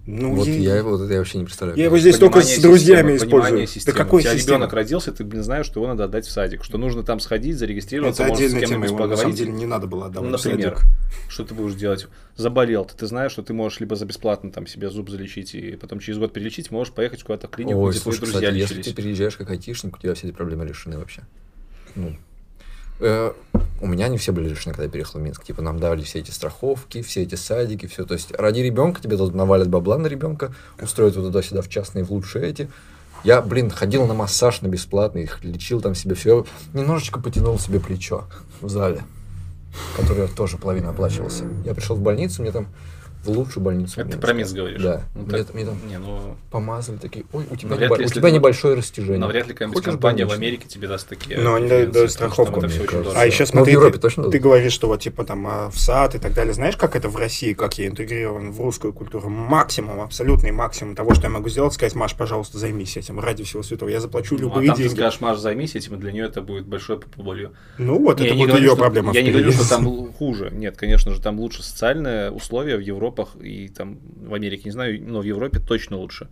[0.08, 1.76] Ну, Вот е- я, вот это я вообще не представляю.
[1.76, 3.66] Я его здесь только с друзьями системы, использую.
[3.66, 3.96] системы.
[3.98, 4.56] Да какой У тебя системы?
[4.58, 7.58] ребенок родился, ты блин, знаешь, что его надо отдать в садик, что нужно там сходить,
[7.58, 9.38] зарегистрироваться, Это может, с отдельная тема, кем-нибудь его на самом поговорить.
[9.38, 10.88] деле не надо было Ну, отдавать в например, садик.
[11.28, 12.06] что ты будешь делать?
[12.36, 15.72] Заболел, ты, ты знаешь, что ты можешь либо за бесплатно там себе зуб залечить, и
[15.72, 18.60] потом через год перелечить, можешь поехать куда-то в клинику, Ой, где слушай, твои друзья кстати,
[18.62, 18.94] если лечились.
[18.94, 21.22] ты переезжаешь как айтишник, у тебя все эти проблемы решены вообще.
[21.96, 22.16] Ну,
[23.01, 23.32] э,
[23.81, 25.44] у меня не все были решены, когда я переехал в Минск.
[25.44, 28.05] Типа нам давали все эти страховки, все эти садики, все.
[28.05, 32.10] То есть ради ребенка тебе тут навалят бабла на ребенка, устроят туда-сюда в частные, в
[32.10, 32.70] лучшие эти.
[33.24, 36.47] Я, блин, ходил на массаж на бесплатный, их лечил там себе все.
[36.74, 38.24] Немножечко потянул себе плечо
[38.60, 39.02] в зале,
[39.97, 41.44] которое тоже половина оплачивался.
[41.64, 42.68] Я пришел в больницу, мне там
[43.26, 44.00] в лучшую больницу.
[44.00, 44.82] Это ты про Минск говоришь?
[44.82, 45.02] Да.
[45.14, 48.06] Ну, мне, так- мне там Не, ну, помазали такие, ой, у тебя, Навряд небо- ли,
[48.06, 49.18] у тебя ты- небольшое растяжение.
[49.18, 50.46] навряд ли какая-нибудь Хочешь компания в больничный?
[50.48, 51.38] Америке тебе даст такие.
[51.38, 52.60] Ну, они дают- дают страховку.
[52.62, 55.70] А еще Ну, в смотри, Европе ты, точно ты говоришь, что вот типа там а,
[55.70, 56.54] в сад и так далее.
[56.54, 59.28] Знаешь, как это в России, как я интегрирован в русскую культуру?
[59.28, 63.62] Максимум, абсолютный максимум того, что я могу сделать, сказать, Маш, пожалуйста, займись этим ради всего
[63.62, 63.88] святого.
[63.88, 64.94] Я заплачу Ну, любые а там ты деньги.
[64.96, 67.52] скажешь, Маш, займись этим, и для нее это будет большой болью.
[67.78, 69.12] Ну вот, Не, это будет ее проблема.
[69.12, 70.50] Я не говорю, что там хуже.
[70.52, 72.80] Нет, конечно же, там лучше социальные условия в
[73.16, 73.98] Европах и там
[74.28, 76.28] в Америке, не знаю, но в Европе точно лучше.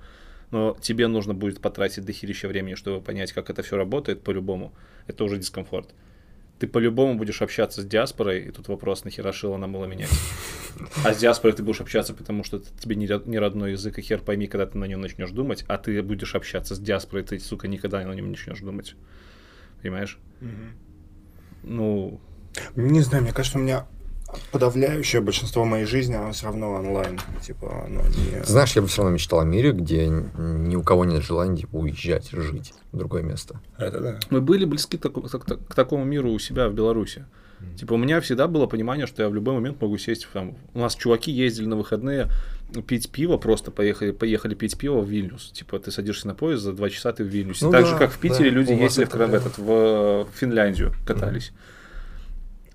[0.51, 4.73] но тебе нужно будет потратить дохерища времени, чтобы понять, как это все работает по-любому.
[5.09, 5.95] Это уже дискомфорт.
[6.61, 10.11] Ты по-любому будешь общаться с диаспорой, и тут вопрос, нахера шило нам было менять.
[11.05, 13.99] А с диаспорой ты будешь общаться, потому что это тебе не, род- не родной язык,
[13.99, 17.25] и хер пойми, когда ты на нем начнешь думать, а ты будешь общаться с диаспорой,
[17.25, 18.95] ты, сука, никогда на нем не начнешь думать.
[19.83, 20.19] Понимаешь?
[21.63, 22.21] Ну,
[22.77, 23.87] Не знаю, мне кажется, у меня
[24.53, 27.21] подавляющее большинство моей жизни, оно все равно онлайн.
[27.43, 28.45] Типа, оно не...
[28.45, 31.77] Знаешь, я бы все равно мечтал о мире, где ни у кого нет желания типа,
[31.77, 33.61] уезжать, жить в другое место.
[33.79, 34.19] Это да.
[34.31, 37.25] мы были близки к, таку- к- такому миру у себя в Беларуси.
[37.79, 40.57] Типа, у меня всегда было понимание, что я в любой момент могу сесть в там.
[40.75, 42.29] У нас чуваки ездили на выходные
[42.87, 45.51] пить пиво, просто поехали, поехали пить пиво в Вильнюс.
[45.53, 47.65] Типа, ты садишься на поезд, за два часа ты в Вильнюсе.
[47.65, 50.93] Ну так да, же, как в Питере да, люди ездили в, этот, в э, Финляндию,
[51.07, 51.53] катались.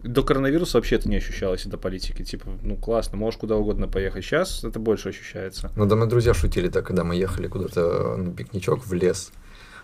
[0.04, 2.24] До коронавируса вообще это не ощущалось, до политики.
[2.24, 4.24] Типа, ну классно, можешь куда угодно поехать.
[4.24, 5.72] Сейчас это больше ощущается.
[5.76, 9.32] Ну да, мои друзья шутили так, когда мы ехали куда-то на пикничок в лес.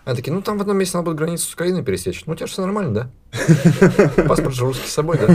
[0.06, 2.24] Они такие, ну там в одном месте надо будет границу с Украиной пересечь.
[2.26, 3.10] Ну у тебя же все нормально, да?
[4.28, 5.26] Паспорт же русский с собой, да?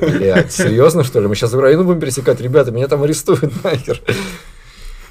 [0.00, 1.26] Блять, серьезно, что ли?
[1.26, 2.40] Мы сейчас Украину будем пересекать?
[2.40, 4.00] Ребята, меня там арестуют нахер.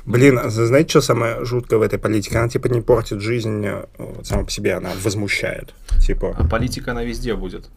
[0.05, 2.39] Блин, а знаете, что самое жуткое в этой политике?
[2.39, 5.75] Она, типа, не портит жизнь э, вот, сама по себе, она возмущает.
[6.03, 7.69] Типа, А политика, она везде будет.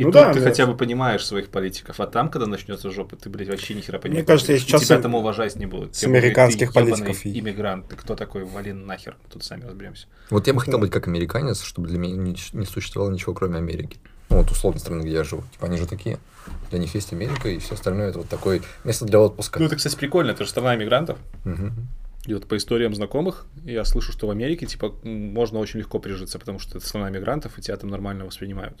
[0.00, 0.46] И Ну тут да, ты да.
[0.46, 3.98] хотя бы понимаешь своих политиков, а там, когда начнется жопа, ты, блядь, вообще ни хера
[3.98, 4.24] понимаешь.
[4.26, 5.94] кажется, я И сейчас тебя там уважать не будут.
[5.94, 10.06] с американских «Ты ёбаный политиков иммигрант, ты кто такой, вали нахер, тут сами разберемся.
[10.30, 13.58] Вот я бы хотел быть как американец, чтобы для меня не, не существовало ничего, кроме
[13.58, 13.98] Америки.
[14.30, 15.42] Ну, вот условно страны, где я живу.
[15.52, 16.18] Типа они же такие.
[16.70, 19.60] Для них есть Америка, и все остальное это вот такое место для отпуска.
[19.60, 21.18] Ну, это, кстати, прикольно, это же страна иммигрантов.
[21.44, 21.74] Мгм.
[22.24, 26.38] И вот по историям знакомых я слышу, что в Америке, типа, можно очень легко прижиться,
[26.38, 28.78] потому что это страна иммигрантов, и тебя там нормально воспринимают.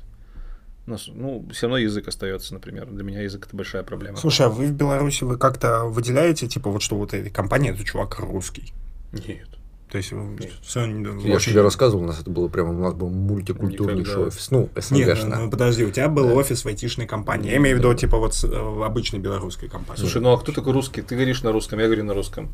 [0.86, 2.86] Ну, Ну, все равно язык остается, например.
[2.86, 4.16] Для меня язык это большая проблема.
[4.18, 7.84] слушай, а вы в Беларуси, вы как-то выделяете, типа, вот что вот этой компании, это
[7.84, 8.72] чувак русский?
[9.12, 9.46] Нет.
[9.90, 12.80] То есть, вы всё не- Я очень- тебе рассказывал, у нас это было прямо, у
[12.80, 14.20] нас был мультикультурный Никогда.
[14.20, 14.50] офис.
[14.52, 15.36] Ну, Нет, СНГшно.
[15.36, 17.50] ну, ну, подожди, у тебя был офис в айтишной компании.
[17.50, 20.00] Я имею в виду, типа, вот с, э, обычной белорусской компании.
[20.00, 21.02] Слушай, ну а кто такой русский?
[21.02, 22.50] Ты говоришь на русском, я говорю на русском.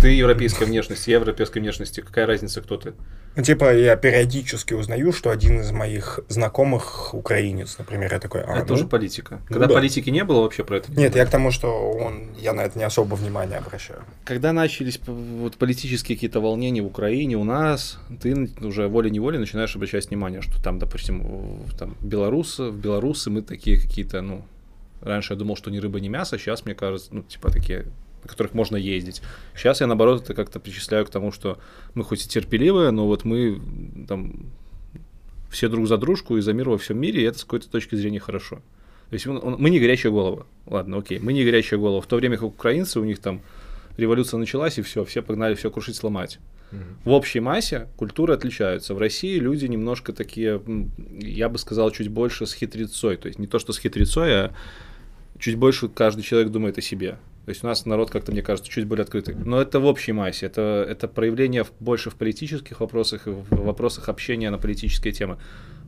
[0.00, 2.00] Ты европейской внешности, я европейской внешности.
[2.00, 2.94] Какая разница, кто ты?
[3.38, 8.58] Ну, типа, я периодически узнаю, что один из моих знакомых украинец, например, я такой, а,
[8.58, 9.40] это ну, уже политика.
[9.48, 9.74] ну Когда да.
[9.74, 11.24] политики не было, вообще про это не Нет, знаю.
[11.24, 14.00] я к тому, что он, я на это не особо внимания обращаю.
[14.24, 20.08] Когда начались вот, политические какие-то волнения в Украине, у нас, ты уже волей-неволей начинаешь обращать
[20.08, 24.44] внимание, что там, допустим, там, белорусы, в белорусы мы такие какие-то, ну,
[25.00, 27.86] раньше я думал, что ни рыба, ни мясо, сейчас, мне кажется, ну, типа такие,
[28.22, 29.22] на которых можно ездить.
[29.54, 31.58] Сейчас я, наоборот, это как-то причисляю к тому, что
[31.94, 33.60] мы хоть и терпеливые, но вот мы
[34.08, 34.46] там
[35.50, 37.94] все друг за дружку и за мир во всем мире, и это с какой-то точки
[37.94, 38.56] зрения хорошо.
[39.08, 40.46] То есть он- он- мы не горячая голова.
[40.66, 42.00] Ладно, окей, мы не горячая голова.
[42.02, 43.40] В то время как украинцы, у них там
[43.96, 46.38] революция началась, и все, все погнали все крушить, сломать.
[47.02, 48.92] В общей массе культуры отличаются.
[48.94, 50.60] В России люди немножко такие,
[51.18, 53.16] я бы сказал, чуть больше с хитрецой.
[53.16, 54.54] То есть не то, что с хитрецой, а
[55.38, 57.16] чуть больше каждый человек думает о себе.
[57.48, 59.34] То есть у нас народ как-то, мне кажется, чуть более открытый.
[59.34, 60.44] Но это в общей массе.
[60.44, 65.38] Это, это проявление больше в политических вопросах и в вопросах общения на политические темы.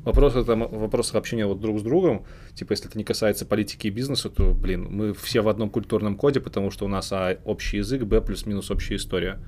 [0.03, 2.25] Вопросы там, вопросах общения вот друг с другом,
[2.55, 6.17] типа, если это не касается политики и бизнеса, то, блин, мы все в одном культурном
[6.17, 9.39] коде, потому что у нас А общий язык, Б плюс-минус общая история.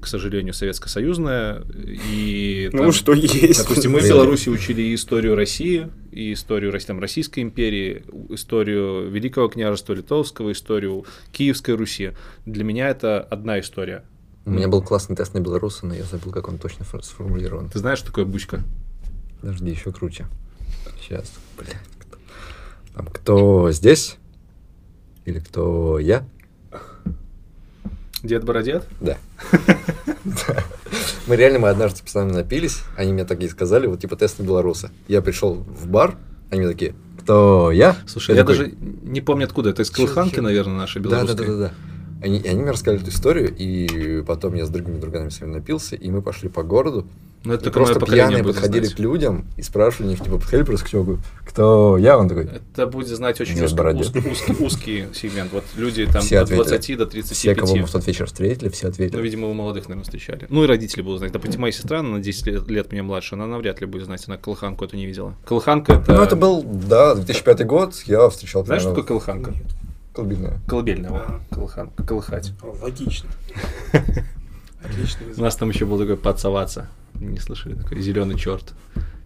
[0.00, 1.62] К сожалению, советско-союзная.
[2.10, 3.58] И Ну, там- что есть.
[3.62, 4.08] Допустим, мы в.
[4.08, 11.04] Беларуси учили и историю России, и историю там, Российской империи, историю Великого княжества Литовского, историю
[11.32, 12.12] Киевской Руси.
[12.44, 14.04] Для меня это одна история.
[14.44, 17.68] У меня был классный тест на белоруса, но я забыл, как он точно фор- сформулирован.
[17.68, 18.62] Ты знаешь, что такое бучка?
[19.40, 20.26] Подожди, еще круче.
[21.02, 21.76] Сейчас, блядь.
[21.98, 22.18] Кто?
[22.94, 24.16] Там, кто здесь?
[25.24, 26.24] Или кто я?
[28.22, 28.86] Дед Бородед?
[29.00, 29.16] Да.
[31.26, 34.44] Мы реально, мы однажды с пацанами напились, они мне такие сказали, вот типа тест на
[34.44, 34.90] белоруса.
[35.08, 36.16] Я пришел в бар,
[36.50, 37.96] они мне такие, кто я?
[38.06, 39.70] Слушай, я, такой, даже не помню откуда.
[39.70, 41.46] Это из Колыханки, наверное, нашей Да, да, белорусской.
[41.46, 41.72] да, да, да.
[42.26, 45.96] Они, и они мне рассказали эту историю, и потом я с другими друганами своими напился,
[45.96, 47.06] и мы пошли по городу,
[47.44, 48.96] Ну, это просто пьяные подходили знать.
[48.96, 52.18] к людям и спрашивали них, типа, подходили просто к чуваку, кто я?
[52.18, 55.52] Он такой, Это будет знать очень узкий, узкий, узкий- узкий сегмент.
[55.52, 56.68] Вот люди там Все от ответили.
[56.68, 57.36] 20 до 35.
[57.36, 59.22] все, кого мы в тот вечер встретили, все Ну, ответили.
[59.22, 60.46] видимо, вы молодых, наверное, встречали.
[60.48, 61.30] Ну, и родители будут знать.
[61.32, 64.24] Допустим, моя сестра, она на 10 лет, лет меня младше, она навряд ли будет знать,
[64.26, 65.36] она колыханку эту не видела.
[65.46, 66.12] Колыханка это...
[66.14, 69.54] Ну, это был, да, 2005 год, я встречал Знаешь, что такое колыханка?
[70.16, 70.60] Колыбельная.
[70.66, 71.22] Колыбельная, вот.
[71.22, 71.40] Ага.
[71.50, 72.52] Колыханка, колыхать.
[72.82, 73.28] Логично.
[74.82, 75.26] Отлично.
[75.36, 76.88] У нас там еще был такой подсоваться.
[77.14, 77.74] Не слышали?
[77.74, 78.74] Такой зеленый черт.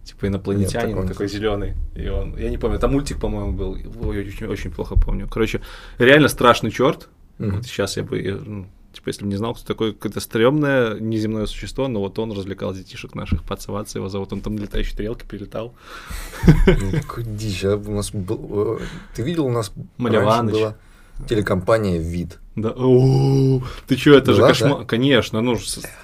[0.03, 1.75] Типа инопланетянин такого не такой зеленый.
[1.95, 2.37] И он.
[2.37, 3.77] Я не помню, там мультик, по-моему, был.
[4.03, 5.27] Ой, очень, очень плохо помню.
[5.27, 5.61] Короче,
[5.97, 7.07] реально страшный черт.
[7.37, 7.57] Мгм.
[7.57, 8.67] Вот сейчас я бы.
[8.91, 12.31] Ну, Типа, если бы не знал, кто такое какое-то стрёмное неземное существо, но вот он
[12.33, 15.73] развлекал детишек наших, пацаваться его зовут, он там на летающей тарелке перелетал.
[17.01, 17.63] Какой дичь.
[17.63, 18.77] а У нас был...
[18.79, 18.85] э,
[19.15, 20.53] Ты видел, у нас Малеваныч.
[20.53, 20.75] раньше была
[21.27, 22.39] телекомпания «Вид».
[22.55, 22.73] Да,
[23.87, 24.85] ты чё, это же кошмар.
[24.85, 25.55] Конечно, ну,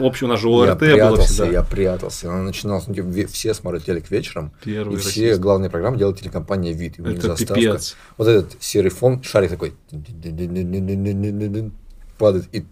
[0.06, 1.48] общем, у нас же я ОРТ было всегда.
[1.52, 2.32] я прятался.
[2.32, 6.72] Она начиналась, ну, типа, все смотрят телек вечером, Первый и все главные программы делает телекомпания
[6.72, 7.00] «Вид».
[7.00, 7.56] И у них Это заставка.
[7.56, 7.98] пипец.
[8.18, 9.74] Вот этот серый фон, шарик такой
[12.18, 12.66] падает и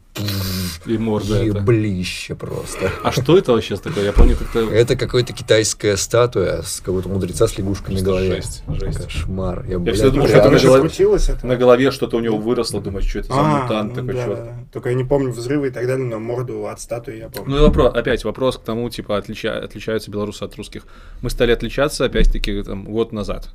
[0.85, 1.57] И морда это.
[1.57, 2.89] еблище просто.
[3.03, 4.05] А что это вообще такое?
[4.05, 4.59] Я помню, как-то...
[4.69, 8.35] Это какая-то китайская статуя с какого-то мудреца с лягушкой на голове.
[8.35, 9.03] жесть, жесть.
[9.03, 9.65] Кошмар.
[9.67, 10.89] Я, всегда думал, что это это на голове-
[11.27, 11.47] это?
[11.47, 14.25] На голове что-то у него выросло, думаешь, что это за А, мутант ну такой, да,
[14.25, 14.35] чё?
[14.35, 14.53] да.
[14.71, 17.51] Только я не помню взрывы и так далее, но морду от статуи я помню.
[17.51, 20.83] Ну и вопрос, опять вопрос к тому, типа, отлича- отличаются белорусы от русских.
[21.21, 23.49] Мы стали отличаться, опять-таки, там, год назад.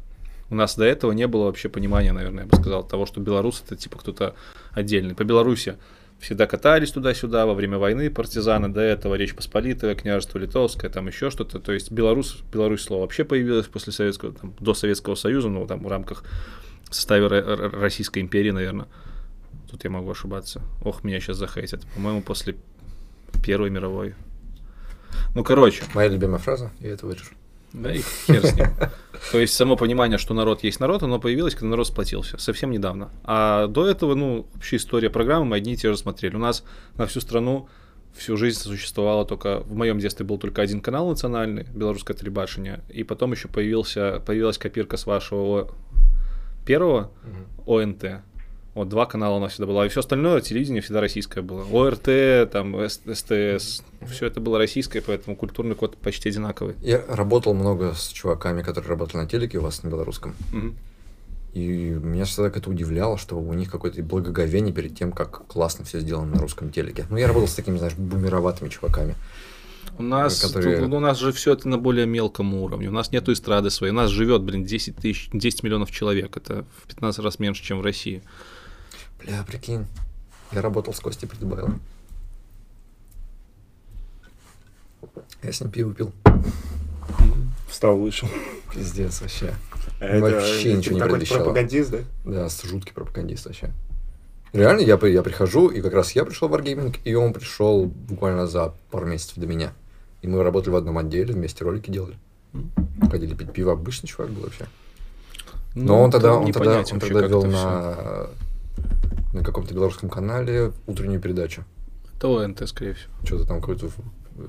[0.50, 3.62] У нас до этого не было вообще понимания, наверное, я бы сказал, того, что белорус
[3.64, 4.34] это типа кто-то
[4.72, 5.14] отдельный.
[5.14, 5.76] По Беларуси
[6.18, 11.30] всегда катались туда-сюда во время войны партизаны, до этого Речь Посполитая, княжество Литовское, там еще
[11.30, 11.60] что-то.
[11.60, 15.82] То есть Беларусь, Беларусь слово вообще появилось после Советского, там, до Советского Союза, ну там
[15.84, 16.24] в рамках
[16.90, 18.86] состава Ро- Ро- Российской империи, наверное.
[19.70, 20.60] Тут я могу ошибаться.
[20.84, 21.86] Ох, меня сейчас захейтят.
[21.94, 22.56] По-моему, после
[23.44, 24.14] Первой мировой.
[25.36, 27.30] Ну, короче, Моя любимая фраза, я это вырежу.
[27.72, 28.66] да и хер с ним.
[29.32, 33.10] То есть само понимание, что народ есть народ, оно появилось, когда народ сплотился, совсем недавно.
[33.24, 36.34] А до этого, ну, вообще история программы мы одни и те же смотрели.
[36.36, 36.64] У нас
[36.96, 37.68] на всю страну
[38.16, 43.04] всю жизнь существовало только, в моем детстве был только один канал национальный, белорусское телебашение, и
[43.04, 45.70] потом еще появился, появилась копирка с вашего
[46.66, 47.10] первого
[47.66, 48.22] ОНТ.
[48.74, 49.84] Вот два канала у нас всегда было.
[49.84, 51.64] И все остальное телевидение всегда российское было.
[51.72, 53.82] ОРТ, там, СТС.
[54.08, 56.76] Все это было российское, поэтому культурный код почти одинаковый.
[56.80, 60.34] Я работал много с чуваками, которые работали на телеке у вас на белорусском.
[61.52, 65.98] И меня всегда это удивляло, что у них какое-то благоговение перед тем, как классно все
[65.98, 67.06] сделано на русском телеке.
[67.10, 69.16] Ну, я работал с такими, знаешь, бумероватыми чуваками.
[69.98, 72.88] У нас, которые- тут- у нас же все это на более мелком уровне.
[72.88, 73.92] У нас нету эстрады своей.
[73.92, 76.36] У нас живет, блин, 10 тысяч, 10 миллионов человек.
[76.36, 78.22] Это в 15 раз меньше, чем в России.
[79.22, 79.86] Бля, прикинь,
[80.52, 81.80] я работал с Костей Придбайлом.
[85.42, 86.12] Я с ним пиво пил.
[87.68, 88.28] Встал, вышел.
[88.72, 89.54] Пиздец вообще.
[90.00, 91.38] Это Вообще ничего не такой предвещало.
[91.44, 91.98] пропагандист, да?
[92.24, 93.70] Да, с- жуткий пропагандист вообще.
[94.52, 97.84] Реально, я, при- я прихожу, и как раз я пришел в Wargaming, и он пришел
[97.86, 99.72] буквально за пару месяцев до меня.
[100.22, 102.16] И мы работали в одном отделе, вместе ролики делали.
[103.10, 103.72] Ходили пить пиво.
[103.72, 104.66] Обычный чувак был вообще.
[105.74, 108.30] Но Ну, он тогда, это он тогда, он тогда вел это на,
[109.32, 111.64] на каком-то белорусском канале утреннюю передачу.
[112.16, 113.12] Это ОНТ, скорее всего.
[113.24, 113.86] Что-то там какой-то
[114.36, 114.46] э,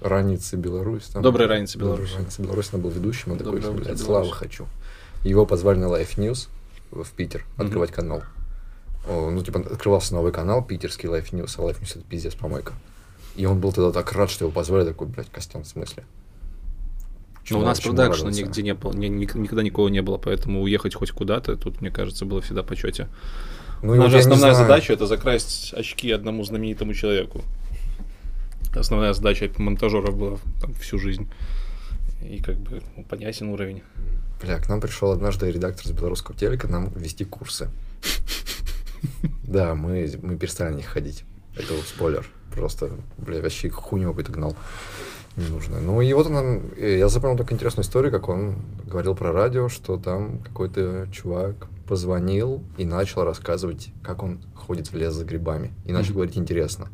[0.00, 1.04] Раница Беларусь.
[1.04, 1.22] Там.
[1.22, 2.16] Добрая раница, Добрая Беларусь.
[2.16, 4.00] Раница Беларусь, он был ведущим, он такой, блядь, Беларусь.
[4.00, 4.66] славы хочу.
[5.22, 6.48] Его позвали на Life News
[6.90, 8.22] в Питер открывать канал.
[9.08, 12.72] О, ну, типа, открывался новый канал, питерский Life News, а Life News это пиздец помойка.
[13.36, 16.04] И он был тогда так рад, что его позвали, такой, блядь, Костян, в смысле?
[16.06, 20.94] Но Чему- у нас продакшна нигде не было, ни- никогда никого не было, поэтому уехать
[20.94, 23.08] хоть куда-то, тут, мне кажется, было всегда почете.
[23.84, 27.42] Ну, вот Наша не основная задача это закрасть очки одному знаменитому человеку.
[28.74, 31.28] Основная задача монтажеров была там, всю жизнь.
[32.22, 33.82] И как бы ну, понятен уровень.
[34.40, 37.68] Бля, к нам пришел однажды редактор с белорусского телека нам вести курсы.
[39.42, 41.24] Да, мы, мы перестали на них ходить.
[41.54, 42.26] Это вот спойлер.
[42.54, 44.56] Просто, бля, вообще хуйню какой-то гнал.
[45.36, 45.78] Не нужно.
[45.78, 48.54] Ну и вот он Я запомнил только интересную историю, как он
[48.86, 54.96] говорил про радио, что там какой-то чувак позвонил и начал рассказывать, как он ходит в
[54.96, 55.72] лес за грибами.
[55.84, 56.14] И начал Мгм.
[56.16, 56.88] говорить интересно.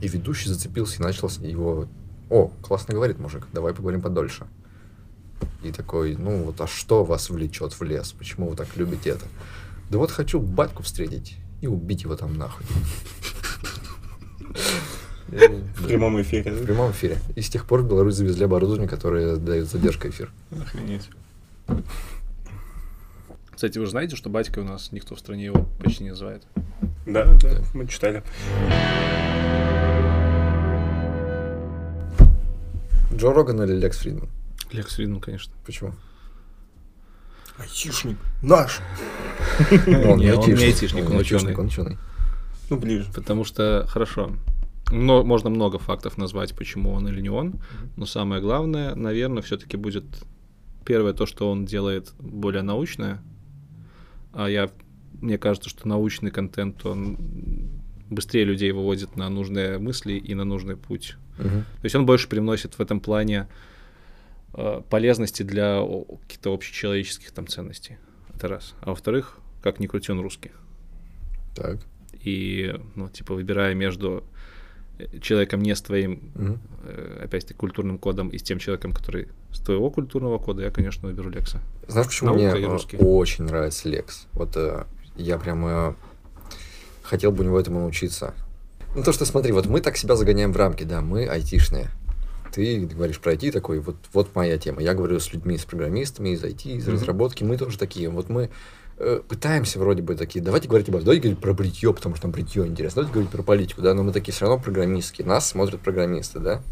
[0.00, 1.86] И ведущий зацепился и начал его...
[2.30, 4.46] О, классно говорит мужик, давай поговорим подольше.
[5.62, 8.12] И такой, ну вот, а что вас влечет в лес?
[8.12, 9.26] Почему вы так любите это?
[9.90, 12.64] Да вот хочу батьку встретить и убить его там нахуй.
[15.28, 16.52] В прямом эфире.
[16.52, 17.18] В прямом эфире.
[17.36, 20.30] И с тех пор в Беларусь завезли оборудование, которое дает задержка эфир.
[20.50, 21.08] Охренеть.
[23.62, 26.42] Кстати, вы же знаете, что батька у нас никто в стране его почти не называет.
[27.06, 28.24] Да, да, мы читали.
[33.14, 34.28] Джо Роган или Лекс Фридман?
[34.72, 35.52] Лекс Фридман, конечно.
[35.64, 35.92] Почему?
[37.56, 38.18] Айтишник.
[38.42, 38.80] Наш.
[39.70, 41.56] Он Не, он не айтишник, он айтишник, ученый.
[41.56, 41.98] он ученый.
[42.68, 43.12] Ну, ближе.
[43.14, 44.32] Потому что, хорошо,
[44.90, 47.60] но, можно много фактов назвать, почему он или не он,
[47.94, 50.04] но самое главное, наверное, все-таки будет
[50.84, 53.22] первое то, что он делает более научное,
[54.32, 54.70] а я,
[55.20, 57.18] мне кажется, что научный контент, он
[58.10, 61.16] быстрее людей выводит на нужные мысли и на нужный путь.
[61.38, 61.62] Мгм.
[61.62, 63.48] То есть он больше привносит в этом плане
[64.54, 65.82] э, полезности для
[66.22, 67.98] каких-то общечеловеческих там ценностей.
[68.34, 68.74] Это раз.
[68.80, 70.50] А во-вторых, как ни крути, он русский.
[71.54, 71.80] Так.
[72.24, 74.24] и, ну, типа, выбирая между
[75.20, 76.20] человеком не с твоим,
[76.84, 81.08] э, опять-таки, культурным кодом и с тем человеком, который с твоего культурного кода, я, конечно,
[81.08, 81.60] выберу Лекса.
[81.88, 84.26] Знаешь, почему Наука мне э, очень нравится Лекс?
[84.32, 84.84] Вот э,
[85.16, 85.96] я прямо
[87.02, 88.34] хотел бы у него этому научиться.
[88.94, 91.88] Ну, то, что смотри, вот мы так себя загоняем в рамки, да, мы айтишные.
[92.52, 94.82] Ты говоришь про IT такой, вот, вот моя тема.
[94.82, 96.94] Я говорю с людьми, с программистами из IT, из Мгм.
[96.94, 98.10] разработки, мы тоже такие.
[98.10, 98.50] Вот мы
[99.28, 102.66] пытаемся вроде бы такие, давайте говорить об давайте говорить про бритье, потому что нам бритье
[102.66, 106.38] интересно, давайте говорить про политику, да, но мы такие все равно программистские, нас смотрят программисты,
[106.38, 106.62] да.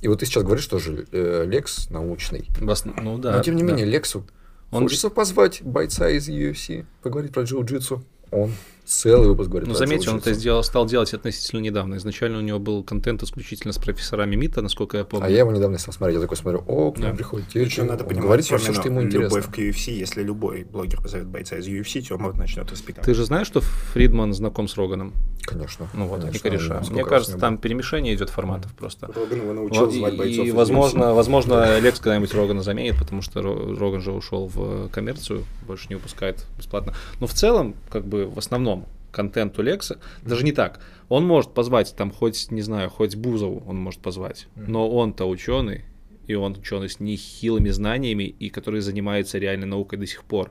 [0.00, 2.46] И вот ты сейчас говоришь тоже э, Лекс научный.
[2.60, 3.36] В ос- Ну да.
[3.36, 3.68] Но тем не да.
[3.68, 4.24] менее, Лексу
[4.70, 8.00] Он хочется позвать бойца из UFC, поговорить про джиу-джитсу.
[8.30, 8.52] Он
[8.88, 11.96] целый выпуск говорит Ну, заметьте, он это сделал, стал делать относительно недавно.
[11.96, 15.26] Изначально у него был контент исключительно с профессорами МИТа, насколько я помню.
[15.26, 17.16] А я его недавно стал смотреть, я такой смотрю, о, к нам Да.
[17.16, 19.36] приходит Причем надо он понимать говорит все, что ему интересно.
[19.36, 23.04] любовь к UFC, если любой блогер позовет бойца из UFC, Тёма начнет воспитывать.
[23.04, 25.12] Ты же знаешь, что Фридман знаком с Роганом?
[25.42, 25.88] Конечно.
[25.94, 26.82] Ну вот, конечно, и кореша.
[26.90, 27.62] Мне кажется, там был.
[27.62, 29.06] перемешание идет форматов просто.
[29.06, 33.22] Роган его научил Вот, звать и, бойцов и, возможно, возможно, Лекс когда-нибудь Рогана заменит, потому
[33.22, 36.92] что Ро- Роган же ушел в коммерцию, больше не выпускает бесплатно.
[37.20, 38.77] Но в целом, как бы в основном
[39.10, 40.80] контент у Лекса, даже не так.
[41.08, 45.84] Он может позвать там хоть, не знаю, хоть Бузову он может позвать, но он-то ученый,
[46.26, 50.50] и он ученый с нехилыми знаниями, и который занимается реальной наукой до сих пор.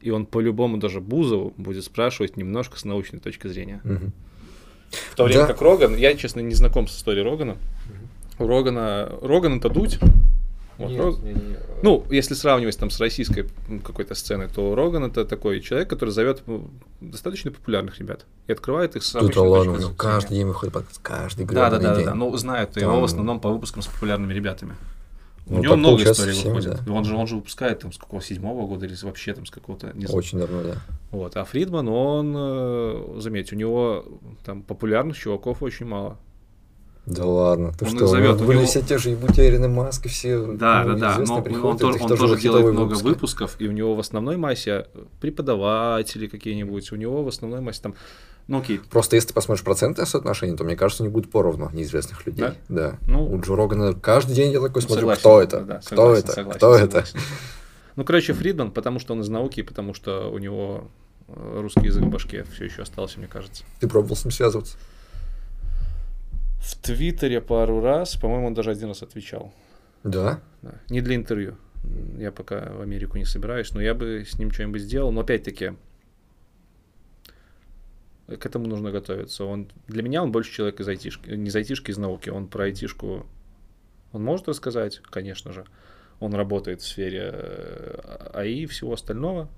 [0.00, 3.80] И он по-любому даже Бузову будет спрашивать немножко с научной точки зрения.
[4.90, 5.46] В то время Да.
[5.46, 7.56] как Роган, я, честно, не знаком с историей Рогана.
[8.38, 9.98] У Рогана, Роган это дуть.
[10.78, 13.46] Вот, Нет, Рог- не- не, э, Ну, если сравнивать там с российской
[13.84, 18.94] какой-то сценой, то Роган это такой человек, который зовет ну, достаточно популярных ребят и открывает
[18.94, 19.96] их с Да обычной ладно, точки у него зрения.
[19.96, 22.04] каждый день выходит подкаст, каждый Да, да, гребаный да, да, день.
[22.06, 22.14] да.
[22.14, 24.74] Ну, знают его Там- в основном по выпускам с популярными ребятами.
[25.46, 26.84] У Ну, него так много историй всем, выходит.
[26.84, 26.92] да.
[26.92, 29.92] Он же, он же выпускает там с какого седьмого года или вообще там с какого-то,
[29.94, 30.16] не знаю.
[30.18, 30.74] Очень давно, да.
[31.10, 31.36] Вот.
[31.38, 34.04] А Фридман, он, э, заметь, у него
[34.44, 36.18] там популярных чуваков очень мало.
[37.08, 38.10] Да ладно, ты Он что, у
[38.44, 41.24] были него- все те же и Бутерин, и Маск, и все Да, ну, да, да.
[41.26, 44.00] Но он, приходят, этих он тоже тоже делает хитовые много выпусков, и у него в
[44.00, 44.86] основной массе
[45.20, 47.94] преподаватели какие-нибудь, у него в основной массе там,
[48.46, 52.26] ну окей, Просто если ты посмотришь процентное соотношение, то мне кажется, не будет поровну неизвестных
[52.26, 52.50] людей.
[52.68, 52.98] Да.
[53.06, 55.60] Ну, У Джо Рогана каждый день я такой смотрю, согласен, кто это?
[55.60, 56.32] да, кто согласен, это?
[56.32, 57.06] согласен, кто это?
[57.06, 57.18] согласен.
[57.96, 60.88] Ну, короче, Фридман, потому что он из науки, потому что у него
[61.28, 63.64] э, русский язык в башке все еще остался, мне кажется.
[63.80, 64.76] Ты пробовал с ним связываться?
[66.68, 69.54] В Твиттере пару раз, по-моему, он даже один раз отвечал.
[70.04, 70.42] Да.
[70.60, 70.74] Да.
[70.90, 71.56] Не для интервью.
[72.18, 75.10] Я пока в Америку не собираюсь, но я бы с ним что-нибудь сделал.
[75.10, 75.72] Но опять-таки,
[78.26, 79.46] к этому нужно готовиться.
[79.46, 82.28] Он, для меня он больше человек из айтишки, не из айтишки, из науки.
[82.28, 83.26] Он про айтишку,
[84.12, 85.64] он может рассказать, конечно же.
[86.20, 89.48] Он работает в сфере э, АИ и всего остального,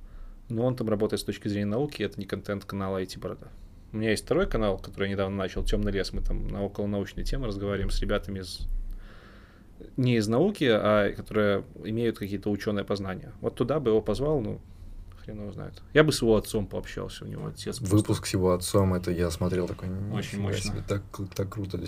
[0.48, 3.48] но он там работает с точки зрения науки, это не контент канала IT Борода.
[3.92, 6.12] У меня есть второй канал, который я недавно начал, Темный лес.
[6.12, 8.68] Мы там на околонаучные темы разговариваем с ребятами из
[9.96, 13.32] не из науки, а которые имеют какие-то ученые познания.
[13.40, 14.60] Вот туда бы его позвал, ну,
[15.30, 15.74] хрен его знает.
[15.94, 17.78] Я бы с его отцом пообщался, у него отец.
[17.78, 20.70] просто- Выпуск с его отцом, это я смотрел такой, Очень «Нифига мощно.
[20.72, 21.02] себе, так,
[21.34, 21.80] так круто.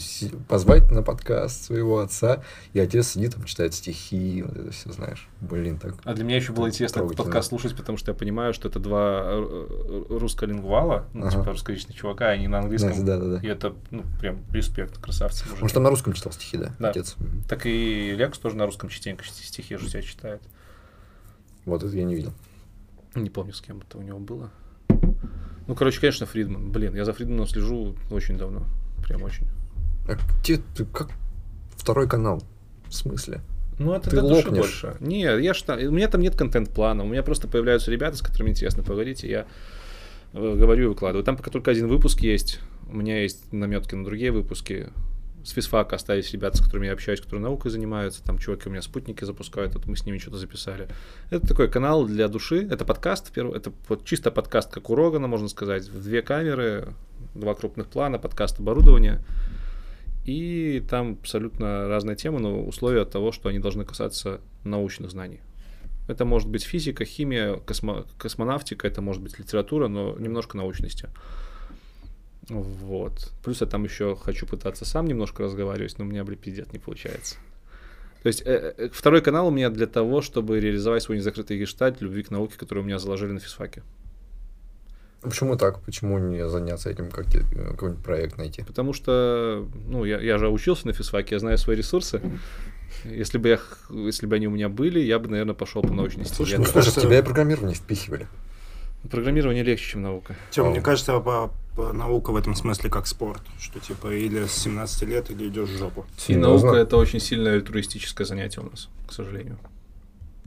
[0.48, 2.42] Позвать на подкаст своего отца,
[2.72, 5.28] и отец сидит там, читает стихи, вот это все, знаешь.
[5.40, 5.94] Блин, так.
[6.04, 8.78] А для меня еще было интересно этот подкаст слушать, потому что я понимаю, что это
[8.78, 9.66] два э,
[10.10, 11.30] э, руссколингвала, ну, Ага.
[11.38, 13.04] типа русскоязычных чувака, они на английском.
[13.04, 13.40] Да, да, да.
[13.40, 15.44] И это, ну, прям респект, красавцы.
[15.60, 16.90] Он же там на русском читал стихи, да, Да.
[16.90, 17.16] отец?
[17.48, 20.42] Так и Лекс тоже на русском частенько стихи же себя читает.
[21.64, 22.32] Вот это я не видел.
[23.14, 24.50] Не помню, с кем это у него было.
[25.66, 26.70] Ну, короче, конечно, Фридман.
[26.70, 28.64] Блин, я за Фридманом слежу очень давно.
[29.06, 29.46] Прям очень.
[30.08, 31.10] А где ты, как
[31.76, 32.42] второй канал?
[32.88, 33.40] В смысле?
[33.78, 34.58] Ну, это Ты лопнешь.
[34.58, 34.96] больше.
[35.00, 37.04] Нет, я ж там- у меня там нет контент-плана.
[37.04, 39.46] У меня просто появляются ребята, с которыми интересно поговорить, и я
[40.34, 41.24] э, говорю и выкладываю.
[41.24, 42.60] Там пока только один выпуск есть.
[42.90, 44.88] У меня есть наметки на другие выпуски.
[45.44, 48.22] С физфака остались ребята, с которыми я общаюсь, которые наукой занимаются.
[48.22, 50.88] Там чуваки у меня спутники запускают, вот мы с ними что-то записали.
[51.30, 52.66] Это такой канал для души.
[52.70, 55.88] Это подкаст, это вот чисто подкаст, как у Рогана, можно сказать.
[55.88, 56.94] В две камеры,
[57.34, 59.24] два крупных плана, подкаст оборудования.
[60.24, 65.40] И там абсолютно разные темы, но условия того, что они должны касаться научных знаний.
[66.06, 71.08] Это может быть физика, химия, космо- космонавтика, это может быть литература, но немножко научности.
[72.48, 73.32] Вот.
[73.44, 76.78] Плюс я там еще хочу пытаться сам немножко разговаривать, но у меня, блин, пиздец, не
[76.78, 77.36] получается.
[78.22, 82.00] То есть э, э, второй канал у меня для того, чтобы реализовать свой незакрытый гештальт
[82.00, 83.82] любви к науке, который у меня заложили на физфаке.
[85.22, 85.80] Почему так?
[85.82, 88.64] Почему не заняться этим, как какой-нибудь проект найти?
[88.64, 92.20] Потому что, ну, я, я же учился на физфаке, я знаю свои ресурсы.
[93.04, 93.60] Если бы, я,
[93.90, 96.36] если бы они у меня были, я бы, наверное, пошел по научной стезе.
[96.36, 98.26] Слушай, Ну, слушай, тебя и программирование впихивали.
[99.10, 100.36] Программирование легче, чем наука.
[100.50, 100.70] Тём, О.
[100.70, 105.02] мне кажется, по- типа, наука в этом смысле как спорт, что типа или с 17
[105.08, 106.04] лет, или идешь в жопу.
[106.28, 109.58] И наука это очень сильное альтруистическое занятие у нас, к сожалению.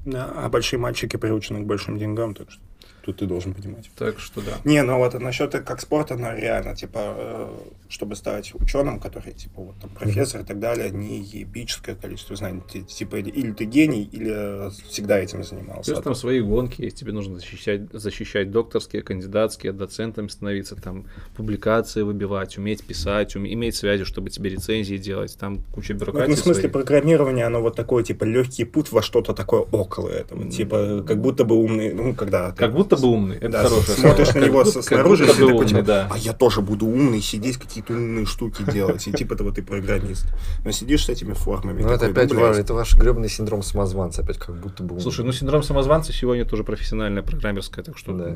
[0.06, 2.62] Да, а большие мальчики приучены к большим деньгам, так что
[3.06, 3.90] тут ты должен понимать.
[3.96, 4.54] Так что да.
[4.64, 7.58] Не, ну вот насчет как спорта, ну реально, типа, э,
[7.88, 12.62] чтобы стать ученым, который, типа, вот там профессор и так далее, не ебическое количество знаний.
[12.72, 15.92] Ты, типа, или, ты гений, или всегда этим занимался.
[15.92, 21.06] Плюс там свои гонки есть, тебе нужно защищать, защищать докторские, кандидатские, доцентами становиться, там,
[21.36, 26.32] публикации выбивать, уметь писать, уметь, иметь связи, чтобы тебе рецензии делать, там куча бюрократии.
[26.32, 26.74] Ну, в смысле, своей.
[26.74, 30.42] программирование, оно вот такое, типа, легкий путь во что-то такое около этого.
[30.42, 30.50] М.
[30.50, 32.52] Типа, как будто бы умный, ну, когда...
[32.52, 34.40] Как будто бы умный, это Да, хорошее смотришь слово.
[34.40, 36.10] на него Как со- будто- как снаружи, и будто ты бы такой, умный, типа, да.
[36.12, 40.26] а я тоже буду умный, сидеть какие-то умные штуки делать, и типа того ты программист.
[40.64, 41.82] Но сидишь с этими формами.
[41.82, 44.96] Ну, это опять ну, ва- это ваш гребаный синдром самозванца, опять как будто бы...
[44.96, 48.36] он- Слушай, ну синдром самозванца сегодня тоже профессиональная программерская, так что Да.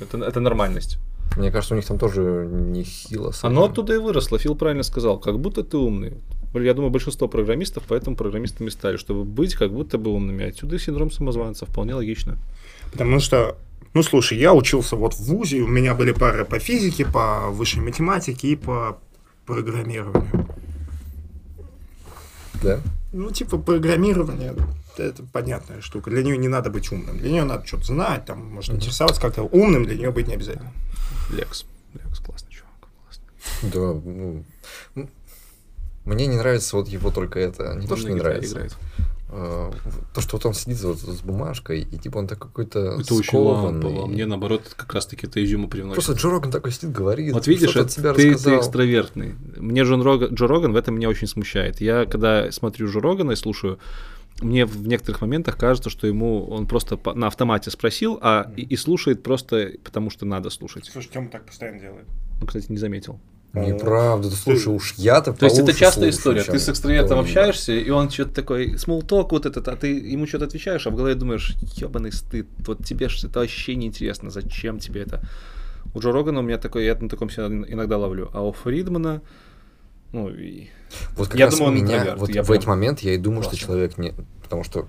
[0.00, 0.98] это, это нормальность.
[1.36, 3.32] Мне кажется, у них там тоже нехило.
[3.42, 3.72] Оно этим.
[3.72, 4.38] оттуда и выросло.
[4.38, 6.14] Фил правильно сказал, как будто ты умный.
[6.54, 10.46] Я думаю, большинство программистов поэтому программистами стали, чтобы быть как будто бы умными.
[10.48, 12.38] Отсюда синдром самозванца, вполне логично.
[12.92, 13.56] Потому что,
[13.94, 17.82] ну слушай, я учился вот в ВУЗе, у меня были пары по физике, по высшей
[17.82, 18.98] математике и по
[19.46, 20.48] программированию.
[22.62, 22.80] Да?
[23.12, 24.54] Ну, типа, программирование
[24.98, 26.10] это понятная штука.
[26.10, 27.18] Для нее не надо быть умным.
[27.18, 29.42] Для нее надо что-то знать, там, может, интересоваться как-то.
[29.42, 30.72] Умным для нее быть не обязательно.
[31.30, 31.64] Лекс.
[31.94, 32.72] Лекс, классный чувак.
[33.04, 33.70] классный.
[33.70, 34.00] Да,
[34.94, 35.08] ну...
[36.04, 37.74] Мне не нравится вот его только это.
[37.74, 38.52] Не то, что не нравится.
[38.52, 38.76] играет.
[39.28, 39.72] А,
[40.14, 43.24] То, что вот он сидит вот с бумажкой, и типа он такой какой-то Это очень
[43.24, 43.82] скованный.
[43.82, 44.06] лампово.
[44.06, 45.94] Мне наоборот как раз таки это изюму привносит.
[46.04, 49.34] Просто Джо Роган такой сидит, говорит, Вот видишь, это от себя ты, ты экстравертный.
[49.56, 51.80] Мне Джон Роган, Джо Роган в этом меня очень смущает.
[51.80, 53.78] Я когда смотрю Джо Рогана и слушаю,
[54.42, 58.62] мне в некоторых моментах кажется, что ему он просто по- на автомате спросил, а и,
[58.62, 60.88] и слушает просто потому, что надо слушать.
[60.92, 62.06] Слушай, Тёма так постоянно делает.
[62.40, 63.18] Ну, кстати, не заметил.
[63.56, 66.42] Неправда, да слушай, уж я-то То есть это частая история.
[66.42, 70.44] Ты с экстравертом общаешься, и он что-то такой, small вот этот, а ты ему что-то
[70.46, 75.02] отвечаешь, а в голове думаешь, ебаный стыд, вот тебе это вообще не интересно, зачем тебе
[75.02, 75.22] это?
[75.94, 79.22] У Джо Рогана у меня такой, я на таком себя иногда ловлю, а у Фридмана,
[80.12, 80.68] ну, и...
[81.16, 83.18] Вот как Я раз думаю, он меня, вот я в прям- эти моменты я и
[83.18, 83.66] думаю, что Классно.
[83.66, 84.14] человек не...
[84.42, 84.86] Потому что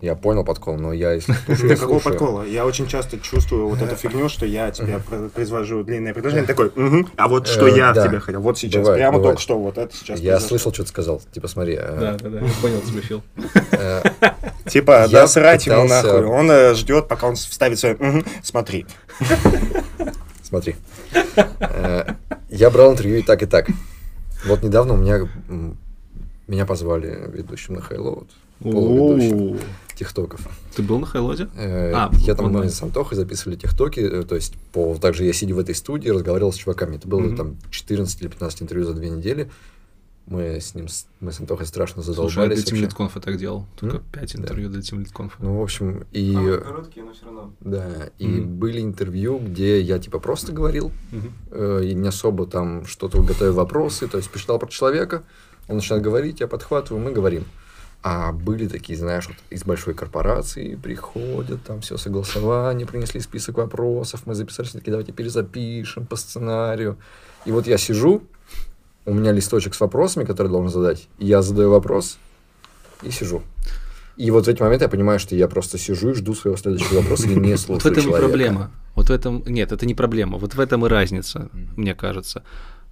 [0.00, 2.18] я понял подкол, но я если слушаю, я какого слушаю.
[2.18, 2.42] подкола?
[2.44, 6.72] Я очень часто чувствую вот эту фигню, что я тебе про- произвожу длинное предложение, такой,
[6.74, 9.32] «Мгм, а вот что Э, я от тебя хотел, вот сейчас, Бывает, прямо бывает.
[9.36, 10.48] только что, вот это сейчас Я произошло».
[10.48, 11.22] слышал, что ты сказал.
[11.32, 13.22] Типа, смотри, э, Да, да, да, я понял тебя, Фил.
[13.72, 14.02] э,
[14.70, 18.86] Типа, да срать ему нахуй, он ждет, пока он вставит свое, «Мгм, смотри.
[20.42, 20.76] смотри.
[22.48, 23.66] Я брал интервью и так, и так.
[24.46, 25.28] Вот недавно у меня
[26.48, 28.28] меня позвали ведущим на Хайлоуд,
[28.60, 29.56] полуведущим О,
[30.00, 30.40] тиктоков.
[30.74, 31.48] Ты был на Хайлоде?
[31.56, 35.32] Э, А, я там мы с Антохой записывали тиктоки, э, то есть по также я
[35.32, 36.96] сидя в этой студии разговаривал с чуваками.
[36.96, 39.50] Это было там 14 или 15 интервью за две недели.
[40.26, 42.64] Мы с ним, с- мы с Антохой страшно Слушай, я задолбались.
[42.64, 42.96] для Team вообще.
[42.96, 43.66] Lead Conf так делал.
[43.80, 44.02] Только М?
[44.12, 44.42] 5 Да.
[44.42, 45.32] интервью для Conf.
[45.40, 46.34] Ну, в общем, и...
[46.34, 47.52] Короткие, но все равно.
[47.60, 50.92] Да, и были интервью, где я типа просто говорил,
[51.50, 55.24] э, и не особо там что-то готовил вопросы, то есть посчитал про человека,
[55.68, 57.44] он начинает говорить, я подхватываю, мы говорим.
[58.02, 64.22] А были такие, знаешь, вот из большой корпорации приходят, там все согласование, принесли список вопросов,
[64.24, 66.96] мы записали, все таки давайте перезапишем по сценарию.
[67.44, 68.22] И вот я сижу,
[69.04, 72.16] у меня листочек с вопросами, которые должен задать, я задаю вопрос
[73.02, 73.42] и сижу.
[74.16, 77.00] И вот в эти моменты я понимаю, что я просто сижу и жду своего следующего
[77.00, 78.70] вопроса и не слушаю Вот в этом и проблема.
[78.94, 79.42] Вот в этом...
[79.46, 80.38] Нет, это не проблема.
[80.38, 82.42] Вот в этом и разница, мне кажется.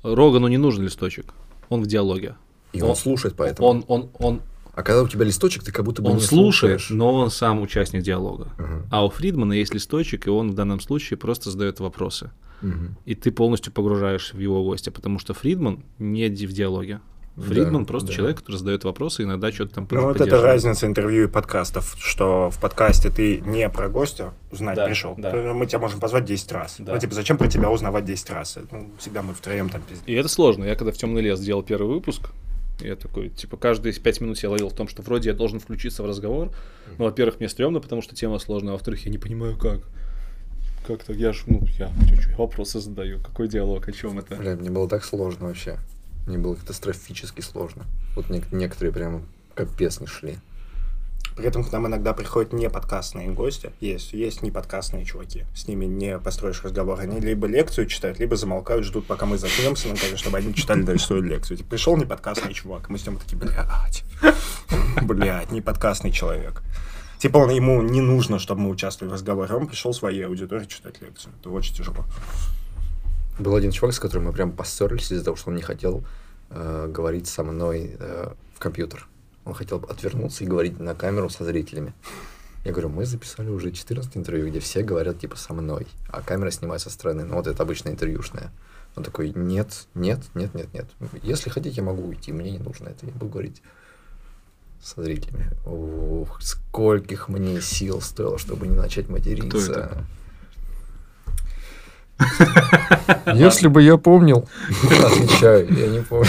[0.03, 1.27] Рогану не нужен листочек.
[1.69, 2.35] Он в диалоге.
[2.73, 3.69] И он, Он- слушает поэтому.
[3.69, 4.41] Он, он, он,
[4.79, 6.91] А когда у тебя листочек, ты как будто бы он не слушает, слушаешь.
[6.91, 8.47] но он сам участник диалога.
[8.59, 12.31] Мгм, А у Фридмана есть листочек, и он в данном случае просто задает вопросы.
[12.63, 12.97] мгм.
[13.05, 17.01] И ты полностью погружаешь в его гостя, потому что Фридман не в диалоге.
[17.37, 18.15] Фридман Да, просто да.
[18.15, 22.51] человек, который задает вопросы, иногда что-то там Ну, вот это разница интервью и подкастов, что
[22.51, 25.15] в подкасте ты не про гостя узнать Да, пришел.
[25.19, 25.33] да.
[25.55, 26.77] Мы тебя можем позвать 10 раз.
[26.79, 26.95] Да.
[26.95, 28.59] Ну, типа, зачем про тебя узнавать 10 раз?
[28.71, 30.03] Ну, всегда мы втроем там пиздец.
[30.07, 30.65] И это сложно.
[30.65, 32.31] Я когда в темный лес делал первый выпуск,
[32.81, 36.03] я такой, типа, каждые пять минут я ловил в том, что вроде я должен включиться
[36.03, 36.53] в разговор.
[36.99, 39.81] Ну, во-первых, мне стрёмно, потому что тема сложная, а во-вторых, я не понимаю, как.
[40.87, 41.17] Как так?
[41.17, 41.93] Я ж, ну, я,
[42.29, 43.21] я вопросы задаю.
[43.21, 44.37] Какой диалог, о чем это?
[44.37, 45.79] Бля, мне было так сложно вообще.
[46.27, 47.85] Мне было катастрофически сложно.
[48.15, 50.39] Вот нек- некоторые прям капец не шли.
[51.37, 53.73] При этом к нам иногда приходят не подкастные гости.
[53.81, 55.45] Есть, есть не подкастные чуваки.
[55.55, 56.99] С ними не построишь разговор.
[57.01, 60.83] Они либо лекцию читают, либо замолкают, ждут, пока мы заткнемся, ну, как, чтобы они читали
[60.83, 61.57] дальше свою лекцию.
[61.57, 64.05] Типа, пришел не подкастный чувак, мы с ним такие, блядь,
[65.03, 66.63] блядь, не подкастный человек.
[67.19, 69.55] Типа, он, ему не нужно, чтобы мы участвовали в разговоре.
[69.55, 71.33] Он пришел своей аудитории читать лекцию.
[71.41, 72.05] Это очень тяжело.
[73.39, 76.05] Был один чувак, с которым мы прям поссорились из-за того, что он не хотел
[76.51, 79.09] э, говорить со мной э, в компьютер.
[79.49, 81.95] Он хотел отвернуться и говорить на камеру со зрителями.
[82.67, 86.51] Я говорю, мы записали уже 14 интервью, где все говорят типа со мной, а камера
[86.51, 87.25] снимает со стороны.
[87.25, 88.53] Ну вот это обычно интервьюшная.
[88.95, 90.87] Он такой, нет, нет, нет, нет, нет.
[91.23, 93.07] Если хотите, я могу уйти, мне не нужно это.
[93.07, 93.63] Я буду говорить
[94.83, 95.51] со зрителями.
[95.65, 100.05] Ух, скольких мне сил стоило, чтобы не начать материться.
[103.33, 104.47] Если бы я помнил,
[104.83, 106.29] отвечаю, я не помню.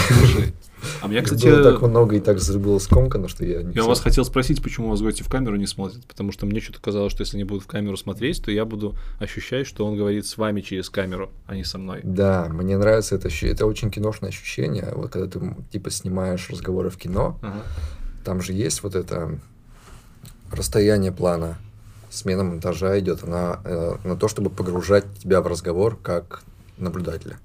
[1.00, 4.00] А мне, кстати, было так много и так было скомкано, что я не я вас
[4.00, 7.12] хотел спросить, почему у вас гости в камеру не смотрят, потому что мне что-то казалось,
[7.12, 10.36] что если они будут в камеру смотреть, то я буду ощущать, что он говорит с
[10.36, 12.00] вами через камеру, а не со мной.
[12.02, 13.54] Да, мне нравится это ощущение.
[13.54, 14.92] Это очень киношное ощущение.
[14.94, 15.40] Вот когда ты
[15.70, 17.62] типа снимаешь разговоры в кино, Ага.
[18.24, 19.38] там же есть вот это
[20.52, 21.58] расстояние плана,
[22.10, 26.42] смена монтажа идет на, э, на то, чтобы погружать тебя в разговор как
[26.76, 27.38] наблюдателя.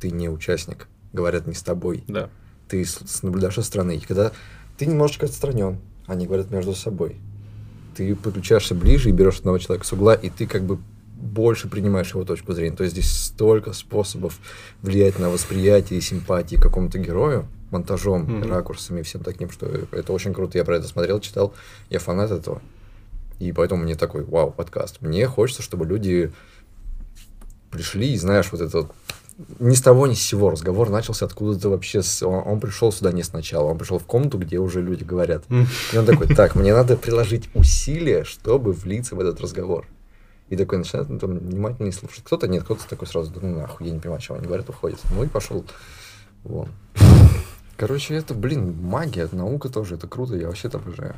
[0.00, 2.04] Ты не участник, говорят не с тобой.
[2.08, 2.30] Да.
[2.68, 2.84] Ты
[3.22, 3.96] наблюдаешь со стороны.
[3.96, 4.32] И когда
[4.78, 7.16] ты немножечко отстранен, они говорят между собой.
[7.96, 10.78] Ты подключаешься ближе и берешь одного человека с угла, и ты как бы
[11.16, 12.76] больше принимаешь его точку зрения.
[12.76, 14.38] То есть здесь столько способов
[14.82, 18.50] влиять на восприятие и симпатии какому-то герою, монтажом, Мгм.
[18.50, 20.58] ракурсами всем таким, что это очень круто.
[20.58, 21.54] Я про это смотрел, читал,
[21.88, 22.60] я фанат этого.
[23.38, 25.00] И поэтому мне такой, вау, подкаст.
[25.00, 26.32] Мне хочется, чтобы люди
[27.70, 28.92] пришли и, знаешь, вот это вот
[29.58, 32.02] ни с того, ни с сего разговор начался откуда-то вообще.
[32.02, 35.44] с- Он, он пришел сюда не сначала, он пришел в комнату, где уже люди говорят.
[35.92, 39.86] И он такой, так, мне надо приложить усилия, чтобы влиться в этот разговор.
[40.50, 42.22] И такой начинает ну, там, внимательно слушать.
[42.24, 45.00] Кто-то нет, кто-то такой сразу, ну нахуй, я не понимаю, что они говорят, уходит.
[45.16, 45.64] Ну и пошел
[46.44, 46.68] вон.
[47.76, 51.16] Короче, это, блин, магия, наука тоже, это круто, я вообще это обожаю.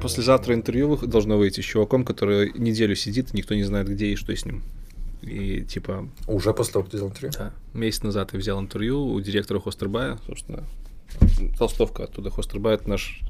[0.00, 4.16] Послезавтра интервью должно выйти с чуваком, который неделю сидит, и никто не знает, где и
[4.16, 4.62] что с ним.
[5.22, 7.32] И типа, Уже после того, как ты сделал интервью?
[7.36, 10.64] да, месяц назад я взял интервью у директора Хостербая, собственно,
[11.58, 12.30] толстовка оттуда.
[12.30, 13.20] Хостербай это наш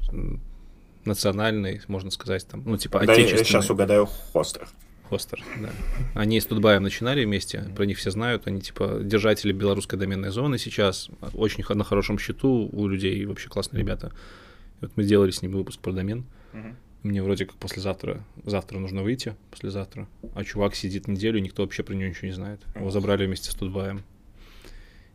[1.05, 4.67] национальный, можно сказать, там, ну, типа, Да, я отечественный сейчас угадаю хостер.
[5.09, 5.69] хостер, да.
[6.13, 10.57] Они с Тутбаем начинали вместе, про них все знают, они, типа, держатели белорусской доменной зоны
[10.59, 14.11] сейчас, очень на хорошем счету у людей, вообще классные ребята.
[14.81, 16.25] И вот мы сделали с ним выпуск про домен,
[17.03, 20.07] мне вроде как послезавтра, завтра нужно выйти, послезавтра.
[20.35, 22.61] А чувак сидит неделю, никто вообще про него ничего не знает.
[22.75, 24.03] Его забрали вместе с Тутбаем.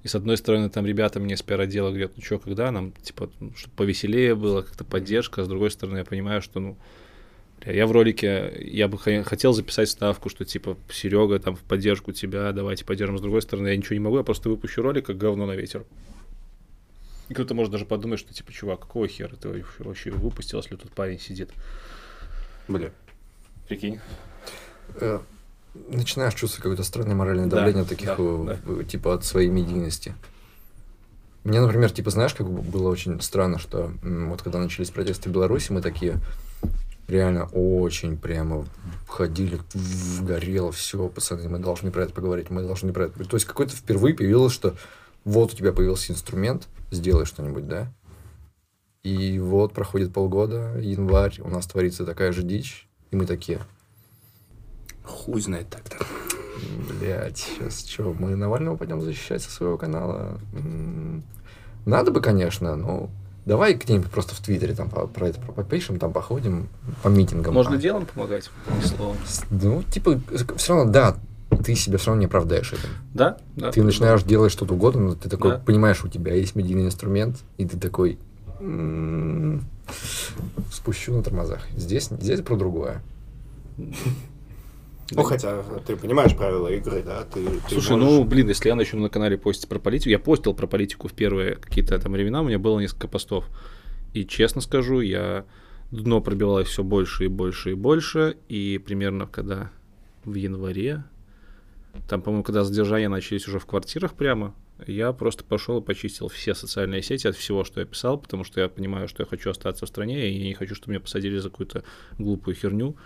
[0.03, 3.31] И с одной стороны, там ребята мне с пиар-отдела говорят, ну что, когда нам, типа,
[3.57, 5.43] чтобы повеселее было, как-то поддержка.
[5.43, 6.77] А с другой стороны, я понимаю, что, ну,
[7.65, 12.13] я в ролике, я бы хо- хотел записать ставку, что, типа, Серега, там, в поддержку
[12.13, 13.17] тебя, давайте поддержим.
[13.17, 15.85] С другой стороны, я ничего не могу, я просто выпущу ролик, как говно на ветер.
[17.29, 20.93] И кто-то может даже подумать, что, типа, чувак, какого хера ты вообще- выпустил, если тут
[20.93, 21.51] парень сидит.
[22.69, 22.91] Бля.
[23.69, 24.01] Прикинь.
[25.01, 25.21] Э,
[25.89, 29.49] Начинаешь чувствовать какое-то странное моральное Да, давление от таких, да, э, э, типа, от своей
[29.49, 30.15] медийности.
[31.43, 35.33] Мне, например, типа, знаешь, как бы было очень странно, что вот когда начались протесты в
[35.33, 36.19] Беларуси, мы такие
[37.09, 38.67] реально очень прямо
[39.09, 43.31] ходили, в- горело все, пацаны, мы должны про это поговорить, мы должны про это поговорить.
[43.31, 44.75] То есть какой-то впервые появилось, что
[45.25, 47.93] вот у тебя появился инструмент, сделай что-нибудь, да?
[49.03, 53.61] И вот проходит полгода, январь, у нас творится такая же дичь, и мы такие,
[55.05, 55.99] Хуй знает так-то.
[56.89, 60.41] Блять, сейчас что, мы Навального пойдем защищать со своего канала?
[61.85, 63.11] Надо бы, конечно, но
[63.45, 66.69] давай где-нибудь просто в Твиттере там про это попишем, там походим
[67.03, 67.53] по митингам.
[67.53, 69.17] Можно А, делом помогать, ни слова.
[69.51, 70.19] Ну, типа,
[70.57, 71.17] все равно, да,
[71.57, 72.89] ты себя все равно не оправдаешь этим.
[73.13, 73.39] Да?
[73.57, 73.71] Да.
[73.73, 75.59] Ты начинаешь делать что-то угодно, но ты такой Да.
[75.59, 78.19] понимаешь, у тебя есть медийный инструмент, и ты такой
[78.61, 79.65] м,
[80.73, 81.67] спущу на тормозах.
[81.77, 83.03] Здесь, здесь про другое.
[85.11, 87.25] Ну, хотя ты понимаешь правила игры, да?
[87.25, 90.19] Ты, ты Слушай, можешь- ну, блин, если я начну на канале постить про политику, я
[90.19, 93.45] постил про политику в первые какие-то там времена, у меня было несколько постов.
[94.15, 95.45] И честно скажу, я
[95.91, 99.71] дно пробивалось все больше и больше и больше, и примерно когда
[100.25, 101.05] в январе,
[102.09, 104.55] там, по-моему, когда задержания начались уже в квартирах прямо,
[104.87, 108.61] я просто пошел и почистил все социальные сети от всего, что я писал, потому что
[108.61, 111.39] я понимаю, что я хочу остаться в стране, и я не хочу, чтобы меня посадили
[111.39, 111.85] за какую-то
[112.19, 112.97] глупую херню,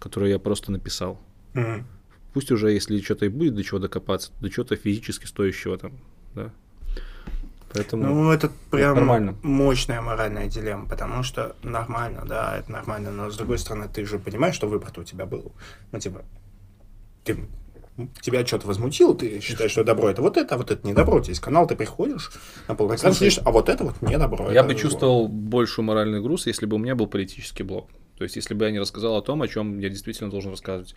[0.00, 1.20] которую я просто написал.
[1.54, 1.86] Мгм.
[2.32, 5.92] Пусть уже, если что-то и будет до чего докопаться, до чего-то физически стоящего там,
[6.34, 6.52] да.
[7.72, 9.36] Поэтому Ну, это прям нормально.
[9.42, 14.18] мощная моральная дилемма, потому что нормально, да, это нормально, но с другой стороны, ты же
[14.18, 15.52] понимаешь, что выбор-то у тебя был.
[15.92, 16.24] Ну, типа,
[17.24, 17.36] ты,
[18.20, 21.18] тебя что-то возмутило, ты считаешь, что добро это вот это, а вот это не добро.
[21.18, 22.30] У тебя есть канал, ты приходишь
[22.68, 24.50] на Слушай, сидишь, а вот это вот не добро.
[24.50, 27.88] я бы чувствовал большую моральный груз, если бы у меня был политический блок.
[28.18, 30.94] То есть, если бы я не рассказал о том, о чем я действительно должен рассказывать.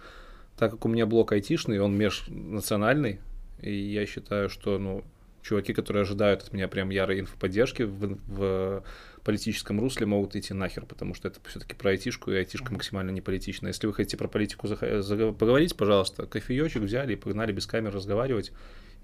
[0.58, 3.20] так как у меня блок айтишный, он межнациональный,
[3.62, 5.04] и я считаю, что, ну,
[5.42, 8.84] чуваки, которые ожидают от меня прям ярой инфоподдержки в, в
[9.24, 13.22] политическом русле, могут идти нахер, потому что это все-таки про айтишку, и айтишка максимально не
[13.22, 13.68] политична.
[13.68, 18.52] Если вы хотите про политику поговорить, пожалуйста, кофеечек взяли и погнали без камер разговаривать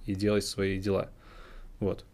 [0.05, 1.09] и делать свои дела.
[1.79, 2.05] Вот.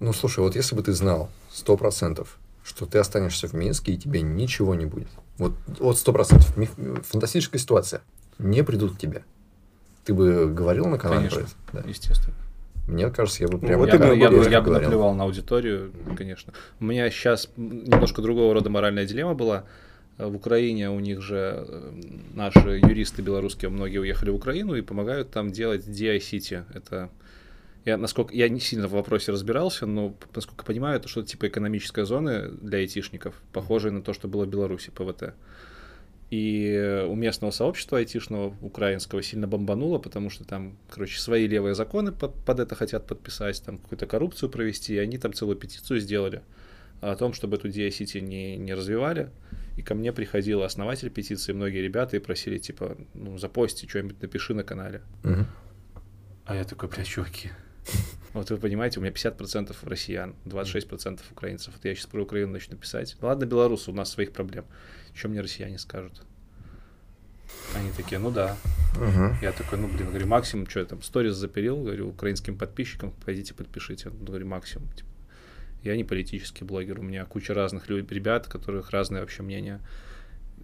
[0.00, 3.96] Ну, слушай, вот если бы ты знал сто процентов, что ты останешься в Минске и
[3.96, 5.08] тебе ничего не будет.
[5.38, 6.54] Вот вот сто процентов.
[7.06, 8.02] Фантастическая ситуация.
[8.38, 9.24] Не придут к тебе.
[10.04, 11.48] Ты бы говорил на канале Конечно.
[11.66, 11.84] про это?
[11.84, 11.88] Да.
[11.88, 12.36] Естественно.
[12.88, 13.78] Мне кажется, я бы прям...
[13.78, 16.54] вот я, я, резко я бы наплевал на аудиторию, конечно.
[16.80, 19.64] У меня сейчас немножко другого рода моральная дилемма была.
[20.16, 21.92] В Украине у них же э,
[22.34, 26.64] наши юристы белорусские, многие уехали в Украину и помогают там делать DI-City.
[26.74, 27.10] Это
[27.84, 32.04] я, насколько, я не сильно в вопросе разбирался, но, насколько понимаю, это что-то типа экономической
[32.04, 35.34] зоны для айтишников, похожее на то, что было в Беларуси, ПВТ.
[36.30, 42.12] И у местного сообщества айтишного украинского сильно бомбануло, потому что там, короче, свои левые законы
[42.12, 46.42] под, под это хотят подписать, там какую-то коррупцию провести, и они там целую петицию сделали
[47.00, 49.30] о том, чтобы эту DI-City не, не развивали.
[49.76, 54.52] И ко мне приходил основатель петиции, многие ребята, и просили, типа, ну, запости что-нибудь, напиши
[54.52, 55.02] на канале.
[56.44, 57.50] А я такой, бля, чуваки.
[58.34, 61.72] Вот вы понимаете, у меня 50% россиян, 26% украинцев.
[61.74, 63.16] Вот я сейчас про Украину начну писать.
[63.22, 64.66] Ладно, белорусы, у нас своих проблем.
[65.18, 66.22] Что мне россияне скажут?
[67.74, 68.56] Они такие, ну да.
[68.94, 69.36] Мгм.
[69.42, 73.52] Я такой, ну блин, говорю, максимум, что я там, сторис запилил, говорю, украинским подписчикам, пойдите
[73.52, 74.10] подпишите.
[74.10, 74.88] Ну, Говорю, максимум.
[74.92, 75.08] типа.
[75.82, 79.80] Я не политический блогер, у меня куча разных лю- ребят, у которых разные вообще мнения.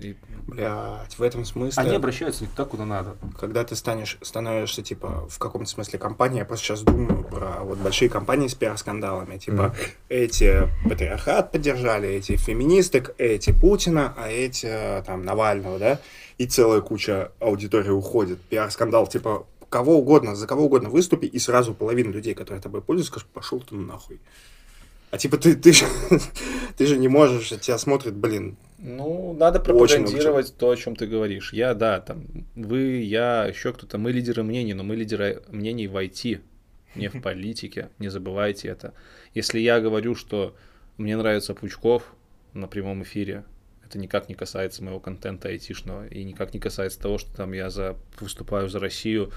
[0.01, 0.17] И
[0.47, 1.83] Блять, в этом смысле...
[1.83, 3.17] они обращаются не туда, куда надо.
[3.39, 7.79] когда ты станешь, становишься, типа, в каком-то смысле компанией, я просто сейчас думаю про вот
[7.79, 9.75] большие компании с пиар-скандалами, типа,
[10.11, 16.01] эти патриархат поддержали, эти феминисток, эти Путина, а эти, э, там, Навального, да,
[16.37, 18.41] и целая куча аудитории уходит.
[18.43, 23.13] Пиар-скандал, типа, кого угодно, за кого угодно выступи, и сразу половина людей, которые тобой пользуются,
[23.13, 24.21] скажут, пошел ты нахуй.
[25.11, 25.87] А типа ты, ты, же,
[26.77, 28.57] ты же не можешь, тебя смотрят, блин,
[28.87, 31.55] Ну, надо Очень пропагандировать то, о чем ты говоришь.
[31.55, 35.97] Я, да, там, вы, я, еще кто-то, мы лидеры мнений, но мы лидеры мнений в
[35.97, 36.43] IT,
[36.95, 38.93] не в политике, не забывайте это.
[39.33, 40.55] Если я говорю, что
[40.99, 42.15] мне нравится Пучков
[42.53, 43.45] на прямом эфире,
[43.87, 47.71] это никак не касается моего контента айтишного и никак не касается того, что там я
[47.71, 49.33] за, выступаю за Россию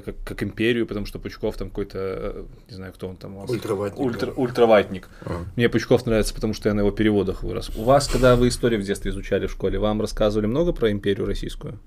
[0.00, 3.36] как, как империю, потому что Пучков там какой-то, э, не знаю, кто он там.
[3.36, 3.50] у вас.
[3.50, 4.00] Ультраватник.
[4.00, 5.08] Ультра, ультраватник.
[5.22, 5.44] А.
[5.56, 7.70] Мне Пучков нравится, потому что я на его переводах вырос.
[7.76, 11.26] У вас, когда вы историю в детстве изучали в школе, вам рассказывали много про империю
[11.26, 11.80] российскую?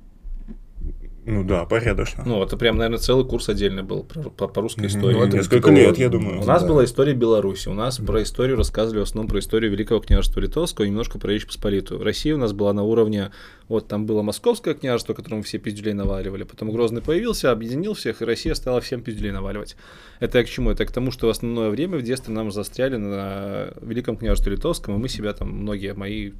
[1.25, 2.23] Ну да, порядочно.
[2.25, 5.13] Ну, это прям, наверное, целый курс отдельный был про- по, по русской истории.
[5.15, 6.41] Ну, это несколько такого- лет, я думаю.
[6.41, 6.67] У нас Да.
[6.67, 10.85] была история Беларуси, у нас про историю рассказывали в основном про историю Великого княжества Литовского,
[10.85, 12.03] и немножко про Речь Посполитую.
[12.03, 13.31] Россия у нас была на уровне,
[13.67, 18.25] вот там было Московское княжество, которому все пизделей наваливали, потом Грозный появился, объединил всех, и
[18.25, 19.75] Россия стала всем пизделей наваливать.
[20.19, 20.71] Это я к чему?
[20.71, 24.95] Это к тому, что в основное время в детстве нам застряли на Великом княжестве Литовском,
[24.95, 26.31] и мы себя там, многие мои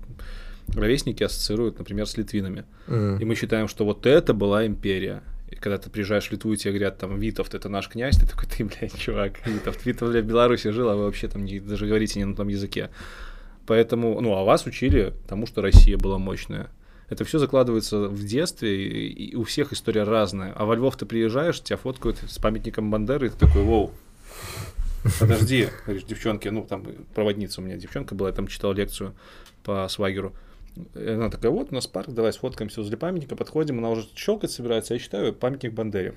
[0.76, 2.66] ровесники ассоциируют, например, с литвинами.
[2.88, 3.18] Мгм.
[3.18, 5.24] И мы считаем, что вот это была империя.
[5.50, 8.26] И когда ты приезжаешь в Литву, и тебе говорят, там, Витовт, это наш князь, ты
[8.26, 9.86] такой, ты, блядь, чувак, Витовт.
[9.86, 12.48] Витовт, блядь, в Беларуси жил, а вы вообще там не, даже говорите не на том
[12.48, 12.90] языке.
[13.66, 16.70] Поэтому, ну, а вас учили тому, что Россия была мощная.
[17.10, 20.54] Это все закладывается в детстве, и, у всех история разная.
[20.54, 23.92] А во Львов ты приезжаешь, тебя фоткают с памятником Бандеры, и ты такой, воу,
[25.20, 26.84] подожди, говоришь, девчонки, ну, там
[27.14, 29.14] проводница у меня девчонка была, я там читал лекцию
[29.64, 30.34] по свагеру.
[30.96, 34.52] И она такая, вот у нас парк, давай сфоткаемся возле памятника, подходим, она уже щелкать
[34.52, 36.16] собирается, я читаю памятник Бандере.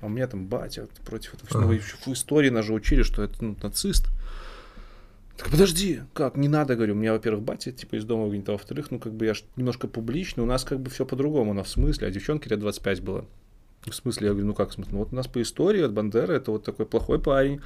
[0.00, 1.62] А у меня там батя против этого всего.
[1.62, 4.06] Вы еще в истории нас же учили, что это ну, нацист.
[5.36, 8.52] Так подожди, как, не надо, говорю, у меня, во-первых, батя, типа, из дома выгнет, а
[8.52, 11.62] во-вторых, ну, как бы я ж немножко публичный, у нас как бы все по-другому, она
[11.62, 13.24] в смысле, а девчонке лет 25 было.
[13.82, 16.50] В смысле, я говорю, ну как ну, вот у нас по истории от Бандера это
[16.50, 17.60] вот такой плохой парень,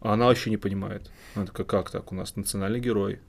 [0.00, 1.10] а она вообще не понимает.
[1.34, 3.20] Она такая, как так, у нас национальный герой.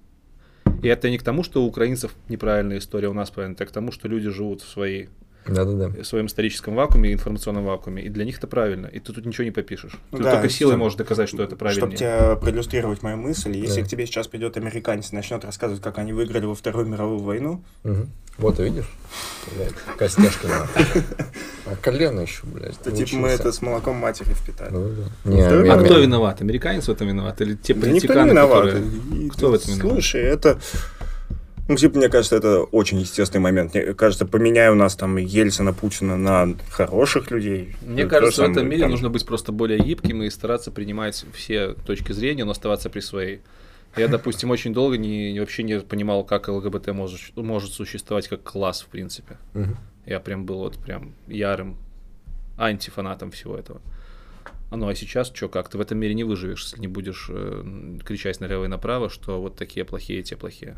[0.82, 3.72] И это не к тому, что у украинцев неправильная история, у нас правильная, это к
[3.72, 5.10] тому, что люди живут в своей
[5.48, 5.90] Да-да-да.
[5.90, 9.44] в своем историческом вакууме, информационном вакууме, и для них это правильно, и ты тут ничего
[9.44, 9.94] не попишешь.
[10.12, 11.80] Ты да, только силой можешь доказать, что это правильнее.
[11.82, 13.88] Чтобы тебе проиллюстрировать мою мысль, если Да.
[13.88, 17.64] к тебе сейчас придет американец и начнет рассказывать, как они выиграли во Вторую мировую войну,
[17.84, 18.10] Мгм.
[18.38, 18.90] Вот, ты видишь?
[19.56, 21.04] Блядь, костяшки нахуй.
[21.66, 22.78] А колено еще, блядь.
[22.80, 24.72] то типа мы это с молоком матери впитали.
[24.72, 25.04] Ну, да.
[25.26, 26.42] Ну, Не, А кто виноват?
[26.42, 27.40] Американец в этом виноват?
[27.42, 28.64] Или те Да никто не политиканы, виноват.
[28.72, 29.30] которые...
[29.32, 29.94] Кто в этом виноват?
[29.94, 30.60] Слушай, это...
[31.72, 33.74] Ну, типа, мне кажется, это очень естественный момент.
[33.74, 37.78] Мне кажется, поменяй у нас там Ельцина, Путина на хороших людей.
[37.82, 41.26] Мне Ну, кажется, в этом мире там, нужно быть просто более гибким и стараться принимать
[41.34, 43.40] все точки зрения, но оставаться при своей.
[43.96, 48.82] Я, допустим, очень долго не, вообще не понимал, как ЛГБТ может, может существовать как класс,
[48.82, 49.38] в принципе.
[49.54, 49.78] Мгм.
[50.06, 51.78] Я прям был вот прям ярым
[52.58, 53.80] антифанатом всего этого.
[54.72, 57.28] А ну а сейчас что, как ты в этом мире не выживешь, если не будешь
[57.30, 60.76] э, кричать налево и направо, что вот такие плохие, те плохие.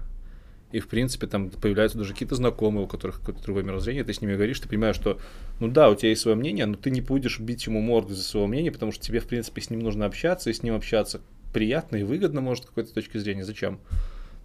[0.74, 4.22] И, в принципе, там появляются даже какие-то знакомые, у которых какое-то другое мировоззрение, ты с
[4.22, 5.20] ними говоришь, ты понимаешь, что,
[5.60, 8.24] ну да, у тебя есть свое мнение, но ты не будешь бить ему морду за
[8.24, 11.22] свое мнение, потому что тебе, в принципе, с ним нужно общаться, и с ним общаться
[11.54, 13.46] приятно и выгодно, может, с какой-то точки зрения.
[13.46, 13.80] Зачем?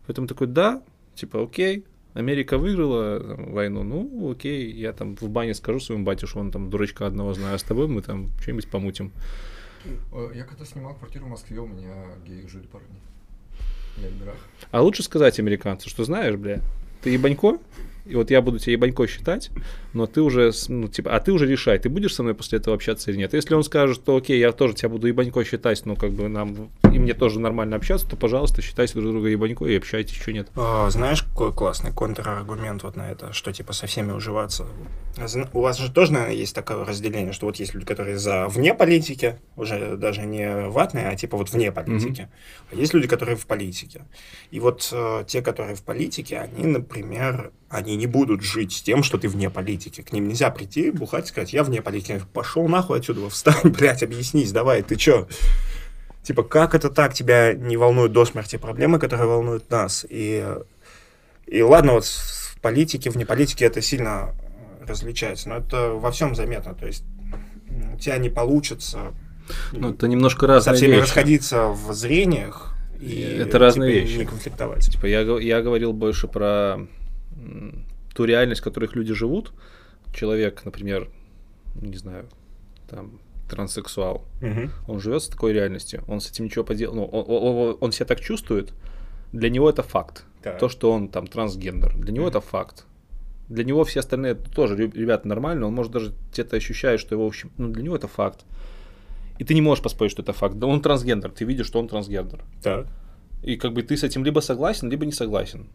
[0.06, 0.82] Поэтому такой, да,
[1.14, 6.26] типа, окей, Америка выиграла там, войну, ну, окей, я там в бане скажу своему батю,
[6.26, 9.12] что он там дурачка одного знаю, а с тобой мы там что-нибудь помутим.
[10.12, 11.94] Э, Я когда снимал квартиру в Москве, у меня
[12.26, 12.88] геи жили парни.
[14.70, 16.60] А лучше сказать американцу, что знаешь, бля,
[17.02, 17.58] ты ебанько,
[18.04, 19.50] и вот я буду тебя ебанько считать,
[19.92, 22.74] но ты уже, ну, типа, а ты уже решай, ты будешь со мной после этого
[22.74, 23.34] общаться или нет.
[23.34, 26.70] Если он скажет, что окей, я тоже тебя буду ебанько считать, но как бы нам,
[27.09, 30.48] мне тоже нормально общаться, то, пожалуйста, считайте друг друга ебанько и общайтесь, что нет.
[30.56, 34.66] А, знаешь, какой классный контраргумент вот на это, что типа со всеми уживаться.
[35.55, 38.74] У вас же тоже, наверное, есть такое разделение, что вот есть люди, которые за вне
[38.74, 42.28] политики, уже даже не ватные, а типа вот вне политики.
[42.70, 44.02] А есть люди, которые в политике.
[44.51, 49.02] И вот э, те, которые в политике, они, например, они не будут жить с тем,
[49.02, 50.02] что ты вне политики.
[50.02, 52.20] К ним нельзя прийти, бухать сказать, я вне политики.
[52.35, 55.26] Пошел нахуй отсюда, встань, блядь, объяснись, давай, ты чё?
[56.28, 57.14] Типа, как это так?
[57.14, 60.05] Тебя не волнуют до смерти проблемы, которые волнуют нас.
[60.10, 60.46] И,
[61.46, 64.34] и ладно, вот в политике, вне политики это сильно
[64.86, 66.74] различается, но это во всем заметно.
[66.74, 67.02] То есть
[67.94, 69.14] у тебя не получится
[69.72, 71.00] Ну, это немножко со разные всеми вещи.
[71.00, 74.18] расходиться в зрениях и Это разные типа, вещи.
[74.18, 74.92] не конфликтовать.
[74.92, 76.76] Типа я, я говорил больше про
[78.14, 79.55] ту реальность, в которой люди живут.
[80.14, 81.09] Человек, например,
[81.80, 82.26] не знаю,
[82.86, 83.18] там,
[83.48, 84.70] транссексуал, Мгм.
[84.86, 87.92] он живет с такой реальностью, он с этим ничего поделать, ну, он, он- он- он
[87.92, 88.72] себя так чувствует,
[89.32, 90.24] для него это факт.
[90.42, 90.58] Так.
[90.58, 92.84] То, что он там трансгендер, для него это факт.
[93.48, 97.24] Для него все остальные тоже, реб- ребята, нормально, он может даже где-то ощущает, что его,
[97.24, 98.44] в общем, ну, для него это факт.
[99.40, 100.56] И ты не можешь поспорить, что это факт.
[100.58, 102.40] Да он трансгендер, ты видишь, что он трансгендер.
[102.62, 102.86] Так.
[103.42, 105.66] И как бы ты с этим либо согласен, либо не согласен.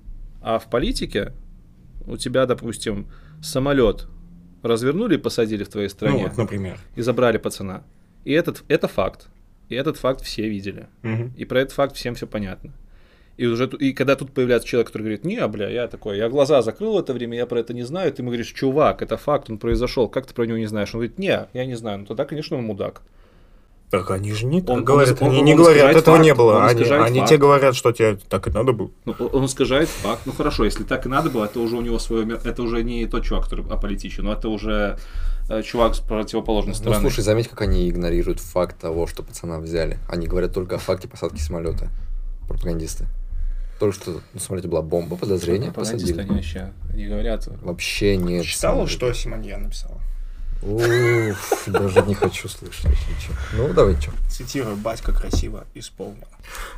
[0.42, 1.32] А в политике
[2.06, 3.08] у тебя, допустим,
[3.42, 4.08] самолет
[4.64, 6.78] развернули и посадили в твоей Ну, стране вот, например.
[6.96, 7.84] и забрали пацана.
[8.26, 9.28] И этот, это факт.
[9.70, 10.88] И этот факт все видели.
[11.04, 11.34] Мгм.
[11.38, 12.72] И про этот факт всем все понятно.
[13.36, 16.62] И уже и когда тут появляется человек, который говорит, не, бля, я такой, я глаза
[16.62, 19.50] закрыл в это время, я про это не знаю, ты ему говоришь, чувак, это факт,
[19.50, 20.94] он произошел, как ты про него не знаешь?
[20.94, 23.02] Он говорит, не, я не знаю, ну тогда, конечно, он мудак.
[24.00, 26.26] Так они же не так Он- говорят, он- они он- не он говорят, этого факт,
[26.26, 26.56] не было.
[26.58, 27.30] он Они, они факт.
[27.30, 28.90] те говорят, что тебе так и надо было.
[29.06, 30.24] Ну, он искажает факт.
[30.26, 33.06] Ну хорошо, если так и надо было, это уже у него свое Это уже не
[33.06, 34.98] тот чувак, который аполитичен, но это уже
[35.48, 37.02] э, чувак с противоположной Ну, стороны.
[37.02, 40.00] слушай, заметь, как они игнорируют факт того, что пацана взяли.
[40.10, 41.90] Они говорят только о факте посадки самолета.
[42.48, 43.06] Пропагандисты.
[43.80, 46.30] Только что на самолете была бомба, подозрение, Пропагандисты, посадили.
[46.32, 47.48] они вообще не говорят.
[47.62, 48.44] Вообще нет.
[48.46, 50.00] Читала, что Симоньян написала?
[50.66, 52.86] Уф, даже не хочу слышать.
[53.20, 53.34] чё.
[53.54, 54.12] Ну, давай, что.
[54.30, 56.28] Цитирую, батька красиво исполнил.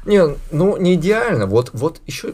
[0.06, 1.45] Не, ну, не идеально.
[1.45, 2.34] Вот, вот еще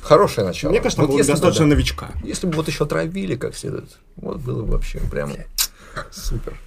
[0.00, 0.70] хорошее начало.
[0.70, 2.10] Мне кажется, вот было если бы, достаточно да, новичка.
[2.24, 5.32] Если бы вот еще травили как следует, вот было бы вообще прям
[6.10, 6.58] супер.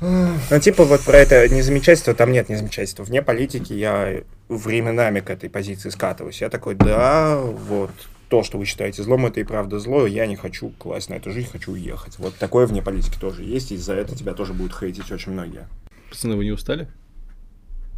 [0.00, 3.04] Ну, типа вот про это незамечательство, там нет незамечательства.
[3.04, 6.40] Вне политики я временами к этой позиции скатываюсь.
[6.40, 7.90] Я такой, да, вот,
[8.28, 11.30] то, что вы считаете злом, это и правда зло, я не хочу класть на эту
[11.30, 12.18] жизнь, хочу уехать.
[12.18, 15.66] Вот такое вне политики тоже есть, и за это тебя тоже будут хейтить очень многие.
[16.10, 16.88] Пацаны, вы не устали?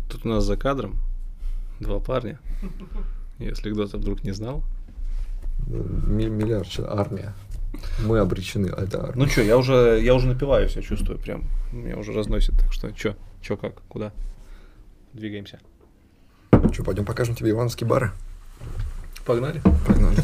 [0.09, 0.97] Тут у нас за кадром
[1.81, 2.39] два парня.
[3.39, 4.63] Если кто-то вдруг не знал.
[5.67, 7.33] Ми- Миллиард, армия.
[8.05, 9.25] Мы обречены, а это армия.
[9.25, 11.45] Ну что, я уже, я уже напиваюсь, я чувствую прям.
[11.73, 12.59] Меня уже разносит.
[12.59, 14.13] Так что, что, что как, куда?
[15.13, 15.61] Двигаемся.
[16.73, 18.13] Что, пойдем покажем тебе ивановские бары?
[19.25, 19.61] Погнали.
[19.87, 20.17] Погнали.